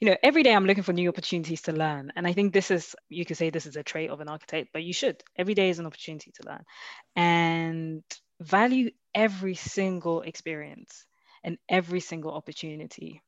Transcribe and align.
you 0.00 0.08
know, 0.08 0.16
every 0.22 0.44
day 0.44 0.54
I'm 0.54 0.64
looking 0.64 0.84
for 0.84 0.92
new 0.92 1.08
opportunities 1.08 1.62
to 1.62 1.72
learn. 1.72 2.12
And 2.14 2.26
I 2.26 2.32
think 2.32 2.52
this 2.52 2.70
is, 2.70 2.94
you 3.08 3.24
could 3.24 3.36
say 3.36 3.50
this 3.50 3.66
is 3.66 3.76
a 3.76 3.82
trait 3.82 4.10
of 4.10 4.20
an 4.20 4.28
architect, 4.28 4.68
but 4.72 4.84
you 4.84 4.92
should. 4.92 5.22
Every 5.36 5.54
day 5.54 5.70
is 5.70 5.80
an 5.80 5.86
opportunity 5.86 6.32
to 6.36 6.48
learn 6.48 6.64
and 7.16 8.04
value 8.40 8.90
every 9.12 9.54
single 9.54 10.22
experience 10.22 11.04
and 11.42 11.58
every 11.68 12.00
single 12.00 12.32
opportunity. 12.32 13.22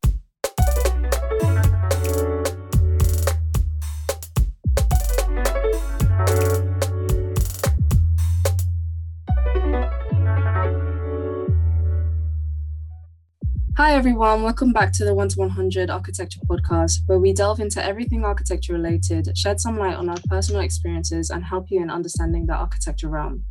Hi, 13.81 13.95
everyone. 13.95 14.43
Welcome 14.43 14.75
back 14.75 14.93
to 14.93 15.07
the 15.07 15.15
1 15.15 15.31
to 15.31 15.39
100 15.39 15.89
Architecture 15.89 16.41
podcast, 16.41 16.99
where 17.07 17.19
we 17.19 17.33
delve 17.33 17.61
into 17.61 17.83
everything 17.83 18.27
architecture 18.27 18.75
related, 18.75 19.35
shed 19.39 19.59
some 19.59 19.79
light 19.79 19.97
on 19.97 20.11
our 20.11 20.19
personal 20.29 20.61
experiences, 20.61 21.31
and 21.31 21.43
help 21.43 21.71
you 21.71 21.81
in 21.81 21.89
understanding 21.89 22.45
the 22.45 22.53
architecture 22.53 23.09
realm. 23.09 23.43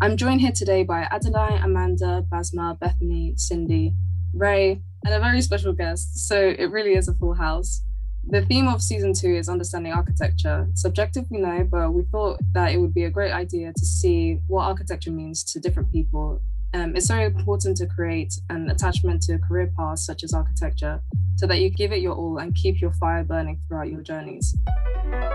I'm 0.00 0.16
joined 0.16 0.40
here 0.40 0.50
today 0.50 0.82
by 0.82 1.02
Adeline, 1.12 1.62
Amanda, 1.62 2.24
Basma, 2.28 2.76
Bethany, 2.80 3.34
Cindy, 3.36 3.94
Ray, 4.34 4.82
and 5.04 5.14
a 5.14 5.20
very 5.20 5.40
special 5.40 5.72
guest. 5.72 6.26
So 6.26 6.36
it 6.36 6.68
really 6.72 6.94
is 6.94 7.06
a 7.06 7.14
full 7.14 7.34
house. 7.34 7.84
The 8.24 8.44
theme 8.44 8.66
of 8.66 8.82
season 8.82 9.12
two 9.12 9.36
is 9.36 9.48
understanding 9.48 9.92
architecture. 9.92 10.66
Subjective, 10.74 11.26
we 11.30 11.38
know, 11.38 11.64
but 11.70 11.92
we 11.92 12.02
thought 12.10 12.40
that 12.54 12.72
it 12.72 12.78
would 12.78 12.92
be 12.92 13.04
a 13.04 13.10
great 13.10 13.30
idea 13.30 13.72
to 13.72 13.86
see 13.86 14.40
what 14.48 14.64
architecture 14.64 15.12
means 15.12 15.44
to 15.44 15.60
different 15.60 15.92
people 15.92 16.42
um, 16.74 16.96
it's 16.96 17.06
so 17.06 17.16
important 17.16 17.76
to 17.78 17.86
create 17.86 18.34
an 18.50 18.70
attachment 18.70 19.22
to 19.22 19.34
a 19.34 19.38
career 19.38 19.70
path 19.76 19.98
such 19.98 20.24
as 20.24 20.32
architecture 20.32 21.00
so 21.36 21.46
that 21.46 21.60
you 21.60 21.70
give 21.70 21.92
it 21.92 22.00
your 22.00 22.14
all 22.14 22.38
and 22.38 22.54
keep 22.54 22.80
your 22.80 22.92
fire 22.92 23.24
burning 23.24 23.60
throughout 23.68 23.88
your 23.88 24.02
journeys. 24.02 24.54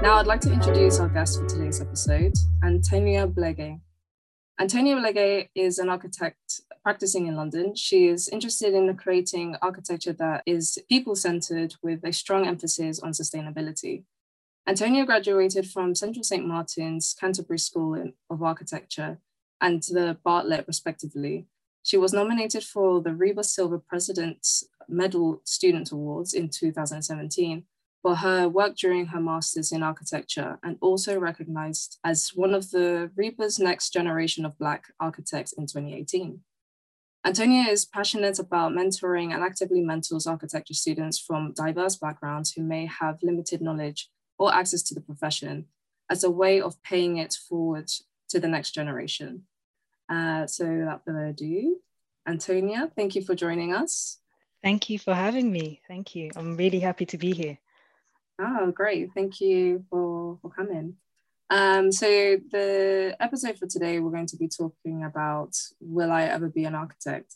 Now, 0.02 0.16
I'd 0.16 0.28
like 0.28 0.42
to 0.42 0.52
introduce 0.52 1.00
our 1.00 1.10
guest 1.10 1.40
for 1.40 1.48
today's 1.48 1.82
episode, 1.82 2.34
Antonia 2.64 3.28
Blege. 3.28 3.80
Antonia 4.60 4.96
Blege 4.96 5.50
is 5.56 5.80
an 5.80 5.90
architect 5.90 6.62
practicing 6.84 7.28
in 7.28 7.36
London. 7.36 7.76
She 7.76 8.08
is 8.08 8.28
interested 8.28 8.74
in 8.74 8.96
creating 8.98 9.56
architecture 9.62 10.14
that 10.14 10.44
is 10.46 10.78
people 10.90 11.16
centered 11.16 11.76
with 11.82 12.04
a 12.04 12.12
strong 12.12 12.48
emphasis 12.48 13.00
on 13.00 13.12
sustainability. 13.12 14.04
Antonia 14.68 15.06
graduated 15.06 15.68
from 15.68 15.96
Central 15.96 16.24
St. 16.24 16.46
Martin's 16.46 17.16
Canterbury 17.20 17.58
School 17.58 18.12
of 18.30 18.44
Architecture 18.44 19.20
and 19.62 19.82
the 19.84 20.18
Bartlett, 20.24 20.68
respectively. 20.68 21.46
She 21.84 21.98
was 21.98 22.14
nominated 22.14 22.64
for 22.64 23.02
the 23.02 23.12
RIBA 23.12 23.46
Silver 23.46 23.80
President's 23.80 24.66
Medal 24.88 25.42
Student 25.46 25.92
Awards 25.92 26.34
in 26.34 26.50
2017 26.50 27.64
for 28.02 28.16
her 28.16 28.50
work 28.50 28.76
during 28.76 29.08
her 29.08 29.22
master's 29.22 29.72
in 29.72 29.84
architecture 29.84 30.60
and 30.64 30.78
also 30.82 31.20
recognized 31.20 32.00
as 32.04 32.30
one 32.30 32.54
of 32.54 32.72
the 32.72 33.12
RIBA's 33.16 33.60
next 33.60 33.94
generation 33.94 34.46
of 34.46 34.58
Black 34.58 34.86
architects 35.00 35.54
in 35.54 35.66
2018. 35.66 36.42
Antonia 37.24 37.70
is 37.70 37.86
passionate 37.86 38.40
about 38.40 38.72
mentoring 38.72 39.32
and 39.32 39.44
actively 39.44 39.82
mentors 39.82 40.26
architecture 40.26 40.74
students 40.74 41.20
from 41.20 41.54
diverse 41.54 41.96
backgrounds 41.96 42.52
who 42.52 42.64
may 42.64 42.88
have 42.88 43.20
limited 43.22 43.62
knowledge 43.62 44.10
or 44.40 44.54
access 44.54 44.82
to 44.82 44.96
the 44.96 45.02
profession 45.02 45.66
as 46.10 46.24
a 46.24 46.32
way 46.32 46.60
of 46.60 46.82
paying 46.82 47.18
it 47.18 47.38
forward 47.48 47.88
to 48.30 48.40
the 48.40 48.48
next 48.48 48.72
generation. 48.72 49.44
Uh, 50.12 50.46
so 50.46 50.66
without 50.66 51.06
further 51.06 51.28
ado, 51.28 51.78
Antonia, 52.28 52.92
thank 52.96 53.16
you 53.16 53.22
for 53.24 53.34
joining 53.34 53.74
us. 53.74 54.18
Thank 54.62 54.90
you 54.90 55.00
for 55.00 55.14
having 55.16 55.52
me. 55.52 55.82
Thank 55.88 56.16
you. 56.16 56.32
I'm 56.36 56.58
really 56.58 56.80
happy 56.80 57.06
to 57.08 57.18
be 57.18 57.32
here. 57.32 57.58
Oh, 58.40 58.72
great. 58.72 59.12
Thank 59.14 59.40
you 59.40 59.86
for, 59.90 60.38
for 60.42 60.52
coming. 60.52 60.96
Um, 61.50 61.92
so 61.92 62.08
the 62.52 63.16
episode 63.20 63.58
for 63.58 63.68
today, 63.68 64.00
we're 64.00 64.12
going 64.12 64.28
to 64.28 64.38
be 64.38 64.48
talking 64.48 65.04
about 65.04 65.56
Will 65.80 66.12
I 66.12 66.24
Ever 66.24 66.50
Be 66.50 66.66
an 66.66 66.76
Architect? 66.76 67.36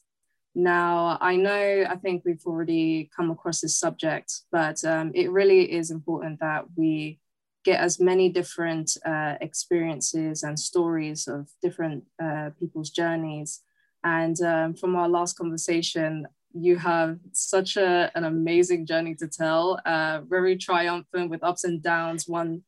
Now, 0.53 1.17
I 1.19 1.35
know, 1.35 1.85
I 1.89 1.95
think 1.95 2.23
we've 2.25 2.45
already 2.45 3.09
come 3.15 3.31
across 3.31 3.61
this 3.61 3.77
subject, 3.77 4.41
but 4.51 4.83
um, 4.85 5.11
it 5.13 5.31
really 5.31 5.71
is 5.71 5.91
important 5.91 6.39
that 6.39 6.65
we 6.77 7.19
get 7.65 7.79
as 7.81 7.99
many 7.99 8.29
different 8.29 8.95
uh, 9.05 9.35
experiences 9.41 10.43
and 10.43 10.57
stories 10.57 11.27
of 11.27 11.49
different 11.61 12.03
uh, 12.23 12.51
people's 12.59 12.91
journeys. 12.91 13.61
And 14.03 14.39
um, 14.41 14.75
from 14.75 14.95
our 14.95 15.09
last 15.09 15.35
conversation, 15.37 16.27
you 16.53 16.77
have 16.77 17.17
such 17.33 17.75
a, 17.75 18.11
an 18.15 18.23
amazing 18.23 18.85
journey 18.85 19.15
to 19.15 19.27
tell, 19.27 19.79
uh, 19.85 20.21
very 20.29 20.55
triumphant 20.55 21.29
with 21.31 21.43
ups 21.43 21.63
and 21.63 21.81
downs. 21.81 22.27
One, 22.27 22.61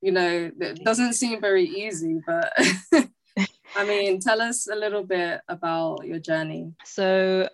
you 0.00 0.12
know, 0.12 0.50
it 0.58 0.84
doesn't 0.84 1.14
seem 1.14 1.40
very 1.40 1.66
easy, 1.66 2.20
but 2.24 2.52
I 3.76 3.84
mean, 3.84 4.20
tell 4.20 4.40
us 4.40 4.68
a 4.68 4.76
little 4.76 5.02
bit 5.02 5.40
about 5.48 6.06
your 6.06 6.20
journey. 6.20 6.72
So, 6.84 7.48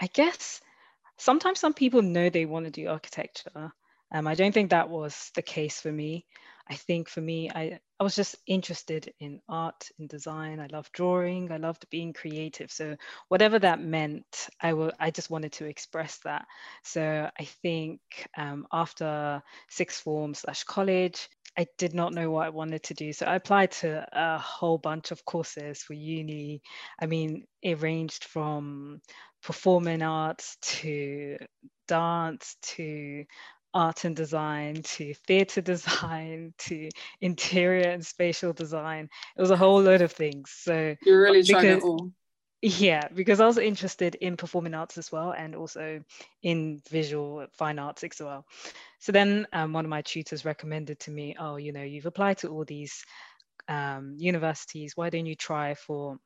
I 0.00 0.06
guess 0.06 0.60
sometimes 1.18 1.60
some 1.60 1.74
people 1.74 2.02
know 2.02 2.30
they 2.30 2.46
want 2.46 2.64
to 2.64 2.70
do 2.70 2.88
architecture, 2.88 3.72
um, 4.12 4.26
I 4.26 4.34
don't 4.34 4.52
think 4.52 4.70
that 4.70 4.88
was 4.88 5.30
the 5.34 5.42
case 5.42 5.80
for 5.80 5.92
me. 5.92 6.26
I 6.70 6.74
think 6.74 7.08
for 7.08 7.20
me, 7.20 7.50
I, 7.50 7.80
I 7.98 8.04
was 8.04 8.14
just 8.14 8.36
interested 8.46 9.12
in 9.20 9.40
art 9.48 9.88
and 9.98 10.08
design. 10.08 10.60
I 10.60 10.66
loved 10.66 10.92
drawing. 10.92 11.50
I 11.50 11.56
loved 11.56 11.88
being 11.90 12.12
creative. 12.12 12.70
So 12.70 12.96
whatever 13.28 13.58
that 13.58 13.80
meant, 13.80 14.48
I 14.60 14.74
will. 14.74 14.92
I 15.00 15.10
just 15.10 15.30
wanted 15.30 15.52
to 15.52 15.64
express 15.64 16.18
that. 16.24 16.44
So 16.84 17.30
I 17.38 17.44
think 17.62 18.00
um, 18.36 18.66
after 18.70 19.42
sixth 19.70 20.02
form 20.02 20.34
slash 20.34 20.64
college, 20.64 21.28
I 21.56 21.66
did 21.78 21.94
not 21.94 22.12
know 22.12 22.30
what 22.30 22.46
I 22.46 22.50
wanted 22.50 22.82
to 22.84 22.94
do. 22.94 23.12
So 23.12 23.26
I 23.26 23.34
applied 23.36 23.72
to 23.72 24.06
a 24.12 24.38
whole 24.38 24.78
bunch 24.78 25.10
of 25.10 25.24
courses 25.24 25.82
for 25.82 25.94
uni. 25.94 26.62
I 27.00 27.06
mean, 27.06 27.46
it 27.62 27.80
ranged 27.80 28.24
from 28.24 29.00
performing 29.42 30.02
arts 30.02 30.56
to 30.60 31.38
dance 31.88 32.56
to 32.62 33.24
art 33.74 34.04
and 34.04 34.16
design 34.16 34.82
to 34.82 35.14
theatre 35.26 35.60
design 35.60 36.54
to 36.58 36.88
interior 37.20 37.90
and 37.90 38.04
spatial 38.04 38.52
design. 38.52 39.08
It 39.36 39.40
was 39.40 39.50
a 39.50 39.56
whole 39.56 39.80
load 39.80 40.02
of 40.02 40.12
things. 40.12 40.50
So 40.50 40.96
you're 41.04 41.20
really 41.20 41.42
because, 41.42 41.50
trying 41.50 41.78
it 41.78 41.82
all. 41.82 42.12
Yeah, 42.60 43.06
because 43.14 43.40
I 43.40 43.46
was 43.46 43.58
interested 43.58 44.16
in 44.16 44.36
performing 44.36 44.74
arts 44.74 44.98
as 44.98 45.12
well, 45.12 45.30
and 45.30 45.54
also 45.54 46.00
in 46.42 46.82
visual 46.90 47.46
fine 47.52 47.78
arts 47.78 48.02
as 48.02 48.20
well. 48.20 48.46
So 48.98 49.12
then 49.12 49.46
um, 49.52 49.72
one 49.72 49.84
of 49.84 49.90
my 49.90 50.02
tutors 50.02 50.44
recommended 50.44 50.98
to 51.00 51.12
me, 51.12 51.36
oh, 51.38 51.56
you 51.56 51.72
know, 51.72 51.84
you've 51.84 52.06
applied 52.06 52.38
to 52.38 52.48
all 52.48 52.64
these 52.64 53.04
um, 53.68 54.16
universities. 54.18 54.96
Why 54.96 55.08
don't 55.08 55.26
you 55.26 55.36
try 55.36 55.74
for 55.74 56.18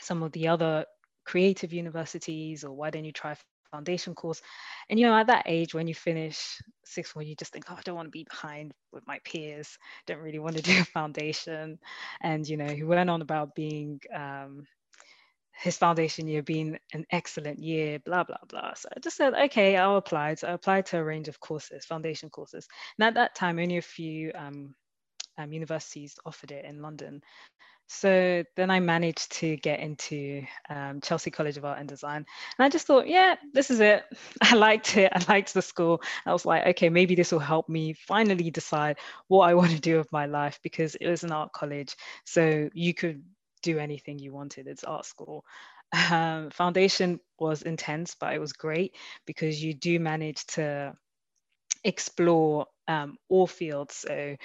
some 0.00 0.22
of 0.22 0.32
the 0.32 0.48
other 0.48 0.86
creative 1.26 1.74
universities, 1.74 2.64
or 2.64 2.72
why 2.72 2.88
don't 2.88 3.04
you 3.04 3.12
try 3.12 3.36
foundation 3.70 4.14
course. 4.14 4.40
And 4.88 4.98
you 4.98 5.06
know, 5.06 5.16
at 5.16 5.28
that 5.28 5.44
age, 5.46 5.74
when 5.74 5.86
you 5.86 5.94
finish 5.94 6.60
sixth 6.84 7.12
form, 7.12 7.26
you 7.26 7.34
just 7.34 7.52
think, 7.52 7.66
oh, 7.70 7.76
I 7.78 7.82
don't 7.84 7.96
want 7.96 8.06
to 8.06 8.10
be 8.10 8.24
behind 8.24 8.72
with 8.92 9.06
my 9.06 9.18
peers. 9.24 9.78
Don't 10.06 10.18
really 10.18 10.38
want 10.38 10.56
to 10.56 10.62
do 10.70 10.80
a 10.80 10.84
foundation. 10.84 11.78
And 12.20 12.48
you 12.48 12.56
know, 12.56 12.68
he 12.68 12.82
went 12.82 13.10
on 13.10 13.22
about 13.22 13.54
being 13.54 14.00
um, 14.14 14.66
his 15.60 15.76
foundation 15.76 16.26
year 16.26 16.42
being 16.42 16.78
an 16.94 17.04
excellent 17.10 17.58
year, 17.58 17.98
blah, 17.98 18.24
blah, 18.24 18.38
blah. 18.48 18.72
So 18.74 18.88
I 18.96 19.00
just 19.00 19.16
said, 19.16 19.34
okay, 19.34 19.76
I'll 19.76 19.98
apply. 19.98 20.34
So 20.34 20.48
I 20.48 20.52
applied 20.52 20.86
to 20.86 20.98
a 20.98 21.04
range 21.04 21.28
of 21.28 21.38
courses, 21.38 21.84
foundation 21.84 22.30
courses. 22.30 22.66
And 22.98 23.06
at 23.06 23.14
that 23.14 23.34
time, 23.34 23.58
only 23.58 23.76
a 23.76 23.82
few 23.82 24.32
um, 24.34 24.74
um, 25.36 25.52
universities 25.52 26.18
offered 26.24 26.50
it 26.50 26.64
in 26.64 26.80
London. 26.80 27.20
So 27.92 28.44
then 28.54 28.70
I 28.70 28.78
managed 28.78 29.32
to 29.40 29.56
get 29.56 29.80
into 29.80 30.44
um, 30.68 31.00
Chelsea 31.00 31.32
College 31.32 31.56
of 31.56 31.64
Art 31.64 31.80
and 31.80 31.88
Design. 31.88 32.24
And 32.56 32.64
I 32.64 32.68
just 32.68 32.86
thought, 32.86 33.08
yeah, 33.08 33.34
this 33.52 33.68
is 33.68 33.80
it. 33.80 34.04
I 34.40 34.54
liked 34.54 34.96
it. 34.96 35.10
I 35.12 35.24
liked 35.28 35.52
the 35.52 35.60
school. 35.60 36.00
I 36.24 36.32
was 36.32 36.46
like, 36.46 36.64
okay, 36.68 36.88
maybe 36.88 37.16
this 37.16 37.32
will 37.32 37.40
help 37.40 37.68
me 37.68 37.94
finally 37.94 38.48
decide 38.52 38.98
what 39.26 39.48
I 39.50 39.54
want 39.60 39.72
to 39.72 39.80
do 39.80 39.98
with 39.98 40.12
my 40.12 40.26
life 40.26 40.60
because 40.62 40.94
it 40.94 41.08
was 41.08 41.24
an 41.24 41.32
art 41.32 41.52
college. 41.52 41.96
So 42.24 42.70
you 42.72 42.94
could 42.94 43.24
do 43.60 43.80
anything 43.80 44.20
you 44.20 44.32
wanted. 44.32 44.68
It's 44.68 44.84
art 44.84 45.04
school. 45.04 45.44
Um, 46.12 46.50
foundation 46.50 47.18
was 47.36 47.62
intense, 47.62 48.14
but 48.14 48.32
it 48.32 48.38
was 48.38 48.52
great 48.52 48.94
because 49.26 49.60
you 49.60 49.74
do 49.74 49.98
manage 49.98 50.46
to 50.54 50.94
explore 51.82 52.66
um, 52.88 53.16
all 53.28 53.48
fields. 53.48 53.96
So 53.96 54.36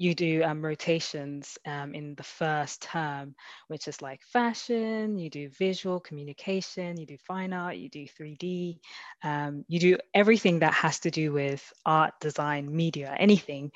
you 0.00 0.14
do 0.14 0.42
um, 0.42 0.64
rotations 0.64 1.58
um, 1.66 1.94
in 1.94 2.14
the 2.14 2.22
first 2.22 2.80
term, 2.80 3.34
which 3.68 3.86
is 3.86 4.00
like 4.00 4.22
fashion, 4.22 5.18
you 5.18 5.28
do 5.28 5.50
visual 5.50 6.00
communication, 6.00 6.98
you 6.98 7.04
do 7.04 7.18
fine 7.18 7.52
art, 7.52 7.76
you 7.76 7.90
do 7.90 8.06
3D, 8.06 8.78
um, 9.22 9.62
you 9.68 9.78
do 9.78 9.98
everything 10.14 10.60
that 10.60 10.72
has 10.72 11.00
to 11.00 11.10
do 11.10 11.32
with 11.32 11.70
art, 11.84 12.14
design, 12.18 12.74
media, 12.74 13.14
anything. 13.18 13.72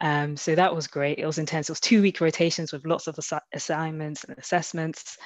Um, 0.00 0.38
so 0.38 0.54
that 0.54 0.74
was 0.74 0.86
great. 0.86 1.18
It 1.18 1.26
was 1.26 1.36
intense. 1.36 1.68
It 1.68 1.72
was 1.72 1.80
two 1.80 2.00
week 2.00 2.22
rotations 2.22 2.72
with 2.72 2.86
lots 2.86 3.06
of 3.06 3.16
assi- 3.16 3.40
assignments 3.52 4.24
and 4.24 4.38
assessments. 4.38 5.18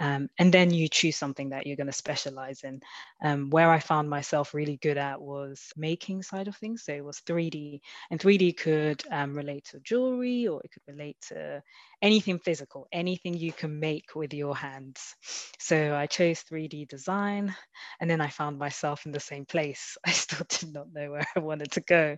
Um, 0.00 0.30
and 0.38 0.52
then 0.52 0.70
you 0.70 0.88
choose 0.88 1.16
something 1.16 1.50
that 1.50 1.66
you're 1.66 1.76
going 1.76 1.86
to 1.86 1.92
specialize 1.92 2.62
in. 2.64 2.80
Um, 3.22 3.50
where 3.50 3.70
I 3.70 3.78
found 3.78 4.08
myself 4.08 4.54
really 4.54 4.78
good 4.78 4.96
at 4.96 5.20
was 5.20 5.70
making 5.76 6.22
side 6.22 6.48
of 6.48 6.56
things. 6.56 6.84
So 6.84 6.92
it 6.92 7.04
was 7.04 7.20
3D, 7.20 7.80
and 8.10 8.18
3D 8.18 8.56
could 8.56 9.02
um, 9.10 9.34
relate 9.34 9.66
to 9.66 9.80
jewelry 9.80 10.48
or 10.48 10.60
it 10.64 10.70
could 10.72 10.82
relate 10.92 11.18
to 11.28 11.62
anything 12.02 12.38
physical, 12.38 12.88
anything 12.92 13.34
you 13.34 13.52
can 13.52 13.78
make 13.78 14.14
with 14.14 14.32
your 14.32 14.56
hands. 14.56 15.14
So 15.58 15.94
I 15.94 16.06
chose 16.06 16.42
3D 16.42 16.88
design, 16.88 17.54
and 18.00 18.10
then 18.10 18.20
I 18.20 18.28
found 18.28 18.58
myself 18.58 19.04
in 19.04 19.12
the 19.12 19.20
same 19.20 19.44
place. 19.44 19.98
I 20.06 20.12
still 20.12 20.46
did 20.48 20.72
not 20.72 20.92
know 20.92 21.10
where 21.10 21.26
I 21.36 21.40
wanted 21.40 21.72
to 21.72 21.80
go 21.82 22.16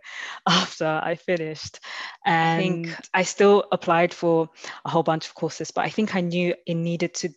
after 0.48 0.86
I 0.86 1.16
finished. 1.16 1.80
And 2.24 2.60
I 2.60 2.62
think 2.62 2.96
I 3.12 3.22
still 3.24 3.64
applied 3.72 4.14
for 4.14 4.48
a 4.84 4.90
whole 4.90 5.02
bunch 5.02 5.26
of 5.26 5.34
courses, 5.34 5.70
but 5.72 5.84
I 5.84 5.88
think 5.88 6.14
I 6.14 6.20
knew 6.20 6.54
it 6.66 6.74
needed 6.74 7.14
to 7.14 7.30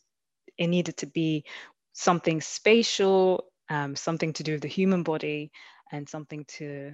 it 0.58 0.68
needed 0.68 0.98
to 0.98 1.08
be 1.08 1.46
something 1.94 2.42
spatial, 2.42 3.46
um, 3.70 3.96
something 3.96 4.34
to 4.34 4.44
do 4.44 4.54
with 4.54 4.62
the 4.62 4.68
human 4.68 5.04
body, 5.04 5.52
and 5.92 6.08
something 6.10 6.46
to, 6.46 6.92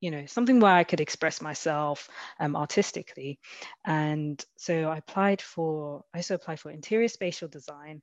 you 0.00 0.10
know, 0.10 0.26
something 0.26 0.60
where 0.60 0.74
I 0.74 0.84
could 0.84 1.00
express 1.00 1.40
myself 1.40 2.08
um, 2.38 2.56
artistically. 2.56 3.38
And 3.84 4.44
so 4.56 4.84
I 4.84 4.98
applied 4.98 5.42
for, 5.42 6.04
I 6.14 6.18
also 6.18 6.34
applied 6.34 6.60
for 6.60 6.70
interior 6.70 7.08
spatial 7.08 7.48
design, 7.48 8.02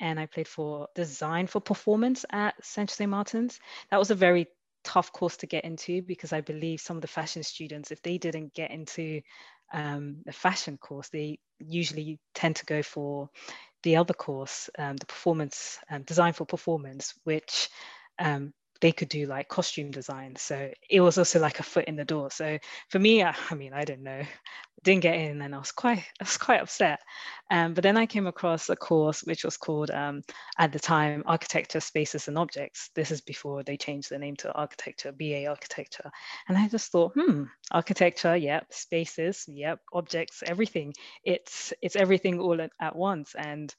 and 0.00 0.18
I 0.18 0.26
played 0.26 0.48
for 0.48 0.88
design 0.94 1.46
for 1.46 1.60
performance 1.60 2.24
at 2.30 2.54
St. 2.64 2.90
St. 2.90 3.10
Martin's. 3.10 3.58
That 3.90 3.98
was 3.98 4.10
a 4.10 4.14
very 4.14 4.46
tough 4.84 5.12
course 5.12 5.36
to 5.38 5.46
get 5.46 5.64
into 5.64 6.02
because 6.02 6.32
I 6.32 6.40
believe 6.40 6.80
some 6.80 6.96
of 6.96 7.02
the 7.02 7.08
fashion 7.08 7.42
students, 7.42 7.90
if 7.90 8.00
they 8.02 8.18
didn't 8.18 8.54
get 8.54 8.70
into 8.70 9.20
um, 9.72 10.22
fashion 10.32 10.78
course, 10.78 11.08
they 11.08 11.40
usually 11.58 12.18
tend 12.34 12.56
to 12.56 12.66
go 12.66 12.82
for 12.82 13.28
the 13.82 13.96
other 13.96 14.14
course, 14.14 14.70
um, 14.78 14.96
the 14.96 15.06
performance 15.06 15.78
um, 15.90 16.02
design 16.02 16.32
for 16.32 16.44
performance, 16.44 17.14
which 17.24 17.68
um, 18.18 18.52
they 18.80 18.92
could 18.92 19.08
do 19.08 19.26
like 19.26 19.48
costume 19.48 19.90
design. 19.90 20.36
So 20.36 20.70
it 20.88 21.00
was 21.00 21.18
also 21.18 21.40
like 21.40 21.60
a 21.60 21.64
foot 21.64 21.86
in 21.86 21.96
the 21.96 22.04
door. 22.04 22.30
So 22.30 22.58
for 22.90 22.98
me, 22.98 23.22
I, 23.22 23.34
I 23.50 23.54
mean, 23.54 23.72
I 23.72 23.84
don't 23.84 24.02
know, 24.02 24.22
didn't 24.84 25.02
get 25.02 25.16
in, 25.16 25.42
and 25.42 25.54
I 25.54 25.58
was 25.58 25.72
quite, 25.72 25.98
I 25.98 26.24
was 26.24 26.36
quite 26.36 26.60
upset. 26.60 27.00
Um, 27.50 27.74
but 27.74 27.82
then 27.82 27.96
I 27.96 28.06
came 28.06 28.26
across 28.26 28.68
a 28.68 28.76
course 28.76 29.24
which 29.24 29.44
was 29.44 29.56
called, 29.56 29.90
um, 29.90 30.22
at 30.58 30.72
the 30.72 30.78
time, 30.78 31.24
Architecture, 31.26 31.80
Spaces 31.80 32.28
and 32.28 32.38
Objects. 32.38 32.90
This 32.94 33.10
is 33.10 33.20
before 33.20 33.62
they 33.64 33.76
changed 33.76 34.10
the 34.10 34.18
name 34.18 34.36
to 34.36 34.52
Architecture, 34.52 35.12
BA 35.12 35.46
Architecture, 35.46 36.10
and 36.48 36.56
I 36.56 36.68
just 36.68 36.92
thought, 36.92 37.12
hmm, 37.14 37.44
architecture, 37.72 38.36
yep, 38.36 38.66
spaces, 38.70 39.44
yep, 39.48 39.80
objects, 39.92 40.42
everything. 40.46 40.94
It's 41.24 41.72
it's 41.82 41.96
everything 41.96 42.38
all 42.38 42.60
at, 42.60 42.70
at 42.80 42.94
once, 42.94 43.34
and 43.36 43.74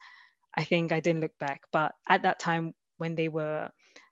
I 0.55 0.63
think 0.65 0.91
I 0.91 0.99
didn't 0.99 1.21
look 1.21 1.37
back. 1.39 1.61
But 1.71 1.93
at 2.07 2.23
that 2.23 2.39
time, 2.39 2.73
when 2.97 3.15
they 3.15 3.29
were 3.29 3.69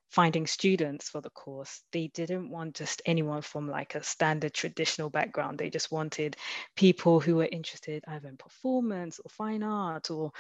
finding 0.10 0.48
students 0.48 1.10
for 1.10 1.22
the 1.22 1.30
course 1.30 1.82
they 1.92 2.08
didn't 2.08 2.50
want 2.50 2.76
just 2.76 3.02
anyone 3.06 3.42
from 3.42 3.70
like 3.70 3.96
a 3.96 4.04
standard 4.04 4.54
traditional 4.54 5.10
background. 5.10 5.58
They 5.58 5.70
just 5.70 5.92
wanted 5.92 6.38
people 6.76 7.20
who 7.20 7.36
were 7.38 7.50
interested 7.52 8.04
either 8.08 8.30
in 8.30 8.38
performance 8.38 9.20
or 9.20 9.30
fine 9.30 9.64
art 9.64 10.10
or 10.10 10.32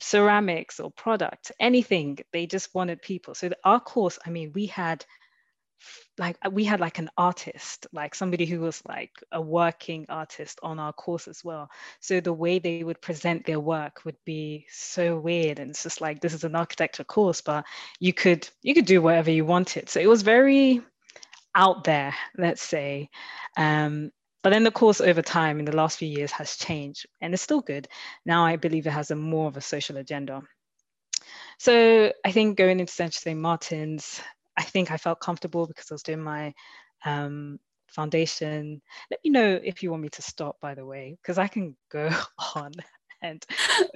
ceramics 0.00 0.80
or 0.80 0.90
product 0.90 1.52
anything. 1.60 2.18
They 2.32 2.46
just 2.46 2.74
wanted 2.74 3.02
people. 3.02 3.34
So 3.34 3.50
our 3.64 3.80
course 3.80 4.18
i 4.26 4.30
mean 4.30 4.52
we 4.54 4.66
had 4.66 5.04
like 6.18 6.36
uh, 6.44 6.50
we 6.50 6.64
had 6.64 6.80
like 6.80 6.98
an 6.98 7.10
artist 7.16 7.86
like 7.92 8.14
somebody 8.14 8.46
who 8.46 8.60
was 8.60 8.82
like 8.86 9.12
a 9.32 9.40
working 9.40 10.06
artist 10.08 10.60
on 10.62 10.78
our 10.78 10.92
course 10.92 11.28
as 11.28 11.42
well. 11.44 11.70
So 12.00 12.20
the 12.20 12.32
way 12.32 12.58
they 12.58 12.84
would 12.84 13.00
present 13.00 13.46
their 13.46 13.60
work 13.60 14.04
would 14.04 14.16
be 14.24 14.66
so 14.70 15.18
weird 15.18 15.58
and 15.58 15.70
it's 15.70 15.82
just 15.82 16.00
like 16.00 16.20
this 16.20 16.34
is 16.34 16.44
an 16.44 16.56
architecture 16.56 17.04
course 17.04 17.40
but 17.40 17.64
you 17.98 18.12
could 18.12 18.48
you 18.62 18.74
could 18.74 18.86
do 18.86 19.02
whatever 19.02 19.30
you 19.30 19.44
wanted. 19.44 19.88
So 19.88 20.00
it 20.00 20.08
was 20.08 20.22
very 20.22 20.82
out 21.54 21.84
there 21.84 22.14
let's 22.36 22.62
say. 22.62 23.10
Um, 23.56 24.12
but 24.42 24.50
then 24.50 24.64
the 24.64 24.70
course 24.70 25.00
over 25.02 25.20
time 25.20 25.58
in 25.58 25.66
the 25.66 25.76
last 25.76 25.98
few 25.98 26.08
years 26.08 26.32
has 26.32 26.56
changed 26.56 27.06
and 27.20 27.34
it's 27.34 27.42
still 27.42 27.60
good. 27.60 27.88
Now 28.24 28.44
i 28.44 28.56
believe 28.56 28.86
it 28.86 28.90
has 28.92 29.10
a 29.10 29.16
more 29.16 29.48
of 29.48 29.56
a 29.56 29.60
social 29.60 29.96
agenda. 29.96 30.42
So 31.58 32.10
I 32.24 32.32
think 32.32 32.56
going 32.56 32.80
into 32.80 32.92
Central 32.92 33.20
St. 33.20 33.38
Martin's, 33.38 34.22
I 34.60 34.62
think 34.62 34.90
I 34.90 34.98
felt 34.98 35.20
comfortable 35.20 35.66
because 35.66 35.90
I 35.90 35.94
was 35.94 36.02
doing 36.02 36.20
my 36.20 36.52
um, 37.06 37.58
foundation. 37.88 38.82
Let 39.10 39.20
me 39.24 39.30
know 39.30 39.58
if 39.64 39.82
you 39.82 39.90
want 39.90 40.02
me 40.02 40.10
to 40.10 40.20
stop, 40.20 40.60
by 40.60 40.74
the 40.74 40.84
way, 40.84 41.16
because 41.22 41.38
I 41.38 41.48
can 41.48 41.74
go 41.90 42.10
on 42.54 42.72
and 43.22 43.42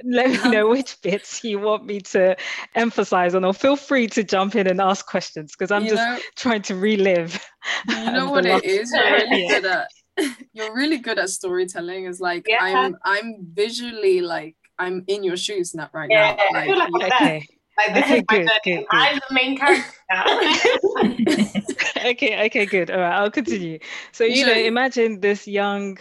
let 0.05 0.31
me 0.31 0.51
know 0.51 0.69
which 0.69 0.97
bits 1.03 1.45
you 1.45 1.59
want 1.59 1.85
me 1.85 2.01
to 2.01 2.35
emphasize 2.75 3.35
on, 3.35 3.45
or 3.45 3.53
feel 3.53 3.77
free 3.77 4.07
to 4.07 4.25
jump 4.25 4.55
in 4.55 4.67
and 4.67 4.81
ask 4.81 5.07
questions 5.07 5.53
because 5.53 5.71
I'm 5.71 5.85
you 5.85 5.91
just 5.91 6.03
know, 6.03 6.19
trying 6.35 6.63
to 6.63 6.77
relive. 6.77 7.39
You 7.89 8.13
know 8.13 8.31
what 8.31 8.45
it 8.45 8.63
is? 8.65 8.93
You're 8.93 9.13
really 9.13 9.49
good 9.49 9.65
at 9.65 9.89
you're 10.53 10.75
really 10.75 10.99
good 10.99 11.19
at 11.19 11.31
storytelling. 11.31 12.05
Is 12.05 12.21
like 12.21 12.47
yeah. 12.47 12.59
I'm 12.61 12.97
I'm 13.05 13.37
visually 13.55 14.21
like 14.21 14.55
I'm 14.79 15.05
in 15.07 15.25
your 15.25 15.39
shoes 15.39 15.75
not 15.75 15.91
right 15.95 16.11
yeah, 16.11 16.37
now. 16.53 16.61
Like, 16.61 16.93
like 16.93 17.13
okay. 17.13 17.47
Like 17.77 17.95
this 17.95 18.05
okay, 18.05 18.19
is 18.19 18.25
good, 18.29 18.51
good, 18.65 18.87
good. 18.91 19.01
I'm 19.01 19.21
the 19.29 19.35
main 19.35 19.59
character. 19.59 19.91
okay, 22.07 22.47
okay, 22.47 22.67
good. 22.67 22.91
All 22.91 23.01
right, 23.01 23.15
I'll 23.15 23.31
continue. 23.31 23.79
So, 24.13 24.25
you 24.25 24.47
know, 24.47 24.53
imagine 24.53 25.21
this 25.21 25.49
young 25.49 25.99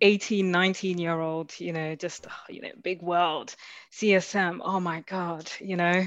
18, 0.00 0.50
19 0.50 0.98
year 0.98 1.18
old, 1.18 1.58
you 1.58 1.72
know, 1.72 1.94
just, 1.94 2.26
you 2.48 2.60
know, 2.60 2.70
big 2.82 3.02
world, 3.02 3.54
CSM. 3.92 4.60
Oh 4.62 4.80
my 4.80 5.00
God, 5.02 5.50
you 5.60 5.76
know, 5.76 6.06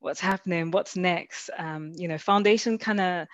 what's 0.00 0.20
happening? 0.20 0.70
What's 0.70 0.96
next? 0.96 1.50
Um, 1.56 1.92
you 1.94 2.08
know, 2.08 2.18
foundation 2.18 2.78
kind 2.78 3.00
of 3.00 3.26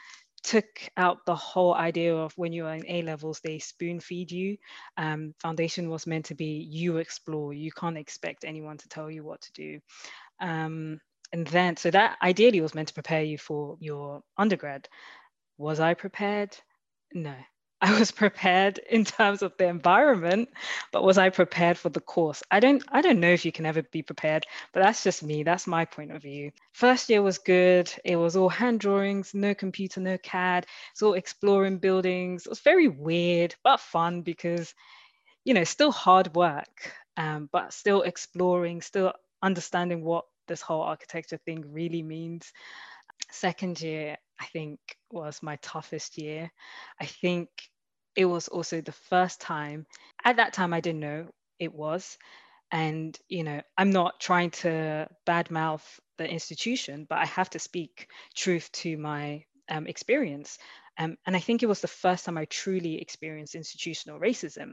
took 0.42 0.66
out 0.96 1.26
the 1.26 1.34
whole 1.34 1.74
idea 1.74 2.14
of 2.14 2.32
when 2.36 2.52
you 2.52 2.66
are 2.66 2.74
in 2.74 2.84
A 2.88 3.02
levels, 3.02 3.40
they 3.40 3.58
spoon 3.58 4.00
feed 4.00 4.30
you. 4.30 4.56
Um, 4.96 5.34
foundation 5.40 5.90
was 5.90 6.06
meant 6.06 6.26
to 6.26 6.34
be 6.34 6.66
you 6.70 6.98
explore. 6.98 7.52
You 7.52 7.72
can't 7.72 7.98
expect 7.98 8.44
anyone 8.44 8.78
to 8.78 8.88
tell 8.88 9.10
you 9.10 9.24
what 9.24 9.40
to 9.42 9.52
do. 9.52 9.80
Um, 10.40 11.00
and 11.32 11.46
then, 11.46 11.76
so 11.76 11.90
that 11.90 12.16
ideally 12.22 12.60
was 12.60 12.74
meant 12.74 12.88
to 12.88 12.94
prepare 12.94 13.22
you 13.22 13.38
for 13.38 13.76
your 13.80 14.22
undergrad. 14.36 14.88
Was 15.58 15.80
I 15.80 15.94
prepared? 15.94 16.56
No. 17.12 17.34
I 17.80 17.96
was 17.96 18.10
prepared 18.10 18.78
in 18.90 19.04
terms 19.04 19.40
of 19.42 19.56
the 19.56 19.68
environment, 19.68 20.48
but 20.92 21.04
was 21.04 21.16
I 21.16 21.28
prepared 21.28 21.78
for 21.78 21.90
the 21.90 22.00
course? 22.00 22.42
I 22.50 22.58
don't 22.58 22.82
I 22.88 23.02
don't 23.02 23.20
know 23.20 23.30
if 23.30 23.44
you 23.44 23.52
can 23.52 23.66
ever 23.66 23.82
be 23.82 24.02
prepared, 24.02 24.46
but 24.72 24.82
that's 24.82 25.04
just 25.04 25.22
me. 25.22 25.44
That's 25.44 25.68
my 25.68 25.84
point 25.84 26.10
of 26.10 26.22
view. 26.22 26.50
First 26.72 27.08
year 27.08 27.22
was 27.22 27.38
good. 27.38 27.92
It 28.04 28.16
was 28.16 28.34
all 28.34 28.48
hand 28.48 28.80
drawings, 28.80 29.32
no 29.32 29.54
computer, 29.54 30.00
no 30.00 30.18
CAD. 30.18 30.66
It's 30.90 31.02
all 31.02 31.14
exploring 31.14 31.78
buildings. 31.78 32.46
It 32.46 32.50
was 32.50 32.60
very 32.60 32.88
weird, 32.88 33.54
but 33.62 33.78
fun 33.78 34.22
because, 34.22 34.74
you 35.44 35.54
know, 35.54 35.64
still 35.64 35.92
hard 35.92 36.34
work, 36.34 36.92
um, 37.16 37.48
but 37.52 37.72
still 37.72 38.02
exploring, 38.02 38.82
still 38.82 39.12
understanding 39.40 40.02
what 40.02 40.24
this 40.48 40.62
whole 40.62 40.82
architecture 40.82 41.38
thing 41.44 41.64
really 41.72 42.02
means. 42.02 42.52
Second 43.30 43.80
year, 43.80 44.16
I 44.40 44.46
think, 44.46 44.80
was 45.10 45.42
my 45.42 45.56
toughest 45.56 46.18
year. 46.18 46.50
I 47.00 47.06
think 47.06 47.48
it 48.16 48.24
was 48.24 48.48
also 48.48 48.80
the 48.80 48.92
first 48.92 49.40
time, 49.40 49.86
at 50.24 50.36
that 50.36 50.52
time, 50.52 50.72
I 50.72 50.80
didn't 50.80 51.00
know 51.00 51.28
it 51.58 51.72
was. 51.72 52.18
And, 52.70 53.18
you 53.28 53.44
know, 53.44 53.62
I'm 53.76 53.90
not 53.90 54.20
trying 54.20 54.50
to 54.50 55.08
badmouth 55.26 55.84
the 56.18 56.28
institution, 56.28 57.06
but 57.08 57.18
I 57.18 57.26
have 57.26 57.50
to 57.50 57.58
speak 57.58 58.08
truth 58.34 58.70
to 58.72 58.96
my 58.98 59.44
um, 59.68 59.86
experience. 59.86 60.58
Um, 60.98 61.16
and 61.26 61.36
I 61.36 61.38
think 61.38 61.62
it 61.62 61.68
was 61.68 61.80
the 61.80 61.88
first 61.88 62.24
time 62.24 62.36
I 62.36 62.44
truly 62.46 63.00
experienced 63.00 63.54
institutional 63.54 64.20
racism. 64.20 64.72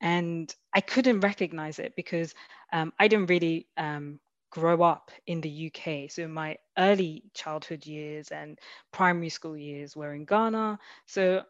And 0.00 0.54
I 0.74 0.80
couldn't 0.80 1.20
recognize 1.20 1.78
it 1.78 1.94
because 1.96 2.34
um, 2.72 2.92
I 2.98 3.08
didn't 3.08 3.30
really 3.30 3.68
um, 3.76 4.20
grow 4.54 4.82
up 4.82 5.10
in 5.26 5.40
the 5.40 5.66
UK. 5.66 6.10
So 6.10 6.28
my 6.28 6.56
early 6.78 7.24
childhood 7.34 7.86
years 7.86 8.28
and 8.30 8.58
primary 8.92 9.28
school 9.28 9.56
years 9.56 9.96
were 9.96 10.14
in 10.14 10.24
Ghana. 10.24 10.78
So 11.06 11.42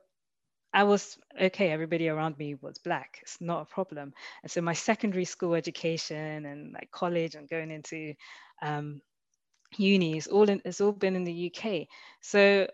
I 0.73 0.85
was 0.85 1.19
okay, 1.41 1.71
everybody 1.71 2.09
around 2.09 2.39
me 2.39 2.57
was 2.61 2.79
black. 2.79 3.19
It's 3.23 3.41
not 3.41 3.63
a 3.63 3.67
problem. 3.67 4.15
And 4.43 4.51
so 4.51 4.63
my 4.63 4.73
secondary 4.73 5.27
school 5.27 5.55
education 5.55 6.47
and 6.47 6.73
like 6.73 6.91
college 6.91 7.35
and 7.35 7.49
going 7.49 7.71
into 7.71 8.15
um, 8.63 9.03
uni 9.77 10.17
is 10.17 10.27
all 10.27 10.49
in, 10.49 10.63
it's 10.65 10.81
all 10.81 10.93
been 10.93 11.15
in 11.15 11.25
the 11.25 11.53
UK. 11.53 11.89
So 12.23 12.69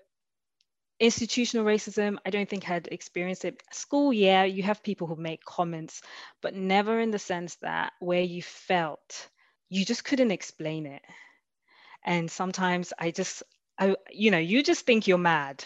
institutional 1.01 1.67
racism, 1.67 2.19
I 2.25 2.31
don't 2.31 2.49
think 2.49 2.63
had 2.63 2.89
experienced 2.93 3.45
it. 3.45 3.61
School, 3.73 4.13
yeah, 4.13 4.45
you 4.45 4.63
have 4.63 4.83
people 4.85 5.09
who 5.09 5.17
make 5.17 5.45
comments, 5.45 6.03
but 6.41 6.55
never 6.55 7.01
in 7.01 7.11
the 7.11 7.19
sense 7.19 7.57
that 7.57 7.95
where 7.99 8.23
you 8.23 8.43
felt 8.43 9.29
you 9.71 9.85
just 9.87 10.05
couldn't 10.05 10.33
explain 10.33 10.87
it. 10.87 11.03
And 12.05 12.31
sometimes 12.31 12.93
I 12.99 13.11
just, 13.11 13.43
I, 13.79 13.97
you 14.11 14.31
know, 14.31 14.39
you 14.39 14.63
just 14.63 14.87
think 14.87 15.07
you're 15.07 15.19
mad. 15.19 15.65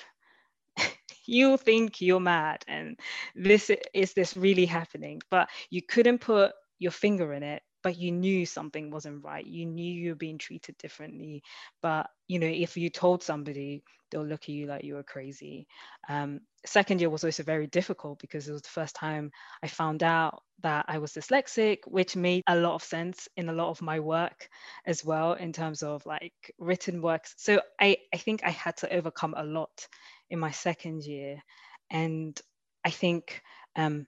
you 1.27 1.57
think 1.57 2.01
you're 2.01 2.21
mad 2.21 2.65
and 2.69 2.99
this 3.35 3.71
is 3.95 4.15
this 4.15 4.37
really 4.37 4.67
happening, 4.67 5.21
but 5.31 5.49
you 5.71 5.83
couldn't 5.83 6.21
put 6.21 6.53
your 6.79 6.93
finger 6.93 7.33
in 7.35 7.43
it 7.43 7.63
but 7.83 7.99
you 7.99 8.13
knew 8.13 8.47
something 8.47 8.91
wasn't 8.91 9.23
right. 9.25 9.47
You 9.47 9.67
knew 9.67 9.93
you 9.93 10.11
were 10.11 10.17
being 10.17 10.39
treated 10.39 10.77
differently. 10.79 11.43
But, 11.83 12.09
you 12.29 12.39
know, 12.39 12.47
if 12.47 12.79
you 12.79 12.91
told 12.91 13.23
somebody, 13.23 13.83
they'll 14.15 14.25
look 14.25 14.45
at 14.45 14.51
you 14.51 14.67
like 14.67 14.85
you 14.85 14.95
were 14.95 15.03
crazy. 15.03 15.67
Um, 16.09 16.41
second 16.65 17.01
year 17.01 17.11
was 17.11 17.25
also 17.25 17.43
very 17.43 17.67
difficult 17.67 18.21
because 18.21 18.49
it 18.49 18.53
was 18.53 18.63
the 18.63 18.69
first 18.69 18.95
time 18.95 19.33
I 19.61 19.67
found 19.67 20.05
out 20.05 20.43
that 20.63 20.85
I 20.87 20.99
was 20.99 21.13
dyslexic, 21.13 21.79
which 21.87 22.15
made 22.15 22.45
a 22.47 22.57
lot 22.57 22.77
of 22.77 22.83
sense 22.85 23.29
in 23.37 23.49
a 23.49 23.53
lot 23.53 23.71
of 23.71 23.83
my 23.83 23.99
work 23.99 24.49
as 24.87 25.05
well, 25.05 25.33
in 25.33 25.53
terms 25.53 25.83
of 25.83 26.07
like 26.07 26.33
written 26.59 27.03
works. 27.03 27.35
So 27.39 27.61
I, 27.81 27.97
I 28.15 28.19
think 28.19 28.45
I 28.45 28.51
had 28.51 28.77
to 28.79 28.95
overcome 28.95 29.35
a 29.37 29.45
lot 29.45 29.89
in 30.31 30.39
my 30.39 30.53
second 30.53 31.03
year. 31.03 31.43
And 31.91 32.41
I 32.85 32.91
think 32.91 33.43
um, 33.75 34.07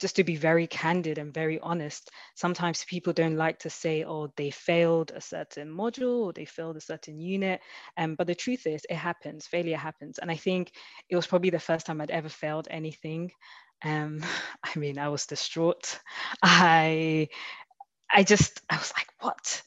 just 0.00 0.16
to 0.16 0.24
be 0.24 0.36
very 0.36 0.66
candid 0.66 1.18
and 1.18 1.32
very 1.34 1.58
honest, 1.60 2.10
sometimes 2.34 2.84
people 2.84 3.12
don't 3.12 3.36
like 3.36 3.58
to 3.60 3.70
say, 3.70 4.04
oh, 4.04 4.32
they 4.36 4.50
failed 4.50 5.12
a 5.14 5.20
certain 5.20 5.68
module 5.68 6.24
or 6.26 6.32
they 6.32 6.44
failed 6.44 6.76
a 6.76 6.80
certain 6.80 7.18
unit. 7.20 7.60
Um, 7.96 8.14
but 8.14 8.26
the 8.26 8.34
truth 8.34 8.66
is, 8.66 8.82
it 8.88 8.96
happens, 8.96 9.46
failure 9.46 9.76
happens. 9.76 10.18
And 10.18 10.30
I 10.30 10.36
think 10.36 10.72
it 11.08 11.16
was 11.16 11.26
probably 11.26 11.50
the 11.50 11.58
first 11.58 11.86
time 11.86 12.00
I'd 12.00 12.10
ever 12.10 12.28
failed 12.28 12.68
anything. 12.70 13.32
Um, 13.84 14.22
I 14.64 14.78
mean, 14.78 14.98
I 14.98 15.08
was 15.08 15.26
distraught. 15.26 15.98
I, 16.42 17.28
I 18.12 18.22
just, 18.22 18.60
I 18.70 18.76
was 18.76 18.92
like, 18.96 19.08
what? 19.20 19.62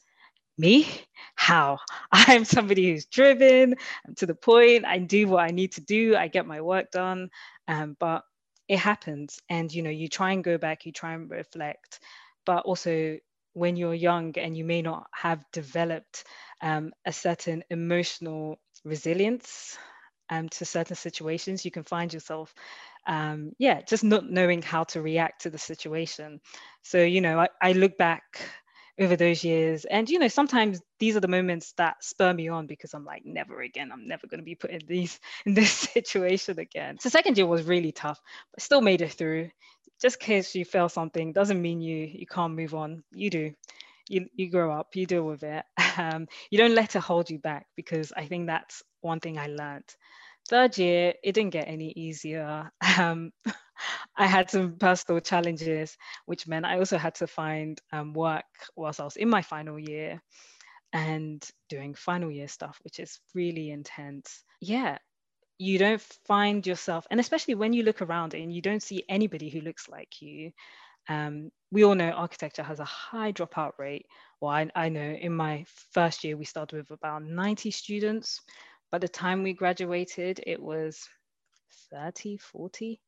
Me? 0.58 0.88
How? 1.36 1.78
I'm 2.12 2.44
somebody 2.44 2.90
who's 2.90 3.06
driven, 3.06 3.74
I'm 4.06 4.14
to 4.16 4.26
the 4.26 4.34
point, 4.34 4.84
I 4.86 4.98
do 4.98 5.28
what 5.28 5.44
I 5.44 5.48
need 5.50 5.72
to 5.72 5.80
do, 5.80 6.16
I 6.16 6.28
get 6.28 6.46
my 6.46 6.60
work 6.60 6.90
done. 6.92 7.30
Um, 7.68 7.96
but 7.98 8.24
it 8.72 8.80
happens. 8.80 9.40
And 9.50 9.72
you 9.72 9.82
know 9.82 9.90
you 9.90 10.08
try 10.08 10.32
and 10.32 10.44
go 10.44 10.58
back 10.58 10.86
you 10.86 10.92
try 10.92 11.14
and 11.14 11.30
reflect 11.30 12.00
but 12.46 12.64
also 12.64 13.18
when 13.54 13.76
you're 13.76 13.94
young 13.94 14.36
and 14.38 14.56
you 14.56 14.64
may 14.64 14.82
not 14.82 15.06
have 15.14 15.44
developed 15.52 16.24
um, 16.62 16.92
a 17.06 17.12
certain 17.12 17.64
emotional 17.70 18.58
resilience 18.84 19.78
um, 20.30 20.48
to 20.50 20.64
certain 20.64 20.96
situations 20.96 21.64
you 21.64 21.70
can 21.70 21.84
find 21.84 22.12
yourself 22.14 22.54
um, 23.06 23.52
yeah 23.58 23.82
just 23.82 24.04
not 24.04 24.30
knowing 24.30 24.62
how 24.62 24.84
to 24.84 25.02
react 25.02 25.42
to 25.42 25.50
the 25.50 25.58
situation. 25.58 26.40
So 26.82 27.02
you 27.02 27.20
know 27.20 27.40
I, 27.40 27.48
I 27.62 27.72
look 27.72 27.98
back 27.98 28.22
over 28.98 29.16
those 29.16 29.44
years. 29.44 29.84
And 29.84 30.08
you 30.08 30.18
know, 30.18 30.28
sometimes 30.28 30.80
these 30.98 31.16
are 31.16 31.20
the 31.20 31.28
moments 31.28 31.72
that 31.78 32.02
spur 32.04 32.32
me 32.32 32.48
on 32.48 32.66
because 32.66 32.94
I'm 32.94 33.04
like, 33.04 33.24
never 33.24 33.60
again. 33.60 33.90
I'm 33.92 34.06
never 34.06 34.26
going 34.26 34.40
to 34.40 34.44
be 34.44 34.54
put 34.54 34.70
in 34.70 34.80
these 34.86 35.18
in 35.46 35.54
this 35.54 35.70
situation 35.72 36.58
again. 36.58 36.98
So 37.00 37.08
second 37.08 37.36
year 37.36 37.46
was 37.46 37.62
really 37.64 37.92
tough, 37.92 38.20
but 38.52 38.62
still 38.62 38.80
made 38.80 39.02
it 39.02 39.12
through. 39.12 39.50
Just 40.00 40.20
in 40.20 40.26
case 40.26 40.54
you 40.54 40.64
fail 40.64 40.88
something 40.88 41.32
doesn't 41.32 41.60
mean 41.60 41.80
you 41.80 42.06
you 42.12 42.26
can't 42.26 42.54
move 42.54 42.74
on. 42.74 43.04
You 43.12 43.30
do. 43.30 43.52
You, 44.08 44.26
you 44.34 44.50
grow 44.50 44.72
up, 44.72 44.94
you 44.94 45.06
deal 45.06 45.24
with 45.24 45.42
it. 45.42 45.64
Um, 45.98 46.26
you 46.50 46.56
don't 46.56 46.74
let 46.74 46.96
it 46.96 47.00
hold 47.00 47.28
you 47.28 47.38
back 47.38 47.66
because 47.76 48.14
I 48.16 48.26
think 48.26 48.46
that's 48.46 48.82
one 49.02 49.20
thing 49.20 49.36
I 49.38 49.48
learned. 49.48 49.84
Third 50.48 50.78
year, 50.78 51.12
it 51.22 51.32
didn't 51.32 51.52
get 51.52 51.68
any 51.68 51.92
easier. 51.92 52.70
Um, 52.98 53.32
I 54.16 54.26
had 54.26 54.50
some 54.50 54.76
personal 54.76 55.20
challenges, 55.20 55.96
which 56.26 56.46
meant 56.46 56.66
I 56.66 56.78
also 56.78 56.98
had 56.98 57.14
to 57.16 57.26
find 57.26 57.80
um, 57.92 58.12
work 58.12 58.44
whilst 58.76 59.00
I 59.00 59.04
was 59.04 59.16
in 59.16 59.28
my 59.28 59.42
final 59.42 59.78
year 59.78 60.20
and 60.92 61.46
doing 61.68 61.94
final 61.94 62.30
year 62.30 62.48
stuff, 62.48 62.78
which 62.82 63.00
is 63.00 63.20
really 63.34 63.70
intense. 63.70 64.44
Yeah, 64.60 64.98
you 65.58 65.78
don't 65.78 66.00
find 66.26 66.66
yourself, 66.66 67.06
and 67.10 67.20
especially 67.20 67.54
when 67.54 67.72
you 67.72 67.82
look 67.82 68.02
around 68.02 68.34
and 68.34 68.52
you 68.52 68.60
don't 68.60 68.82
see 68.82 69.04
anybody 69.08 69.48
who 69.48 69.60
looks 69.60 69.88
like 69.88 70.20
you. 70.20 70.52
Um, 71.08 71.50
we 71.70 71.84
all 71.84 71.94
know 71.94 72.10
architecture 72.10 72.62
has 72.62 72.78
a 72.78 72.84
high 72.84 73.32
dropout 73.32 73.72
rate. 73.78 74.06
Well, 74.40 74.52
I, 74.52 74.70
I 74.74 74.88
know 74.88 75.00
in 75.00 75.34
my 75.34 75.64
first 75.92 76.22
year, 76.22 76.36
we 76.36 76.44
started 76.44 76.76
with 76.76 76.90
about 76.90 77.24
90 77.24 77.70
students. 77.70 78.40
By 78.90 78.98
the 78.98 79.08
time 79.08 79.42
we 79.42 79.52
graduated, 79.52 80.40
it 80.46 80.60
was 80.60 81.08
30, 81.90 82.36
40 82.36 83.00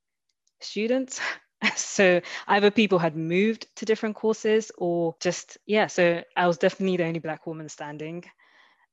students. 0.61 1.21
so 1.77 2.21
either 2.47 2.71
people 2.71 2.99
had 2.99 3.17
moved 3.17 3.67
to 3.77 3.85
different 3.85 4.17
courses 4.17 4.71
or 4.79 5.15
just, 5.21 5.59
yeah, 5.67 5.87
so 5.87 6.23
I 6.37 6.47
was 6.47 6.59
definitely 6.59 6.97
the 6.99 7.05
only 7.05 7.21
Black 7.21 7.47
woman 7.47 7.69
standing. 7.69 8.25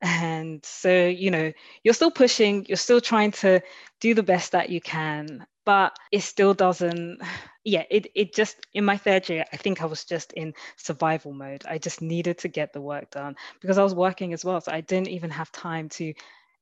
And 0.02 0.66
so, 0.66 1.08
you 1.08 1.30
know, 1.30 1.52
you're 1.84 1.94
still 1.94 2.12
pushing, 2.12 2.66
you're 2.68 2.76
still 2.76 3.02
trying 3.02 3.32
to 3.32 3.62
do 4.00 4.14
the 4.16 4.24
best 4.24 4.54
that 4.54 4.70
you 4.70 4.82
can, 4.82 5.46
but 5.64 5.96
it 6.12 6.22
still 6.22 6.56
doesn't, 6.56 7.20
yeah, 7.64 7.84
it, 7.92 8.08
it 8.16 8.34
just, 8.34 8.58
in 8.74 8.84
my 8.84 8.98
third 8.98 9.30
year, 9.30 9.46
I 9.54 9.58
think 9.58 9.82
I 9.82 9.86
was 9.86 10.04
just 10.04 10.34
in 10.34 10.54
survival 10.78 11.34
mode. 11.34 11.64
I 11.70 11.78
just 11.78 12.02
needed 12.02 12.40
to 12.40 12.48
get 12.48 12.74
the 12.74 12.82
work 12.82 13.12
done 13.12 13.36
because 13.62 13.78
I 13.78 13.84
was 13.84 13.94
working 13.94 14.34
as 14.34 14.44
well. 14.44 14.60
So 14.62 14.72
I 14.72 14.82
didn't 14.82 15.10
even 15.10 15.30
have 15.30 15.52
time 15.52 15.90
to 15.90 16.14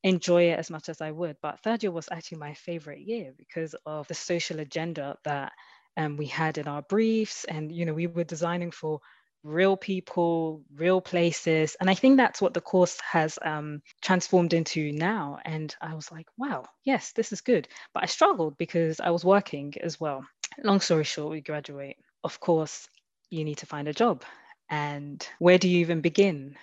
enjoy 0.02 0.50
it 0.50 0.58
as 0.58 0.70
much 0.70 0.88
as 0.88 1.00
I 1.00 1.10
would. 1.10 1.36
But 1.42 1.60
third 1.60 1.82
year 1.82 1.92
was 1.92 2.08
actually 2.10 2.38
my 2.38 2.54
favorite 2.54 3.00
year 3.00 3.32
because 3.36 3.74
of 3.86 4.08
the 4.08 4.14
social 4.14 4.60
agenda 4.60 5.16
that 5.24 5.52
um, 5.96 6.16
we 6.16 6.26
had 6.26 6.58
in 6.58 6.68
our 6.68 6.82
briefs. 6.82 7.44
And, 7.44 7.70
you 7.72 7.84
know, 7.86 7.94
we 7.94 8.06
were 8.06 8.24
designing 8.24 8.70
for 8.70 9.00
real 9.42 9.76
people, 9.76 10.62
real 10.74 11.00
places. 11.00 11.76
And 11.80 11.88
I 11.88 11.94
think 11.94 12.16
that's 12.16 12.42
what 12.42 12.54
the 12.54 12.60
course 12.60 12.98
has 13.00 13.38
um, 13.42 13.82
transformed 14.02 14.52
into 14.52 14.92
now. 14.92 15.38
And 15.44 15.74
I 15.80 15.94
was 15.94 16.10
like, 16.12 16.26
wow, 16.36 16.64
yes, 16.84 17.12
this 17.12 17.32
is 17.32 17.40
good. 17.40 17.68
But 17.94 18.02
I 18.02 18.06
struggled 18.06 18.58
because 18.58 19.00
I 19.00 19.10
was 19.10 19.24
working 19.24 19.74
as 19.82 19.98
well. 19.98 20.24
Long 20.62 20.80
story 20.80 21.04
short, 21.04 21.30
we 21.30 21.40
graduate. 21.40 21.96
Of 22.22 22.40
course, 22.40 22.88
you 23.30 23.44
need 23.44 23.58
to 23.58 23.66
find 23.66 23.88
a 23.88 23.94
job. 23.94 24.24
And 24.68 25.26
where 25.38 25.58
do 25.58 25.68
you 25.68 25.80
even 25.80 26.00
begin? 26.00 26.56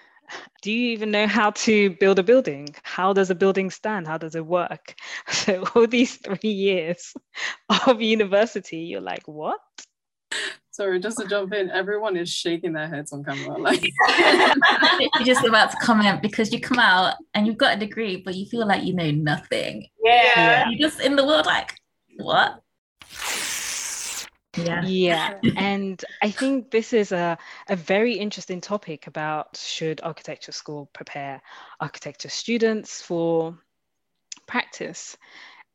Do 0.62 0.72
you 0.72 0.92
even 0.92 1.12
know 1.12 1.28
how 1.28 1.52
to 1.52 1.92
build 1.92 2.20
a 2.20 2.24
building? 2.24 2.70
How 2.84 3.14
does 3.14 3.30
a 3.30 3.36
building 3.36 3.70
stand? 3.70 4.08
How 4.08 4.18
does 4.18 4.36
it 4.36 4.46
work? 4.46 4.96
So 5.30 5.64
all 5.76 5.88
these 5.88 6.16
three 6.18 6.50
years 6.50 7.14
of 7.88 8.02
university, 8.02 8.80
you're 8.80 9.02
like, 9.02 9.28
what? 9.28 9.60
Sorry, 10.72 11.00
just 11.00 11.18
to 11.18 11.28
jump 11.28 11.54
in, 11.54 11.72
everyone 11.72 12.18
is 12.18 12.30
shaking 12.30 12.74
their 12.74 12.88
heads 12.88 13.14
on 13.14 13.24
camera. 13.24 13.58
Like 13.60 13.82
you're 13.82 15.26
just 15.26 15.46
about 15.46 15.72
to 15.72 15.78
comment 15.78 16.22
because 16.22 16.52
you 16.52 16.60
come 16.60 16.80
out 16.80 17.16
and 17.34 17.48
you've 17.48 17.58
got 17.58 17.78
a 17.78 17.80
degree, 17.80 18.18
but 18.18 18.36
you 18.36 18.46
feel 18.46 18.68
like 18.68 18.84
you 18.84 18.94
know 18.94 19.10
nothing. 19.10 19.88
Yeah. 20.04 20.70
You're 20.70 20.90
just 20.90 21.00
in 21.02 21.16
the 21.16 21.26
world 21.26 21.46
like, 21.46 21.74
what? 22.18 22.62
Yeah. 24.58 24.82
Yeah 24.86 25.34
and 25.58 26.04
i 26.22 26.32
think 26.32 26.72
this 26.72 26.94
is 26.94 27.12
a, 27.12 27.38
a 27.68 27.76
very 27.76 28.14
interesting 28.14 28.62
topic 28.62 29.08
about 29.08 29.58
should 29.58 30.02
architecture 30.02 30.52
school 30.52 30.90
prepare 30.94 31.42
architecture 31.80 32.30
students 32.30 33.02
for 33.02 33.58
practice? 34.48 35.18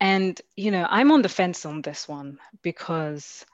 And 0.00 0.40
you 0.56 0.72
know 0.72 0.86
i'm 0.88 1.12
on 1.12 1.22
the 1.22 1.28
fence 1.28 1.64
on 1.64 1.82
this 1.82 2.08
one 2.08 2.38
because 2.62 3.46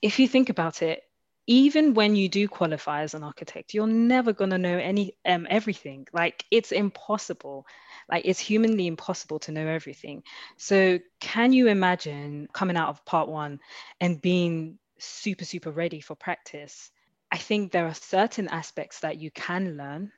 if 0.00 0.18
you 0.18 0.28
think 0.28 0.48
about 0.48 0.80
it 0.82 1.02
even 1.48 1.94
when 1.94 2.14
you 2.14 2.28
do 2.28 2.46
qualify 2.46 3.02
as 3.02 3.14
an 3.14 3.24
architect 3.24 3.74
you're 3.74 3.88
never 3.88 4.32
going 4.32 4.50
to 4.50 4.58
know 4.58 4.78
any 4.78 5.14
um, 5.26 5.48
everything 5.50 6.06
like 6.12 6.44
it's 6.52 6.72
impossible 6.72 7.66
like 8.10 8.24
it's 8.24 8.38
humanly 8.38 8.86
impossible 8.86 9.38
to 9.40 9.52
know 9.52 9.66
everything. 9.66 10.22
So 10.56 10.98
can 11.20 11.52
you 11.52 11.68
imagine 11.68 12.48
coming 12.52 12.76
out 12.76 12.88
of 12.88 13.04
part 13.04 13.28
one 13.28 13.60
and 14.00 14.20
being 14.20 14.78
super, 14.98 15.44
super 15.44 15.70
ready 15.70 16.00
for 16.00 16.14
practice? 16.14 16.90
I 17.30 17.38
think 17.38 17.72
there 17.72 17.86
are 17.86 17.94
certain 17.94 18.48
aspects 18.48 19.00
that 19.00 19.18
you 19.18 19.30
can 19.30 19.76
learn 19.76 20.12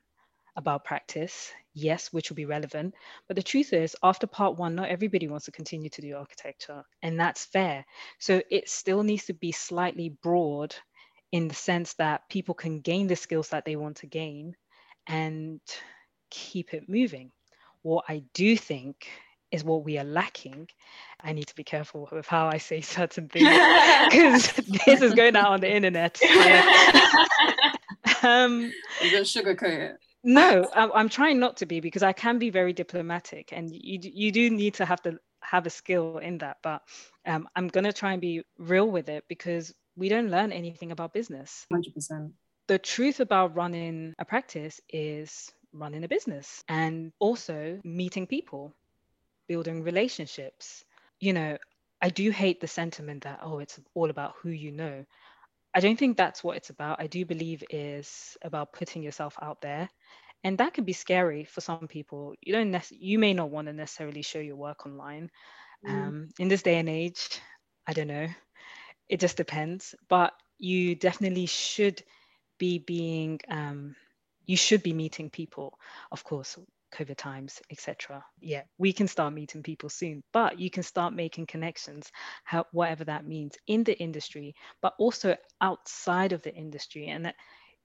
about 0.56 0.84
practice, 0.84 1.52
yes, 1.74 2.12
which 2.12 2.30
will 2.30 2.36
be 2.36 2.44
relevant. 2.44 2.94
But 3.26 3.36
the 3.36 3.42
truth 3.42 3.72
is, 3.72 3.96
after 4.02 4.26
part 4.26 4.56
one, 4.56 4.74
not 4.74 4.88
everybody 4.88 5.28
wants 5.28 5.46
to 5.46 5.52
continue 5.52 5.90
to 5.90 6.02
do 6.02 6.16
architecture, 6.16 6.84
and 7.02 7.18
that's 7.18 7.44
fair. 7.46 7.84
So 8.18 8.42
it 8.50 8.68
still 8.68 9.02
needs 9.02 9.26
to 9.26 9.32
be 9.34 9.52
slightly 9.52 10.10
broad 10.22 10.74
in 11.32 11.48
the 11.48 11.54
sense 11.54 11.94
that 11.94 12.28
people 12.28 12.54
can 12.54 12.80
gain 12.80 13.06
the 13.06 13.16
skills 13.16 13.50
that 13.50 13.64
they 13.64 13.76
want 13.76 13.98
to 13.98 14.06
gain 14.06 14.56
and 15.06 15.60
keep 16.30 16.74
it 16.74 16.88
moving. 16.88 17.30
What 17.82 18.04
I 18.08 18.24
do 18.34 18.56
think 18.56 19.08
is 19.50 19.64
what 19.64 19.84
we 19.84 19.98
are 19.98 20.04
lacking. 20.04 20.68
I 21.20 21.32
need 21.32 21.48
to 21.48 21.54
be 21.54 21.64
careful 21.64 22.08
with 22.10 22.26
how 22.26 22.48
I 22.48 22.58
say 22.58 22.80
certain 22.98 23.28
things 23.28 23.48
because 24.10 24.52
this 24.86 25.02
is 25.02 25.14
going 25.14 25.36
out 25.36 25.52
on 25.52 25.60
the 25.60 25.72
internet. 25.72 26.20
um, 28.22 28.72
you 29.02 29.10
don't 29.10 29.24
sugarcoat 29.24 29.90
it. 29.90 29.98
No, 30.22 30.68
I'm, 30.74 30.92
I'm 30.92 31.08
trying 31.08 31.38
not 31.38 31.56
to 31.58 31.66
be 31.66 31.80
because 31.80 32.02
I 32.02 32.12
can 32.12 32.38
be 32.38 32.50
very 32.50 32.74
diplomatic, 32.74 33.52
and 33.52 33.70
you 33.72 33.98
you 34.02 34.30
do 34.30 34.50
need 34.50 34.74
to 34.74 34.84
have 34.84 35.00
to 35.02 35.18
have 35.42 35.66
a 35.66 35.70
skill 35.70 36.18
in 36.18 36.38
that. 36.38 36.58
But 36.62 36.82
um, 37.24 37.48
I'm 37.56 37.68
gonna 37.68 37.92
try 37.92 38.12
and 38.12 38.20
be 38.20 38.42
real 38.58 38.90
with 38.90 39.08
it 39.08 39.24
because 39.28 39.74
we 40.00 40.08
don't 40.08 40.30
learn 40.30 40.50
anything 40.50 40.90
about 40.90 41.12
business. 41.12 41.66
Hundred 41.70 41.94
percent. 41.94 42.32
The 42.66 42.78
truth 42.78 43.20
about 43.20 43.54
running 43.54 44.14
a 44.18 44.24
practice 44.24 44.80
is 44.88 45.52
running 45.72 46.04
a 46.04 46.08
business 46.08 46.64
and 46.68 47.12
also 47.18 47.78
meeting 47.84 48.26
people, 48.26 48.74
building 49.46 49.82
relationships. 49.82 50.84
You 51.20 51.34
know, 51.34 51.58
I 52.00 52.08
do 52.08 52.30
hate 52.30 52.60
the 52.60 52.66
sentiment 52.66 53.24
that, 53.24 53.40
oh, 53.42 53.58
it's 53.58 53.78
all 53.94 54.08
about 54.08 54.34
who 54.40 54.48
you 54.48 54.72
know. 54.72 55.04
I 55.74 55.80
don't 55.80 55.98
think 55.98 56.16
that's 56.16 56.42
what 56.42 56.56
it's 56.56 56.70
about. 56.70 57.00
I 57.00 57.06
do 57.06 57.24
believe 57.26 57.62
is 57.70 58.36
about 58.42 58.72
putting 58.72 59.02
yourself 59.02 59.36
out 59.42 59.60
there. 59.60 59.90
And 60.42 60.56
that 60.58 60.72
can 60.72 60.84
be 60.84 60.94
scary 60.94 61.44
for 61.44 61.60
some 61.60 61.86
people. 61.86 62.34
You 62.40 62.54
don't 62.54 62.70
nec- 62.70 62.90
you 62.90 63.18
may 63.18 63.34
not 63.34 63.50
want 63.50 63.66
to 63.66 63.74
necessarily 63.74 64.22
show 64.22 64.38
your 64.38 64.56
work 64.56 64.86
online. 64.86 65.30
Mm. 65.86 65.90
Um, 65.90 66.28
in 66.38 66.48
this 66.48 66.62
day 66.62 66.78
and 66.78 66.88
age, 66.88 67.28
I 67.86 67.92
don't 67.92 68.08
know. 68.08 68.28
It 69.10 69.20
just 69.20 69.36
depends. 69.36 69.94
But 70.08 70.32
you 70.58 70.94
definitely 70.94 71.46
should 71.46 72.02
be 72.58 72.78
being 72.78 73.40
um, 73.50 73.96
you 74.46 74.56
should 74.56 74.82
be 74.82 74.92
meeting 74.92 75.30
people, 75.30 75.78
of 76.12 76.24
course, 76.24 76.58
COVID 76.94 77.16
times, 77.16 77.60
etc. 77.70 78.24
Yeah, 78.40 78.62
we 78.78 78.92
can 78.92 79.08
start 79.08 79.32
meeting 79.32 79.62
people 79.62 79.88
soon, 79.88 80.22
but 80.32 80.58
you 80.58 80.70
can 80.70 80.82
start 80.82 81.14
making 81.14 81.46
connections, 81.46 82.10
how, 82.44 82.66
whatever 82.72 83.04
that 83.04 83.26
means, 83.26 83.56
in 83.66 83.84
the 83.84 83.98
industry, 83.98 84.54
but 84.82 84.94
also 84.98 85.36
outside 85.60 86.32
of 86.32 86.42
the 86.42 86.54
industry. 86.54 87.06
And 87.08 87.26
that, 87.26 87.36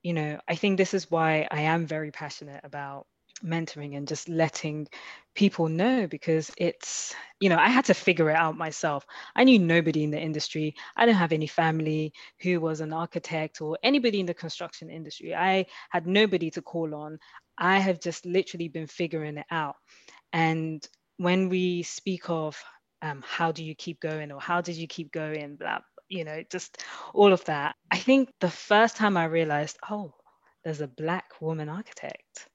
you 0.01 0.13
know, 0.13 0.39
I 0.48 0.55
think 0.55 0.77
this 0.77 0.94
is 0.94 1.12
why 1.12 1.48
I 1.51 1.62
am 1.62 1.86
very 1.86 2.12
passionate 2.12 2.62
about 2.63 3.08
mentoring 3.44 3.98
and 3.98 4.08
just 4.08 4.30
letting 4.30 4.88
people 5.36 5.68
know 5.68 6.08
because 6.08 6.50
it's 6.58 7.13
you 7.42 7.50
know 7.50 7.58
i 7.58 7.68
had 7.68 7.86
to 7.86 7.94
figure 7.94 8.30
it 8.30 8.36
out 8.36 8.58
myself. 8.58 9.06
I 9.36 9.44
knew 9.44 9.60
nobody 9.60 10.04
in 10.04 10.12
the 10.12 10.20
industry. 10.20 10.75
I 10.96 11.06
didn't 11.06 11.18
have 11.18 11.34
any 11.34 11.48
family 11.48 12.13
who 12.42 12.62
was 12.62 12.80
an 12.80 12.94
architect 12.94 13.62
or 13.62 13.77
anybody 13.84 14.20
in 14.20 14.25
the 14.25 14.34
construction 14.34 14.89
industry. 14.89 15.36
I 15.36 15.65
had 15.89 16.08
nobody 16.08 16.50
to 16.51 16.62
call 16.62 16.96
on. 16.96 17.20
I 17.58 17.80
have 17.80 18.00
just 18.00 18.25
literally 18.25 18.70
been 18.70 18.88
figuring 18.88 19.38
it 19.38 19.46
out. 19.51 19.75
And 20.32 20.88
when 21.18 21.50
we 21.50 21.84
speak 21.84 22.30
of 22.30 22.62
um, 23.01 23.24
how 23.25 23.51
do 23.51 23.63
you 23.63 23.75
keep 23.75 24.00
going 24.00 24.32
or 24.32 24.42
how 24.42 24.62
did 24.62 24.75
you 24.75 24.88
keep 24.88 25.12
going 25.12 25.56
blah 25.56 25.80
you 26.10 26.24
know 26.24 26.44
just 26.51 26.84
all 27.13 27.34
of 27.34 27.44
that 27.46 27.75
i 27.92 27.98
think 27.98 28.30
the 28.39 28.50
first 28.50 28.96
time 28.96 29.18
i 29.18 29.25
realized 29.25 29.77
oh 29.89 30.13
there's 30.63 30.82
a 30.82 30.88
black 30.88 31.25
woman 31.42 31.70
architect 31.70 32.48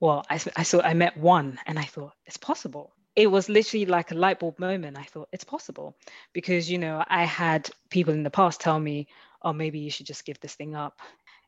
well, 0.00 0.24
I, 0.30 0.40
I 0.56 0.62
saw, 0.62 0.80
I 0.80 0.94
met 0.94 1.16
one 1.16 1.58
and 1.66 1.78
I 1.78 1.84
thought, 1.84 2.14
it's 2.26 2.38
possible. 2.38 2.92
It 3.16 3.26
was 3.26 3.48
literally 3.48 3.86
like 3.86 4.10
a 4.10 4.14
light 4.14 4.40
bulb 4.40 4.58
moment. 4.58 4.98
I 4.98 5.02
thought, 5.04 5.28
it's 5.32 5.44
possible. 5.44 5.96
Because, 6.32 6.70
you 6.70 6.78
know, 6.78 7.04
I 7.06 7.24
had 7.24 7.68
people 7.90 8.14
in 8.14 8.22
the 8.22 8.30
past 8.30 8.60
tell 8.60 8.80
me, 8.80 9.08
oh, 9.42 9.52
maybe 9.52 9.78
you 9.78 9.90
should 9.90 10.06
just 10.06 10.24
give 10.24 10.40
this 10.40 10.54
thing 10.54 10.74
up. 10.74 11.00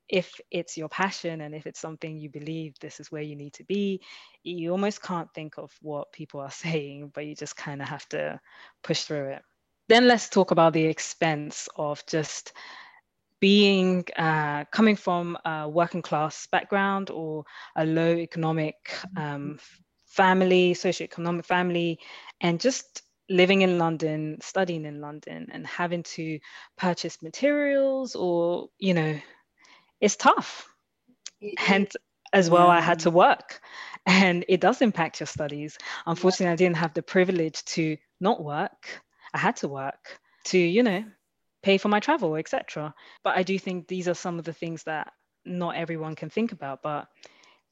If 0.08 0.38
it's 0.50 0.76
your 0.76 0.90
passion 0.90 1.40
and 1.40 1.54
if 1.54 1.66
it's 1.66 1.80
something 1.80 2.18
you 2.18 2.28
believe 2.28 2.74
this 2.78 3.00
is 3.00 3.10
where 3.10 3.22
you 3.22 3.36
need 3.36 3.54
to 3.54 3.64
be, 3.64 4.02
you 4.42 4.70
almost 4.70 5.02
can't 5.02 5.32
think 5.32 5.56
of 5.56 5.72
what 5.80 6.12
people 6.12 6.40
are 6.40 6.50
saying, 6.64 7.12
but 7.14 7.24
you 7.24 7.34
just 7.34 7.56
kind 7.56 7.80
of 7.80 7.88
have 7.88 8.06
to 8.10 8.38
push 8.82 9.04
through 9.04 9.30
it. 9.30 9.42
Then 9.88 10.06
let's 10.06 10.28
talk 10.28 10.50
about 10.50 10.74
the 10.74 10.84
expense 10.84 11.68
of 11.76 12.04
just 12.06 12.52
being 13.42 14.04
uh, 14.16 14.64
coming 14.70 14.94
from 14.94 15.36
a 15.44 15.68
working 15.68 16.00
class 16.00 16.46
background 16.52 17.10
or 17.10 17.44
a 17.74 17.84
low 17.84 18.14
economic 18.14 18.76
um, 19.16 19.58
family, 20.06 20.74
socioeconomic 20.74 21.44
family, 21.44 21.98
and 22.40 22.60
just 22.60 23.02
living 23.28 23.62
in 23.62 23.78
London, 23.78 24.38
studying 24.40 24.84
in 24.84 25.00
London, 25.00 25.48
and 25.50 25.66
having 25.66 26.04
to 26.04 26.38
purchase 26.78 27.20
materials 27.20 28.14
or, 28.14 28.68
you 28.78 28.94
know, 28.94 29.18
it's 30.00 30.14
tough. 30.14 30.68
Hence, 31.58 31.96
as 32.32 32.48
well, 32.48 32.68
yeah. 32.68 32.74
I 32.74 32.80
had 32.80 33.00
to 33.00 33.10
work 33.10 33.60
and 34.06 34.44
it 34.48 34.60
does 34.60 34.82
impact 34.82 35.18
your 35.18 35.26
studies. 35.26 35.78
Unfortunately, 36.06 36.46
yeah. 36.46 36.52
I 36.52 36.56
didn't 36.56 36.76
have 36.76 36.94
the 36.94 37.02
privilege 37.02 37.64
to 37.74 37.96
not 38.20 38.42
work. 38.42 39.02
I 39.34 39.38
had 39.38 39.56
to 39.56 39.68
work 39.68 40.20
to, 40.44 40.58
you 40.58 40.84
know, 40.84 41.04
pay 41.62 41.78
for 41.78 41.88
my 41.88 42.00
travel, 42.00 42.36
etc. 42.36 42.94
But 43.22 43.36
I 43.36 43.42
do 43.42 43.58
think 43.58 43.88
these 43.88 44.08
are 44.08 44.14
some 44.14 44.38
of 44.38 44.44
the 44.44 44.52
things 44.52 44.84
that 44.84 45.12
not 45.44 45.76
everyone 45.76 46.14
can 46.14 46.30
think 46.30 46.52
about. 46.52 46.82
But 46.82 47.08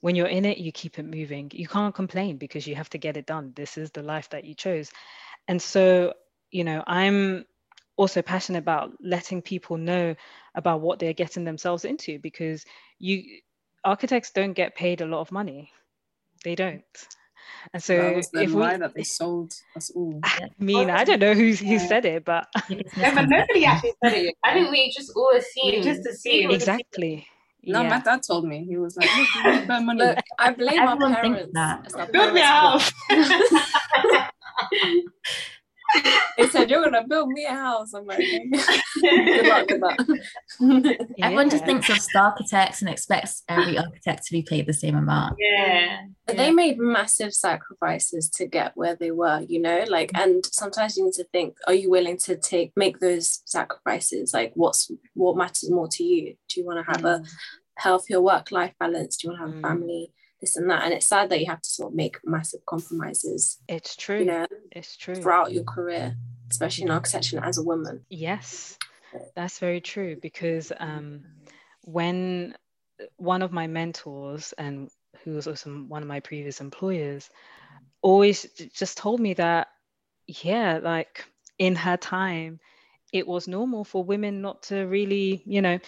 when 0.00 0.14
you're 0.14 0.26
in 0.26 0.44
it, 0.44 0.59
you 0.59 0.73
keep 0.73 0.99
it 0.99 1.04
moving. 1.04 1.50
You 1.52 1.68
can't 1.68 1.94
complain 1.94 2.37
because 2.37 2.66
you 2.66 2.75
have 2.75 2.90
to 2.90 2.99
get 2.99 3.16
it 3.16 3.26
done. 3.26 3.52
This 3.54 3.76
is 3.76 3.90
the 3.90 4.02
life 4.02 4.30
that 4.30 4.44
you 4.44 4.54
chose. 4.54 4.90
And 5.49 5.61
so, 5.61 6.14
you 6.50 6.64
know, 6.64 6.82
I'm 6.87 7.44
also 7.97 8.23
passionate 8.23 8.61
about 8.61 8.92
letting 9.00 9.42
people 9.42 9.76
know 9.76 10.15
about 10.54 10.80
what 10.80 10.99
they're 10.99 11.12
getting 11.12 11.45
themselves 11.45 11.84
into 11.84 12.19
because 12.19 12.65
you 12.99 13.41
architects 13.84 14.30
don't 14.30 14.54
get 14.54 14.75
paid 14.75 15.00
a 15.00 15.06
lot 15.06 15.21
of 15.21 15.32
money. 15.32 15.73
They 16.45 16.54
don't. 16.54 16.82
And 17.73 17.83
so 17.83 17.97
that 17.97 18.17
was 18.17 18.31
the 18.31 18.43
if 18.43 18.53
lie 18.53 18.73
we, 18.73 18.79
that 18.79 18.95
they 18.95 19.03
sold 19.03 19.55
us 19.76 19.91
all. 19.91 20.19
I 20.25 20.41
oh, 20.45 20.49
mean, 20.59 20.91
I 20.91 21.05
don't 21.05 21.21
know 21.21 21.35
who 21.35 21.53
who 21.53 21.79
said 21.79 22.05
it, 22.05 22.25
but 22.25 22.49
no, 22.69 22.79
but 23.15 23.29
nobody 23.29 23.65
actually 23.65 23.93
said 24.03 24.15
it. 24.15 24.35
I 24.45 24.55
think 24.55 24.71
we 24.71 24.91
just 24.91 25.13
all 25.15 25.31
assumed. 25.37 25.76
We 25.76 25.83
just 25.83 26.07
assumed 26.07 26.53
exactly. 26.53 27.26
No, 27.63 27.83
yeah. 27.83 27.91
my 27.91 28.00
dad 28.00 28.23
told 28.26 28.47
me. 28.47 28.65
He 28.65 28.79
was 28.79 28.97
like, 28.97 29.09
"Look, 29.45 29.69
money." 29.85 30.05
Look, 30.05 30.19
I 30.39 30.53
blame 30.53 30.79
Everyone 30.79 31.13
my 31.13 31.21
parents. 31.21 32.11
Build 32.11 32.35
me 32.35 32.41
a 32.41 32.47
house. 32.47 32.93
they 36.37 36.49
said 36.49 36.71
you're 36.71 36.83
gonna 36.83 37.07
build 37.07 37.29
me 37.29 37.45
a 37.45 37.53
house. 37.53 37.93
I'm 37.95 38.07
like, 38.07 38.19
good 38.19 39.47
luck 39.47 39.71
with 39.71 39.81
that. 39.81 41.07
Everyone 41.23 41.50
just 41.50 41.65
thinks 41.65 41.89
of 41.89 41.99
architects 42.17 42.81
and 42.81 42.91
expects 42.91 43.43
every 43.49 43.79
architect 43.79 44.26
to 44.26 44.33
be 44.33 44.43
paid 44.43 44.67
the 44.67 44.73
same 44.73 44.97
amount. 44.97 45.37
Yeah. 45.39 46.07
But 46.26 46.37
they 46.37 46.50
made 46.50 46.79
massive 46.79 47.33
sacrifices 47.33 48.29
to 48.31 48.47
get 48.47 48.73
where 48.76 48.97
they 48.97 49.11
were, 49.11 49.41
you 49.49 49.61
know, 49.61 49.85
like 49.89 50.11
and 50.15 50.45
sometimes 50.47 50.97
you 50.97 51.05
need 51.05 51.15
to 51.15 51.25
think, 51.25 51.57
are 51.67 51.75
you 51.75 51.91
willing 51.91 52.19
to 52.19 52.37
take 52.37 52.73
make 52.76 53.00
those 53.00 53.43
sacrifices? 53.45 54.33
Like 54.33 54.53
what's 54.55 54.91
what 55.15 55.37
matters 55.37 55.71
more 55.71 55.89
to 55.89 56.05
you? 56.05 56.35
Do 56.49 56.61
you 56.61 56.67
want 56.67 56.85
to 56.85 56.93
have 56.93 57.03
mm. 57.03 57.25
a 57.25 57.81
healthier 57.81 58.21
work-life 58.21 58.75
balance? 58.79 59.17
Do 59.17 59.29
you 59.29 59.33
want 59.33 59.41
to 59.41 59.47
have 59.47 59.55
mm. 59.55 59.59
a 59.59 59.69
family? 59.69 60.13
This 60.41 60.57
and 60.57 60.71
that. 60.71 60.85
And 60.85 60.93
it's 60.93 61.07
sad 61.07 61.31
that 61.31 61.41
you 61.41 61.47
have 61.47 61.63
to 61.63 61.69
sort 61.69 61.93
of 61.93 61.97
make 61.97 62.19
massive 62.25 62.65
compromises. 62.67 63.59
It's 63.69 63.97
true. 63.97 64.21
You 64.21 64.25
know, 64.25 64.47
it's 64.73 64.97
true. 64.97 65.15
Throughout 65.15 65.53
your 65.53 65.65
career, 65.65 66.17
especially 66.50 66.85
in 66.85 66.91
architecture 66.91 67.41
as 67.43 67.59
a 67.59 67.63
woman. 67.63 68.05
Yes, 68.09 68.79
that's 69.35 69.59
very 69.59 69.81
true. 69.81 70.17
Because 70.21 70.73
um, 70.79 71.25
when 71.83 72.55
one 73.17 73.43
of 73.43 73.53
my 73.53 73.67
mentors 73.67 74.53
and 74.59 74.91
who 75.25 75.35
was 75.35 75.47
also 75.47 75.71
one 75.71 76.03
of 76.03 76.09
my 76.09 76.21
previous 76.21 76.61
employers 76.61 77.31
always 78.03 78.47
just 78.75 78.97
told 78.97 79.21
me 79.21 79.35
that 79.35 79.69
yeah 80.26 80.81
like 80.83 81.25
in 81.59 81.75
her 81.75 81.97
time 81.97 82.59
it 83.13 83.26
was 83.26 83.49
normal 83.49 83.85
for 83.85 84.03
women 84.03 84.41
not 84.41 84.63
to 84.63 84.83
really 84.87 85.43
you 85.45 85.61
know 85.61 85.79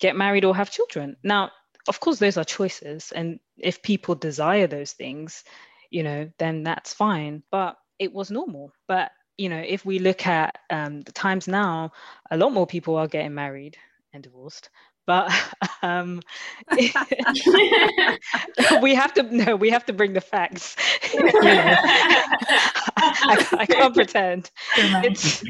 get 0.00 0.16
married 0.16 0.44
or 0.44 0.54
have 0.54 0.70
children 0.70 1.16
now 1.22 1.50
of 1.88 2.00
course 2.00 2.18
those 2.18 2.36
are 2.36 2.44
choices 2.44 3.12
and 3.12 3.40
if 3.56 3.82
people 3.82 4.14
desire 4.14 4.66
those 4.66 4.92
things 4.92 5.44
you 5.90 6.02
know 6.02 6.30
then 6.38 6.62
that's 6.62 6.92
fine 6.92 7.42
but 7.50 7.76
it 7.98 8.12
was 8.12 8.30
normal. 8.30 8.72
But 8.86 9.10
you 9.36 9.48
know 9.48 9.62
if 9.64 9.84
we 9.84 9.98
look 9.98 10.26
at 10.26 10.58
um, 10.70 11.02
the 11.02 11.12
times 11.12 11.48
now 11.48 11.92
a 12.30 12.36
lot 12.36 12.52
more 12.52 12.66
people 12.66 12.96
are 12.96 13.08
getting 13.08 13.34
married 13.34 13.76
and 14.12 14.22
divorced 14.22 14.70
but 15.06 15.32
um, 15.82 16.20
we 18.82 18.94
have 18.94 19.14
to 19.14 19.22
no 19.22 19.56
we 19.56 19.70
have 19.70 19.86
to 19.86 19.92
bring 19.92 20.12
the 20.12 20.20
facts. 20.20 20.76
I, 23.00 23.46
I, 23.52 23.66
can't 23.66 23.94
pretend. 23.94 24.50
It's 24.76 25.42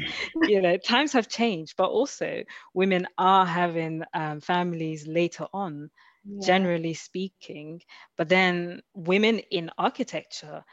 you 0.43 0.61
know 0.61 0.77
times 0.77 1.13
have 1.13 1.27
changed 1.27 1.75
but 1.77 1.89
also 1.89 2.43
women 2.73 3.07
are 3.17 3.45
having 3.45 4.03
um, 4.13 4.39
families 4.39 5.07
later 5.07 5.47
on 5.53 5.89
yeah. 6.25 6.45
generally 6.45 6.93
speaking. 6.93 7.81
But 8.17 8.29
then 8.29 8.81
women 8.93 9.39
in 9.51 9.71
architecture, 9.77 10.63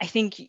I 0.00 0.06
think 0.06 0.40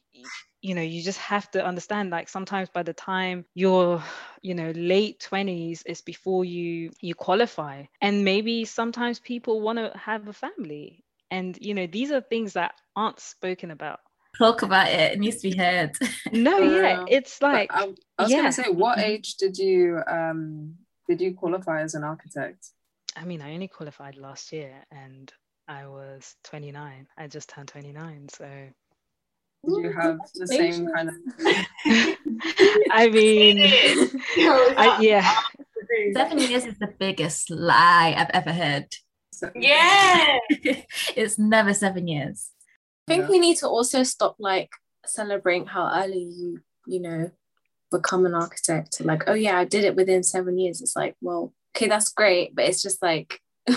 you 0.66 0.74
know 0.74 0.82
you 0.82 1.04
just 1.04 1.20
have 1.20 1.50
to 1.52 1.64
understand 1.64 2.10
like 2.10 2.28
sometimes 2.28 2.70
by 2.70 2.82
the 2.82 2.94
time 2.94 3.46
you're 3.54 4.04
you 4.42 4.56
know 4.56 4.72
late 4.76 5.26
20s 5.30 5.84
is 5.86 6.02
before 6.02 6.44
you 6.44 6.90
you 7.02 7.14
qualify 7.14 7.84
and 8.02 8.26
maybe 8.26 8.66
sometimes 8.66 9.20
people 9.20 9.62
want 9.62 9.78
to 9.78 9.92
have 9.96 10.28
a 10.28 10.34
family 10.34 11.04
and 11.30 11.58
you 11.62 11.76
know 11.76 11.86
these 11.86 12.12
are 12.12 12.22
things 12.22 12.54
that 12.54 12.74
aren't 12.96 13.20
spoken 13.20 13.70
about 13.70 14.00
talk 14.40 14.64
about 14.64 14.88
it 14.88 15.14
it 15.14 15.20
needs 15.20 15.40
to 15.42 15.50
be 15.52 15.56
heard 15.56 15.92
no 16.32 16.58
yeah 16.82 17.06
it's 17.08 17.42
like 17.44 17.72
I, 17.72 17.94
I, 18.18 18.24
was 18.24 18.32
yeah. 18.32 18.38
gonna 18.38 18.52
say 18.52 18.70
what 18.70 18.98
age 18.98 19.36
did 19.36 19.58
you 19.60 20.02
um 20.08 20.76
did 21.08 21.22
you 21.22 21.36
qualify 21.36 21.84
as 21.84 21.94
an 21.94 22.04
architect 22.04 22.72
I 23.16 23.26
mean, 23.26 23.42
I 23.42 23.54
only 23.54 23.68
qualified 23.68 24.18
last 24.18 24.52
year 24.52 24.84
and 24.92 25.32
I 25.68 25.88
was 25.88 26.36
29. 26.44 27.08
I 27.18 27.28
just 27.28 27.50
turned 27.50 27.70
29. 27.70 28.30
So 28.30 28.46
did 28.46 29.84
you 29.84 29.92
have 29.94 30.20
the 30.36 30.48
same 30.48 30.88
kind 30.94 31.10
of 31.10 31.16
I 32.92 33.10
mean 33.10 33.60
I, 34.78 34.98
yeah. 35.02 35.34
Seven 36.14 36.38
years 36.40 36.66
is 36.66 36.78
the 36.78 36.94
biggest 37.00 37.50
lie 37.50 38.14
I've 38.18 38.30
ever 38.34 38.52
heard. 38.52 38.88
Yeah. 39.56 40.40
it's 41.16 41.40
never 41.40 41.74
seven 41.74 42.08
years. 42.08 42.52
I 43.08 43.14
think 43.14 43.24
yeah. 43.24 43.30
we 43.30 43.40
need 43.40 43.58
to 43.58 43.68
also 43.68 44.04
stop 44.04 44.36
like 44.40 44.70
celebrating 45.06 45.68
how 45.68 45.92
early 45.94 46.24
you, 46.24 46.60
you 46.86 47.00
know, 47.00 47.32
become 47.92 48.26
an 48.26 48.34
architect 48.34 49.00
like 49.02 49.24
oh 49.28 49.34
yeah 49.34 49.58
i 49.58 49.64
did 49.64 49.84
it 49.84 49.96
within 49.96 50.24
seven 50.24 50.58
years 50.58 50.82
it's 50.82 50.96
like 50.96 51.16
well 51.22 51.54
okay 51.76 51.88
that's 51.88 52.12
great 52.12 52.56
but 52.56 52.66
it's 52.66 52.82
just 52.82 53.02
like 53.02 53.40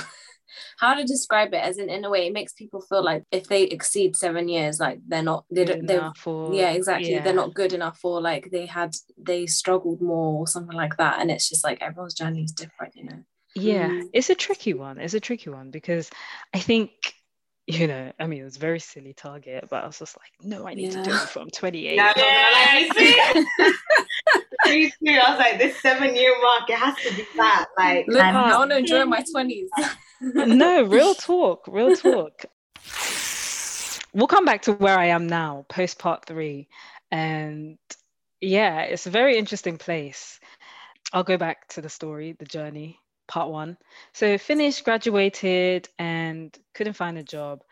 how 0.78 0.94
to 0.94 1.04
describe 1.04 1.52
it 1.52 1.62
as 1.62 1.78
in 1.78 1.90
in 1.90 2.04
a 2.04 2.10
way 2.10 2.26
it 2.26 2.32
makes 2.32 2.52
people 2.52 2.80
feel 2.80 3.02
like 3.02 3.24
if 3.30 3.48
they 3.48 3.64
exceed 3.64 4.14
seven 4.14 4.48
years 4.48 4.78
like 4.78 5.00
they're 5.06 5.22
not 5.22 5.44
they 5.50 5.64
don't 5.64 5.86
they're 5.86 6.12
or, 6.26 6.54
yeah 6.54 6.70
exactly 6.70 7.12
yeah. 7.12 7.22
they're 7.22 7.34
not 7.34 7.54
good 7.54 7.72
enough 7.72 7.98
or 8.02 8.20
like 8.20 8.50
they 8.50 8.66
had 8.66 8.94
they 9.16 9.46
struggled 9.46 10.00
more 10.00 10.40
or 10.40 10.46
something 10.46 10.76
like 10.76 10.96
that 10.96 11.20
and 11.20 11.30
it's 11.30 11.48
just 11.48 11.64
like 11.64 11.80
everyone's 11.80 12.14
journey 12.14 12.42
is 12.42 12.52
different 12.52 12.94
you 12.96 13.04
know 13.04 13.22
yeah 13.54 13.88
mm. 13.88 14.08
it's 14.12 14.30
a 14.30 14.34
tricky 14.34 14.74
one 14.74 14.98
it's 14.98 15.14
a 15.14 15.20
tricky 15.20 15.50
one 15.50 15.70
because 15.70 16.10
i 16.54 16.58
think 16.58 16.90
you 17.68 17.86
know, 17.86 18.10
I 18.18 18.26
mean, 18.26 18.40
it 18.40 18.44
was 18.44 18.56
a 18.56 18.60
very 18.60 18.80
silly 18.80 19.12
target, 19.12 19.66
but 19.68 19.84
I 19.84 19.86
was 19.86 19.98
just 19.98 20.16
like, 20.16 20.32
no, 20.40 20.66
I 20.66 20.72
need 20.72 20.94
yeah. 20.94 21.02
to 21.02 21.10
do 21.10 21.14
it 21.14 21.20
from 21.20 21.50
28. 21.50 21.96
Yeah, 21.96 22.12
yeah. 22.98 24.37
Me 24.70 24.90
too. 24.90 25.20
I 25.20 25.30
was 25.30 25.38
like, 25.38 25.58
this 25.58 25.80
seven 25.80 26.14
year 26.16 26.34
mark, 26.42 26.68
it 26.68 26.76
has 26.76 26.96
to 26.96 27.14
be 27.16 27.26
that. 27.36 27.66
Like, 27.76 28.06
Look, 28.08 28.22
I 28.22 28.58
want 28.58 28.70
to 28.70 28.78
enjoy 28.78 29.04
my 29.04 29.22
20s. 29.22 29.68
no, 30.20 30.82
real 30.82 31.14
talk, 31.14 31.66
real 31.68 31.94
talk. 31.96 32.44
We'll 34.14 34.26
come 34.26 34.44
back 34.44 34.62
to 34.62 34.72
where 34.72 34.98
I 34.98 35.06
am 35.06 35.26
now, 35.26 35.66
post 35.68 35.98
part 35.98 36.24
three. 36.26 36.68
And 37.10 37.78
yeah, 38.40 38.80
it's 38.82 39.06
a 39.06 39.10
very 39.10 39.36
interesting 39.38 39.78
place. 39.78 40.40
I'll 41.12 41.24
go 41.24 41.36
back 41.36 41.68
to 41.68 41.80
the 41.80 41.88
story, 41.88 42.36
the 42.38 42.44
journey 42.44 42.98
part 43.28 43.50
one. 43.50 43.76
So 44.14 44.38
finished, 44.38 44.84
graduated, 44.84 45.88
and 45.98 46.56
couldn't 46.74 46.94
find 46.94 47.18
a 47.18 47.22
job, 47.22 47.62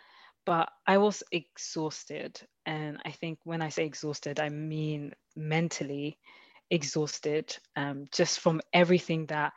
but 0.45 0.71
I 0.87 0.99
was 0.99 1.25
exhausted. 1.33 2.41
And 2.65 2.99
I 3.05 3.11
think 3.11 3.39
when 3.43 3.63
I 3.63 3.71
say 3.71 3.87
exhausted, 3.87 4.39
I 4.39 4.51
mean 4.51 5.15
mentally 5.35 6.19
exhausted, 6.71 7.57
um, 7.77 8.07
just 8.13 8.41
from 8.41 8.61
everything 8.73 9.27
that 9.27 9.53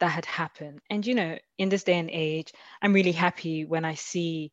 that 0.00 0.10
had 0.10 0.26
happened. 0.26 0.80
And 0.90 1.06
you 1.06 1.14
know, 1.14 1.38
in 1.58 1.68
this 1.68 1.84
day 1.84 1.98
and 1.98 2.10
age, 2.10 2.52
I'm 2.80 2.92
really 2.92 3.12
happy 3.12 3.64
when 3.64 3.84
I 3.84 3.94
see 3.94 4.52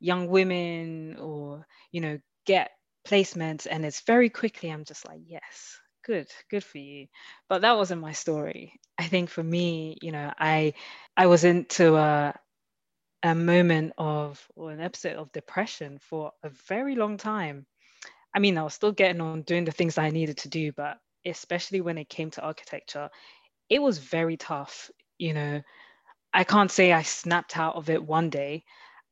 young 0.00 0.28
women 0.28 1.16
or 1.16 1.66
you 1.90 2.00
know 2.00 2.18
get 2.46 2.70
placements 3.06 3.66
and 3.70 3.84
it's 3.84 4.00
very 4.00 4.28
quickly 4.30 4.70
i'm 4.70 4.84
just 4.84 5.06
like 5.06 5.20
yes 5.26 5.78
good 6.04 6.28
good 6.50 6.62
for 6.62 6.78
you. 6.78 7.06
But 7.48 7.62
that 7.62 7.76
wasn't 7.76 8.02
my 8.02 8.12
story. 8.12 8.78
I 8.98 9.04
think 9.04 9.30
for 9.30 9.42
me 9.42 9.96
you 10.02 10.12
know 10.12 10.32
i 10.38 10.74
i 11.16 11.26
was 11.26 11.44
into 11.44 11.96
a 11.96 12.34
a 13.22 13.34
moment 13.34 13.94
of 13.96 14.46
or 14.54 14.70
an 14.70 14.80
episode 14.80 15.16
of 15.16 15.32
depression 15.32 15.98
for 15.98 16.32
a 16.42 16.50
very 16.68 16.94
long 16.94 17.16
time. 17.16 17.66
I 18.34 18.40
mean 18.40 18.58
i 18.58 18.62
was 18.62 18.74
still 18.74 18.92
getting 18.92 19.20
on 19.22 19.42
doing 19.42 19.64
the 19.64 19.72
things 19.72 19.96
i 19.96 20.10
needed 20.10 20.38
to 20.38 20.48
do 20.48 20.72
but 20.72 20.98
especially 21.24 21.80
when 21.80 21.98
it 21.98 22.08
came 22.08 22.30
to 22.30 22.42
architecture 22.42 23.10
it 23.70 23.80
was 23.80 23.98
very 23.98 24.36
tough 24.36 24.90
you 25.18 25.32
know. 25.34 25.62
I 26.32 26.44
can't 26.44 26.70
say 26.70 26.92
i 26.92 27.02
snapped 27.02 27.56
out 27.56 27.76
of 27.76 27.90
it 27.90 28.02
one 28.02 28.30
day 28.30 28.64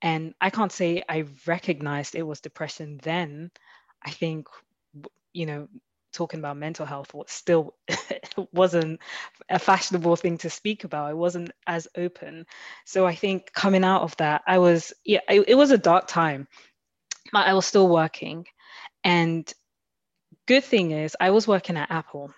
and 0.03 0.35
i 0.41 0.51
can't 0.51 0.73
say 0.73 1.03
i 1.09 1.25
recognized 1.47 2.15
it 2.15 2.23
was 2.23 2.41
depression 2.41 2.99
then. 3.03 3.51
I 4.05 4.11
think 4.11 4.49
you 5.33 5.47
know 5.47 5.69
talking 6.13 6.41
about 6.41 6.59
mental 6.59 6.85
health 6.85 7.15
was 7.15 7.31
still 7.31 7.75
wasn't 8.53 9.01
a 9.49 9.59
fashionable 9.59 10.17
thing 10.17 10.37
to 10.39 10.51
speak 10.51 10.85
about. 10.85 11.11
It 11.11 11.17
wasn't 11.17 11.53
as 11.67 11.89
open. 11.97 12.47
So 12.85 13.07
i 13.07 13.15
think 13.15 13.53
coming 13.53 13.85
out 13.85 14.03
of 14.03 14.17
that 14.19 14.43
i 14.47 14.59
was 14.59 14.93
yeah 15.05 15.21
it, 15.29 15.49
it 15.49 15.55
was 15.55 15.71
a 15.71 15.79
dark 15.79 16.07
time 16.09 16.49
but 17.33 17.47
i 17.47 17.55
was 17.55 17.67
still 17.67 17.89
working. 17.89 18.47
And 19.05 19.53
good 20.47 20.65
thing 20.65 20.91
is 20.91 21.17
i 21.21 21.31
was 21.31 21.49
working 21.49 21.77
at 21.77 21.91
apple 21.91 22.33